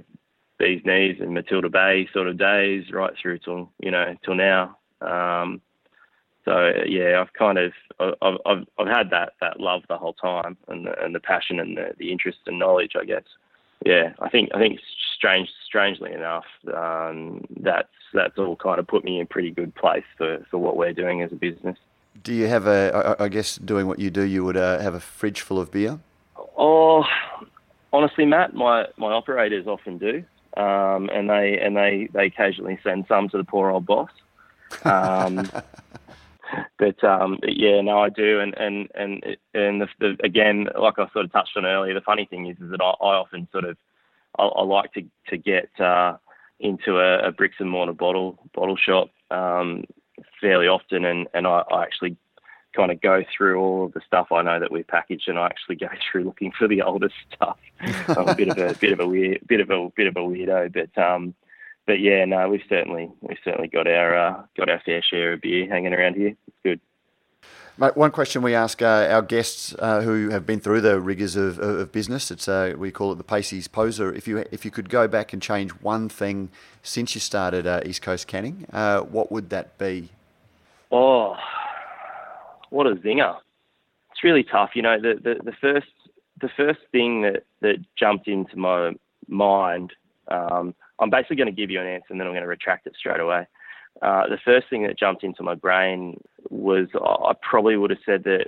Beez 0.59 0.83
Neez 0.83 1.21
and 1.21 1.35
Matilda 1.35 1.69
Bay 1.69 2.09
sort 2.11 2.27
of 2.27 2.39
days 2.39 2.91
right 2.91 3.13
through 3.21 3.37
till, 3.37 3.71
you 3.79 3.91
know, 3.91 4.15
till 4.25 4.33
now. 4.33 4.75
Um, 5.01 5.61
so 6.45 6.71
yeah, 6.87 7.21
I've 7.21 7.33
kind 7.33 7.59
of 7.59 7.73
I've, 7.99 8.37
I've, 8.43 8.65
I've 8.79 8.87
had 8.87 9.11
that, 9.11 9.33
that 9.39 9.59
love 9.59 9.83
the 9.87 9.99
whole 9.99 10.13
time 10.13 10.57
and 10.67 10.87
the, 10.87 10.99
and 10.99 11.13
the 11.13 11.19
passion 11.19 11.59
and 11.59 11.77
the, 11.77 11.91
the 11.99 12.11
interest 12.11 12.39
and 12.47 12.57
knowledge, 12.57 12.93
I 12.99 13.05
guess. 13.05 13.25
Yeah, 13.85 14.13
I 14.19 14.29
think 14.29 14.49
I 14.55 14.57
think 14.57 14.79
strange, 15.17 15.49
strangely 15.65 16.13
enough, 16.13 16.45
um, 16.73 17.45
that's 17.59 17.89
that's 18.13 18.37
all 18.37 18.55
kind 18.55 18.79
of 18.79 18.87
put 18.87 19.03
me 19.03 19.19
in 19.19 19.27
pretty 19.27 19.51
good 19.51 19.73
place 19.75 20.05
for, 20.17 20.45
for 20.49 20.57
what 20.57 20.77
we're 20.77 20.93
doing 20.93 21.21
as 21.21 21.31
a 21.31 21.35
business. 21.35 21.77
Do 22.23 22.33
you 22.33 22.47
have 22.47 22.67
a? 22.67 23.15
I 23.19 23.27
guess 23.27 23.57
doing 23.57 23.87
what 23.87 23.99
you 23.99 24.09
do, 24.09 24.21
you 24.21 24.43
would 24.45 24.57
uh, 24.57 24.79
have 24.79 24.93
a 24.93 24.99
fridge 24.99 25.41
full 25.41 25.59
of 25.59 25.71
beer. 25.71 25.99
Oh, 26.57 27.03
honestly, 27.91 28.25
Matt, 28.25 28.53
my 28.53 28.85
my 28.97 29.11
operators 29.11 29.67
often 29.67 29.97
do, 29.97 30.23
um, 30.55 31.09
and 31.13 31.29
they 31.29 31.59
and 31.59 31.75
they 31.75 32.09
they 32.13 32.27
occasionally 32.27 32.79
send 32.83 33.05
some 33.07 33.29
to 33.29 33.37
the 33.37 33.43
poor 33.43 33.69
old 33.69 33.85
boss. 33.85 34.09
Um, 34.83 35.49
but, 36.79 37.03
um, 37.03 37.37
but 37.39 37.55
yeah, 37.55 37.81
no, 37.81 37.99
I 37.99 38.09
do, 38.09 38.39
and 38.39 38.53
and 38.57 38.89
and 38.95 39.23
and 39.53 39.81
the, 39.81 39.87
the, 39.99 40.17
again, 40.23 40.67
like 40.79 40.97
I 40.97 41.07
sort 41.11 41.25
of 41.25 41.31
touched 41.31 41.55
on 41.55 41.65
earlier, 41.65 41.93
the 41.93 42.01
funny 42.01 42.25
thing 42.25 42.47
is, 42.47 42.57
is 42.59 42.71
that 42.71 42.81
I, 42.81 42.91
I 43.05 43.15
often 43.15 43.47
sort 43.51 43.65
of 43.65 43.77
I, 44.37 44.45
I 44.45 44.63
like 44.63 44.93
to 44.93 45.03
to 45.29 45.37
get 45.37 45.69
uh, 45.79 46.17
into 46.59 46.99
a, 46.99 47.27
a, 47.27 47.31
bricks 47.31 47.57
and 47.59 47.69
mortar 47.69 47.93
bottle 47.93 48.37
bottle 48.53 48.77
shop 48.77 49.09
um, 49.31 49.83
fairly 50.41 50.67
often, 50.67 51.05
and 51.05 51.27
and 51.33 51.47
I, 51.47 51.63
I 51.71 51.83
actually 51.83 52.17
kind 52.75 52.91
of 52.91 53.01
go 53.01 53.23
through 53.35 53.59
all 53.59 53.85
of 53.85 53.93
the 53.93 54.01
stuff 54.05 54.31
I 54.31 54.41
know 54.43 54.59
that 54.59 54.71
we've 54.71 54.87
packaged, 54.87 55.27
and 55.27 55.39
I 55.39 55.45
actually 55.45 55.75
go 55.75 55.87
through 56.11 56.25
looking 56.25 56.51
for 56.57 56.67
the 56.67 56.81
oldest 56.81 57.15
stuff. 57.33 57.57
I'm 58.07 58.29
a 58.29 58.35
bit 58.35 58.49
of 58.49 58.57
a 58.57 58.73
bit 58.79 58.93
of 58.93 58.99
a 58.99 59.07
weird, 59.07 59.41
bit 59.47 59.59
of 59.59 59.69
a 59.69 59.89
bit 59.95 60.07
of 60.07 60.15
a 60.15 60.19
weirdo, 60.19 60.73
but 60.73 61.01
um, 61.01 61.33
but 61.85 61.99
yeah, 61.99 62.25
no, 62.25 62.49
we've 62.49 62.61
certainly 62.69 63.09
we've 63.21 63.37
certainly 63.43 63.67
got 63.67 63.87
our 63.87 64.15
uh, 64.15 64.43
got 64.57 64.69
our 64.69 64.81
fair 64.85 65.01
share 65.01 65.33
of 65.33 65.41
beer 65.41 65.67
hanging 65.67 65.93
around 65.93 66.15
here. 66.15 66.35
It's 66.47 66.57
good. 66.63 66.79
Mate, 67.79 67.95
one 67.95 68.09
question 68.09 68.41
we 68.41 68.55
ask 68.55 68.81
uh, 68.81 69.07
our 69.07 69.21
guests 69.21 69.75
uh, 69.77 70.01
who 70.01 70.29
have 70.29 70.47
been 70.47 70.59
through 70.59 70.81
the 70.81 70.99
rigors 70.99 71.35
of, 71.35 71.59
of 71.59 71.91
business, 71.91 72.31
it's 72.31 72.47
uh, 72.47 72.73
we 72.75 72.89
call 72.89 73.11
it 73.11 73.19
the 73.19 73.23
Pacey's 73.23 73.67
Poser. 73.67 74.11
If 74.11 74.27
you 74.27 74.39
if 74.51 74.65
you 74.65 74.71
could 74.71 74.89
go 74.89 75.07
back 75.07 75.31
and 75.31 75.39
change 75.39 75.69
one 75.73 76.09
thing 76.09 76.49
since 76.81 77.13
you 77.13 77.21
started 77.21 77.67
uh, 77.67 77.81
East 77.85 78.01
Coast 78.01 78.25
Canning, 78.25 78.65
uh, 78.73 79.01
what 79.01 79.31
would 79.31 79.51
that 79.51 79.77
be? 79.77 80.09
Oh, 80.91 81.35
what 82.71 82.87
a 82.87 82.95
zinger! 82.95 83.37
It's 84.09 84.23
really 84.23 84.43
tough. 84.43 84.71
You 84.73 84.81
know, 84.81 84.99
the, 84.99 85.13
the, 85.21 85.35
the 85.43 85.53
first 85.61 85.85
the 86.41 86.49
first 86.57 86.79
thing 86.91 87.21
that, 87.21 87.43
that 87.61 87.75
jumped 87.95 88.27
into 88.27 88.57
my 88.57 88.93
mind, 89.27 89.93
um, 90.29 90.73
I'm 90.97 91.11
basically 91.11 91.35
going 91.35 91.53
to 91.53 91.61
give 91.61 91.69
you 91.69 91.79
an 91.79 91.85
answer 91.85 92.07
and 92.09 92.19
then 92.19 92.25
I'm 92.25 92.33
going 92.33 92.41
to 92.41 92.49
retract 92.49 92.87
it 92.87 92.95
straight 92.97 93.19
away. 93.19 93.45
Uh, 94.01 94.27
the 94.29 94.37
first 94.43 94.67
thing 94.69 94.83
that 94.83 94.97
jumped 94.97 95.23
into 95.23 95.43
my 95.43 95.55
brain 95.55 96.19
was 96.49 96.87
I 96.95 97.33
probably 97.41 97.77
would 97.77 97.89
have 97.89 97.99
said 98.05 98.23
that 98.23 98.47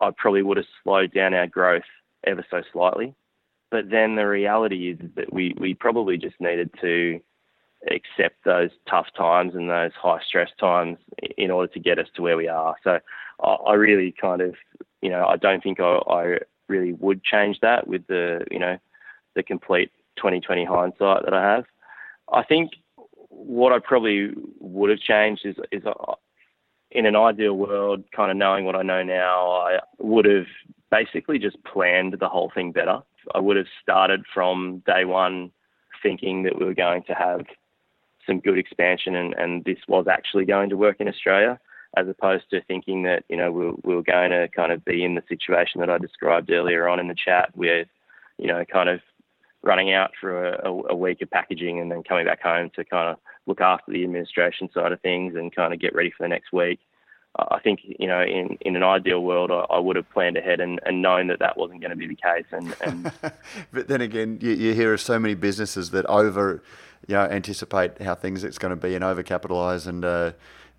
I 0.00 0.10
probably 0.16 0.42
would 0.42 0.56
have 0.56 0.66
slowed 0.82 1.12
down 1.12 1.34
our 1.34 1.46
growth 1.46 1.82
ever 2.24 2.44
so 2.50 2.62
slightly. 2.72 3.14
But 3.70 3.90
then 3.90 4.16
the 4.16 4.26
reality 4.26 4.90
is 4.90 4.98
that 5.16 5.32
we, 5.32 5.54
we 5.58 5.74
probably 5.74 6.16
just 6.16 6.40
needed 6.40 6.70
to 6.80 7.20
accept 7.90 8.44
those 8.44 8.70
tough 8.88 9.06
times 9.16 9.54
and 9.54 9.68
those 9.68 9.92
high 9.92 10.20
stress 10.26 10.50
times 10.58 10.98
in 11.36 11.50
order 11.50 11.72
to 11.72 11.80
get 11.80 11.98
us 11.98 12.08
to 12.16 12.22
where 12.22 12.36
we 12.36 12.48
are. 12.48 12.76
So 12.82 12.98
I, 13.42 13.74
really 13.74 14.14
kind 14.20 14.40
of, 14.40 14.54
you 15.00 15.10
know, 15.10 15.26
I 15.26 15.36
don't 15.36 15.62
think 15.62 15.80
I, 15.80 15.98
I 16.10 16.38
really 16.66 16.92
would 16.94 17.22
change 17.22 17.60
that 17.60 17.86
with 17.86 18.06
the, 18.06 18.44
you 18.50 18.58
know, 18.58 18.78
the 19.34 19.42
complete 19.42 19.92
2020 20.16 20.64
hindsight 20.64 21.24
that 21.24 21.34
I 21.34 21.42
have. 21.42 21.64
I 22.32 22.42
think 22.42 22.72
what 23.28 23.72
I 23.72 23.78
probably 23.78 24.32
would 24.58 24.90
have 24.90 24.98
changed 24.98 25.46
is 25.46 25.56
is 25.70 25.84
in 26.90 27.06
an 27.06 27.16
ideal 27.16 27.54
world, 27.54 28.04
kind 28.14 28.30
of 28.30 28.36
knowing 28.36 28.64
what 28.64 28.76
I 28.76 28.82
know 28.82 29.02
now, 29.02 29.50
I 29.50 29.78
would 29.98 30.24
have 30.24 30.46
basically 30.90 31.38
just 31.38 31.62
planned 31.64 32.16
the 32.18 32.28
whole 32.28 32.50
thing 32.54 32.72
better. 32.72 33.02
I 33.34 33.40
would 33.40 33.56
have 33.56 33.66
started 33.82 34.24
from 34.32 34.82
day 34.86 35.04
one 35.04 35.50
thinking 36.02 36.44
that 36.44 36.58
we 36.58 36.64
were 36.64 36.74
going 36.74 37.02
to 37.04 37.14
have 37.14 37.42
some 38.26 38.40
good 38.40 38.58
expansion 38.58 39.14
and, 39.14 39.34
and 39.34 39.64
this 39.64 39.78
was 39.86 40.06
actually 40.08 40.44
going 40.44 40.70
to 40.70 40.76
work 40.76 40.96
in 41.00 41.08
Australia, 41.08 41.58
as 41.96 42.08
opposed 42.08 42.44
to 42.50 42.62
thinking 42.62 43.02
that, 43.02 43.24
you 43.28 43.36
know, 43.36 43.50
we, 43.50 43.70
we 43.84 43.94
were 43.94 44.02
going 44.02 44.30
to 44.30 44.48
kind 44.48 44.72
of 44.72 44.84
be 44.84 45.04
in 45.04 45.14
the 45.14 45.22
situation 45.28 45.80
that 45.80 45.90
I 45.90 45.98
described 45.98 46.50
earlier 46.50 46.88
on 46.88 47.00
in 47.00 47.08
the 47.08 47.14
chat 47.14 47.54
with, 47.56 47.88
you 48.38 48.46
know, 48.46 48.64
kind 48.64 48.88
of 48.88 49.00
running 49.62 49.92
out 49.92 50.12
for 50.20 50.54
a, 50.54 50.70
a, 50.90 50.94
week 50.94 51.20
of 51.20 51.30
packaging 51.30 51.80
and 51.80 51.90
then 51.90 52.02
coming 52.02 52.24
back 52.24 52.40
home 52.40 52.70
to 52.76 52.84
kind 52.84 53.10
of 53.10 53.16
look 53.46 53.60
after 53.60 53.90
the 53.90 54.04
administration 54.04 54.68
side 54.72 54.92
of 54.92 55.00
things 55.00 55.34
and 55.34 55.54
kind 55.54 55.74
of 55.74 55.80
get 55.80 55.94
ready 55.94 56.12
for 56.16 56.22
the 56.22 56.28
next 56.28 56.52
week. 56.52 56.78
I 57.38 57.60
think 57.60 57.80
you 57.84 58.08
know, 58.08 58.20
in, 58.20 58.58
in 58.62 58.74
an 58.74 58.82
ideal 58.82 59.22
world, 59.22 59.52
I, 59.52 59.60
I 59.70 59.78
would 59.78 59.96
have 59.96 60.10
planned 60.10 60.36
ahead 60.36 60.60
and, 60.60 60.80
and 60.84 61.02
known 61.02 61.28
that 61.28 61.38
that 61.38 61.56
wasn't 61.56 61.80
going 61.80 61.90
to 61.90 61.96
be 61.96 62.08
the 62.08 62.16
case. 62.16 62.46
And, 62.50 62.74
and 62.80 63.12
but 63.72 63.86
then 63.86 64.00
again, 64.00 64.38
you, 64.40 64.50
you 64.52 64.74
hear 64.74 64.92
of 64.92 65.00
so 65.00 65.18
many 65.20 65.34
businesses 65.34 65.90
that 65.90 66.04
over, 66.06 66.62
you 67.06 67.14
know, 67.14 67.24
anticipate 67.24 68.02
how 68.02 68.14
things 68.14 68.42
it's 68.42 68.58
going 68.58 68.70
to 68.70 68.76
be 68.76 68.94
and 68.94 69.04
overcapitalize, 69.04 69.86
and 69.86 70.04
uh, 70.04 70.32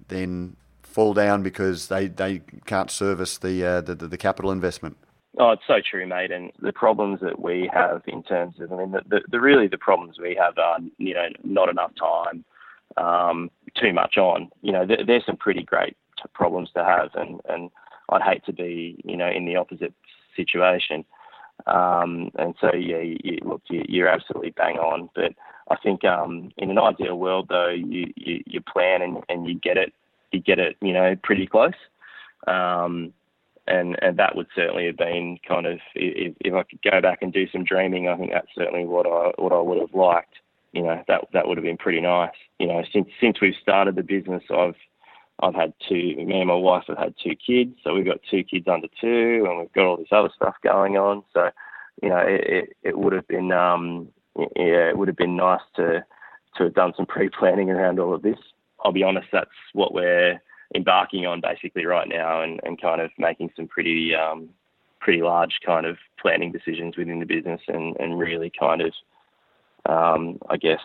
then 0.10 0.58
fall 0.84 1.13
down 1.13 1.44
because 1.44 1.88
they, 1.88 2.08
they 2.08 2.42
can't 2.65 2.92
service 2.92 3.38
the, 3.38 3.63
uh, 3.63 3.82
the 3.82 3.96
the 3.96 4.18
capital 4.18 4.52
investment. 4.52 4.98
Oh, 5.38 5.52
it's 5.52 5.62
so 5.68 5.76
true, 5.80 6.08
mate. 6.08 6.32
And 6.32 6.52
the 6.60 6.74
problems 6.74 7.20
that 7.22 7.39
we 7.39 7.70
have 7.72 8.02
in 8.08 8.24
terms 8.24 8.56
of, 8.60 8.74
I 8.74 8.78
mean, 8.78 8.92
the, 8.92 9.02
the, 9.08 9.22
the 9.30 9.39
really 9.39 9.68
the 9.68 9.78
problems 9.78 10.18
we 10.20 10.36
have 10.36 10.58
are, 10.58 10.80
you 10.98 11.13
know, 11.13 11.28
not 11.44 11.70
enough 11.70 11.92
time, 12.00 12.44
um, 12.98 13.52
too 13.76 13.94
much 13.94 14.18
on. 14.18 14.50
You 14.62 14.72
know, 14.72 14.86
there, 14.86 15.06
there's 15.06 15.26
some 15.26 15.38
pretty 15.38 15.63
great 15.63 15.96
problems 16.34 16.72
to 16.76 16.84
have, 16.84 17.10
and, 17.13 17.39
and 17.48 17.70
I'd 18.10 18.24
hate 18.24 18.44
to 18.46 18.54
be, 18.54 19.00
you 19.06 19.15
know, 19.15 19.30
in 19.30 19.46
the 19.46 19.56
opposite 19.56 19.94
situation. 20.36 21.06
Um, 21.68 22.32
and 22.36 22.56
so, 22.60 22.74
yeah, 22.74 23.02
you, 23.02 23.18
you, 23.24 23.38
look, 23.44 23.62
you, 23.70 23.84
you're 23.88 24.08
absolutely 24.08 24.52
bang 24.52 24.78
on. 24.78 25.10
But 25.13 25.34
I 25.70 25.76
think 25.76 26.04
um, 26.06 26.52
in 26.58 26.72
an 26.72 26.80
ideal 26.80 27.20
world, 27.20 27.48
though, 27.50 27.70
you, 27.70 28.12
you, 28.15 28.42
you 28.48 28.62
plan 28.62 29.04
and, 29.04 29.18
and 29.30 29.48
you 29.48 29.60
get 29.60 29.78
it, 29.78 29.94
you 30.32 30.39
get 30.39 30.58
it, 30.58 30.76
you 30.82 30.94
know, 30.94 31.15
pretty 31.22 31.46
close. 31.46 31.74
Um, 32.48 33.13
and 33.69 33.97
and 34.01 34.17
that 34.17 34.36
would 34.36 34.47
certainly 34.55 34.86
have 34.88 34.97
been 34.97 35.39
kind 35.47 35.65
of 35.65 35.79
if, 35.95 36.36
if 36.41 36.53
I 36.53 36.63
could 36.63 36.82
go 36.82 37.01
back 37.01 37.19
and 37.21 37.32
do 37.32 37.47
some 37.49 37.63
dreaming, 37.63 38.08
I 38.08 38.17
think 38.17 38.32
that's 38.32 38.47
certainly 38.55 38.86
what 38.86 39.05
I 39.05 39.32
what 39.41 39.53
I 39.53 39.60
would 39.60 39.79
have 39.79 39.94
liked. 39.94 40.35
You 40.73 40.83
know, 40.83 41.04
that 41.08 41.27
that 41.33 41.48
would 41.48 41.58
have 41.58 41.63
been 41.65 41.77
pretty 41.77 42.02
nice. 42.02 42.35
You 42.60 42.67
know, 42.67 42.83
since 42.91 43.08
since 43.21 43.41
we've 43.41 43.56
started 43.62 43.96
the 43.96 44.04
business, 44.04 44.44
I've 44.50 44.75
I've 45.41 45.56
had 45.56 45.73
two. 45.87 46.15
Me 46.17 46.39
and 46.39 46.48
my 46.48 46.56
wife 46.56 46.83
have 46.87 46.98
had 46.98 47.15
two 47.23 47.35
kids, 47.35 47.75
so 47.83 47.94
we've 47.94 48.06
got 48.06 48.19
two 48.29 48.44
kids 48.44 48.67
under 48.67 48.87
two, 49.00 49.46
and 49.48 49.60
we've 49.60 49.73
got 49.73 49.85
all 49.85 49.98
this 49.98 50.08
other 50.12 50.29
stuff 50.35 50.56
going 50.63 50.98
on. 50.98 51.23
So, 51.33 51.50
you 52.02 52.10
know, 52.10 52.19
it 52.19 52.41
it, 52.46 52.77
it 52.83 52.98
would 53.00 53.13
have 53.13 53.27
been 53.27 53.52
um 53.52 54.10
yeah, 54.37 54.89
it 54.89 54.98
would 54.98 55.08
have 55.08 55.17
been 55.17 55.35
nice 55.35 55.62
to 55.75 56.04
to 56.58 56.63
have 56.63 56.73
done 56.73 56.94
some 56.98 57.06
pre-planning 57.06 57.69
around 57.69 58.00
all 58.00 58.13
of 58.13 58.21
this. 58.21 58.39
I'll 58.83 58.91
be 58.91 59.04
honest, 59.04 59.27
that's 59.31 59.50
what 59.73 59.94
we're 59.94 60.41
embarking 60.76 61.26
on 61.26 61.42
basically 61.42 61.86
right 61.86 62.08
now 62.08 62.42
and, 62.42 62.60
and 62.63 62.82
kind 62.82 63.02
of 63.02 63.12
making 63.17 63.50
some 63.56 63.67
pretty 63.67 64.13
um, 64.15 64.50
pretty 65.00 65.22
large 65.22 65.60
kind 65.65 65.86
of 65.86 65.98
planning 66.22 66.52
decisions 66.52 66.98
within 66.98 67.20
the 67.20 67.26
business 67.26 67.62
and, 67.67 67.96
and 68.00 68.20
really 68.20 68.52
kind 68.60 68.82
of 68.82 68.94
um, 69.86 70.38
I 70.50 70.58
guess 70.58 70.82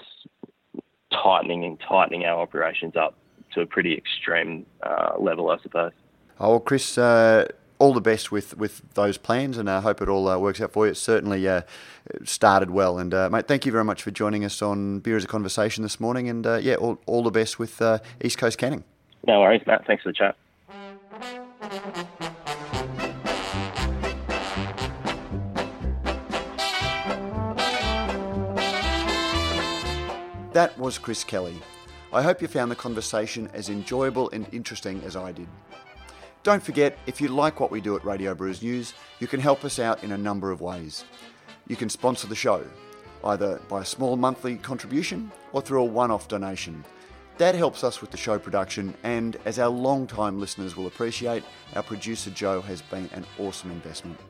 tightening 1.10 1.64
and 1.64 1.78
tightening 1.80 2.24
our 2.24 2.40
operations 2.40 2.96
up 2.96 3.14
to 3.54 3.60
a 3.60 3.66
pretty 3.66 3.96
extreme 3.96 4.66
uh, 4.82 5.12
level, 5.18 5.50
I 5.50 5.58
suppose. 5.62 5.92
Oh, 6.40 6.50
well, 6.50 6.60
Chris, 6.60 6.98
uh, 6.98 7.46
all 7.78 7.92
the 7.92 8.00
best 8.00 8.32
with, 8.32 8.56
with 8.56 8.82
those 8.94 9.18
plans, 9.18 9.58
and 9.58 9.70
I 9.70 9.80
hope 9.80 10.02
it 10.02 10.08
all 10.08 10.28
uh, 10.28 10.38
works 10.38 10.60
out 10.60 10.72
for 10.72 10.86
you. 10.86 10.92
It 10.92 10.96
certainly 10.96 11.46
uh, 11.48 11.62
started 12.24 12.70
well, 12.70 12.98
and 12.98 13.14
uh, 13.14 13.30
mate, 13.30 13.46
thank 13.46 13.66
you 13.66 13.72
very 13.72 13.84
much 13.84 14.02
for 14.02 14.10
joining 14.10 14.44
us 14.44 14.60
on 14.62 15.00
Beer 15.00 15.16
as 15.16 15.24
a 15.24 15.28
Conversation 15.28 15.82
this 15.82 16.00
morning, 16.00 16.28
and 16.28 16.46
uh, 16.46 16.56
yeah, 16.56 16.74
all, 16.74 16.98
all 17.06 17.22
the 17.22 17.30
best 17.30 17.58
with 17.58 17.80
uh, 17.80 17.98
East 18.22 18.38
Coast 18.38 18.58
Canning. 18.58 18.84
No 19.26 19.40
worries, 19.40 19.62
Matt. 19.66 19.86
Thanks 19.86 20.02
for 20.02 20.10
the 20.10 20.14
chat. 20.14 20.36
That 30.52 30.78
was 30.78 30.98
Chris 30.98 31.24
Kelly. 31.24 31.56
I 32.12 32.22
hope 32.22 32.40
you 32.40 32.46
found 32.46 32.70
the 32.70 32.76
conversation 32.76 33.50
as 33.52 33.68
enjoyable 33.68 34.30
and 34.30 34.46
interesting 34.52 35.02
as 35.04 35.16
I 35.16 35.32
did. 35.32 35.48
Don't 36.44 36.62
forget, 36.62 36.96
if 37.06 37.20
you 37.20 37.28
like 37.28 37.58
what 37.58 37.72
we 37.72 37.80
do 37.80 37.96
at 37.96 38.04
Radio 38.04 38.34
Brews 38.34 38.62
News, 38.62 38.94
you 39.18 39.26
can 39.26 39.40
help 39.40 39.64
us 39.64 39.78
out 39.78 40.04
in 40.04 40.12
a 40.12 40.18
number 40.18 40.52
of 40.52 40.60
ways. 40.60 41.04
You 41.66 41.74
can 41.74 41.88
sponsor 41.88 42.28
the 42.28 42.36
show, 42.36 42.64
either 43.24 43.60
by 43.68 43.80
a 43.80 43.84
small 43.84 44.16
monthly 44.16 44.56
contribution 44.56 45.32
or 45.52 45.60
through 45.60 45.82
a 45.82 45.86
one 45.86 46.10
off 46.10 46.28
donation. 46.28 46.84
That 47.38 47.56
helps 47.56 47.82
us 47.82 48.00
with 48.00 48.12
the 48.12 48.16
show 48.16 48.38
production, 48.38 48.94
and 49.02 49.36
as 49.44 49.58
our 49.58 49.68
long-time 49.68 50.38
listeners 50.38 50.76
will 50.76 50.86
appreciate, 50.86 51.42
our 51.74 51.82
producer 51.82 52.30
Joe 52.30 52.60
has 52.60 52.80
been 52.80 53.10
an 53.12 53.26
awesome 53.38 53.72
investment. 53.72 54.20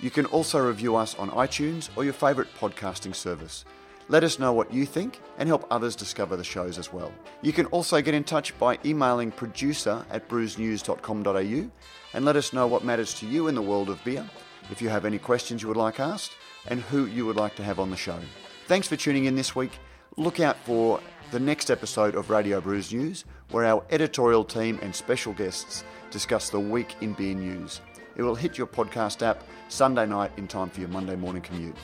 You 0.00 0.10
can 0.10 0.26
also 0.26 0.58
review 0.58 0.96
us 0.96 1.14
on 1.16 1.30
iTunes 1.30 1.90
or 1.94 2.02
your 2.02 2.12
favourite 2.12 2.52
podcasting 2.58 3.14
service. 3.14 3.64
Let 4.08 4.24
us 4.24 4.40
know 4.40 4.52
what 4.52 4.74
you 4.74 4.84
think 4.84 5.20
and 5.38 5.48
help 5.48 5.64
others 5.70 5.94
discover 5.94 6.36
the 6.36 6.42
shows 6.42 6.78
as 6.78 6.92
well. 6.92 7.12
You 7.42 7.52
can 7.52 7.66
also 7.66 8.02
get 8.02 8.14
in 8.14 8.24
touch 8.24 8.58
by 8.58 8.76
emailing 8.84 9.30
producer 9.30 10.04
at 10.10 10.28
brewsnews.com.au 10.28 11.70
and 12.14 12.24
let 12.24 12.34
us 12.34 12.52
know 12.52 12.66
what 12.66 12.82
matters 12.82 13.14
to 13.14 13.26
you 13.26 13.46
in 13.46 13.54
the 13.54 13.62
world 13.62 13.88
of 13.88 14.02
beer, 14.02 14.28
if 14.72 14.82
you 14.82 14.88
have 14.88 15.04
any 15.04 15.18
questions 15.18 15.62
you 15.62 15.68
would 15.68 15.76
like 15.76 16.00
asked, 16.00 16.32
and 16.66 16.80
who 16.80 17.06
you 17.06 17.24
would 17.26 17.36
like 17.36 17.54
to 17.54 17.62
have 17.62 17.78
on 17.78 17.90
the 17.90 17.96
show. 17.96 18.18
Thanks 18.66 18.88
for 18.88 18.96
tuning 18.96 19.26
in 19.26 19.36
this 19.36 19.54
week. 19.54 19.78
Look 20.16 20.40
out 20.40 20.56
for 20.64 20.98
the 21.30 21.40
next 21.40 21.70
episode 21.70 22.16
of 22.16 22.28
Radio 22.28 22.60
Brews 22.60 22.92
News, 22.92 23.24
where 23.50 23.64
our 23.64 23.84
editorial 23.90 24.42
team 24.44 24.78
and 24.82 24.94
special 24.94 25.32
guests 25.32 25.84
discuss 26.10 26.50
the 26.50 26.58
week 26.58 26.96
in 27.00 27.12
beer 27.12 27.34
news. 27.34 27.80
It 28.16 28.22
will 28.22 28.34
hit 28.34 28.58
your 28.58 28.66
podcast 28.66 29.22
app 29.22 29.44
Sunday 29.68 30.06
night 30.06 30.32
in 30.36 30.48
time 30.48 30.70
for 30.70 30.80
your 30.80 30.88
Monday 30.88 31.14
morning 31.14 31.42
commute. 31.42 31.76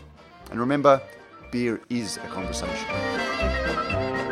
And 0.50 0.58
remember, 0.58 1.00
beer 1.52 1.80
is 1.88 2.16
a 2.16 2.28
conversation. 2.28 4.25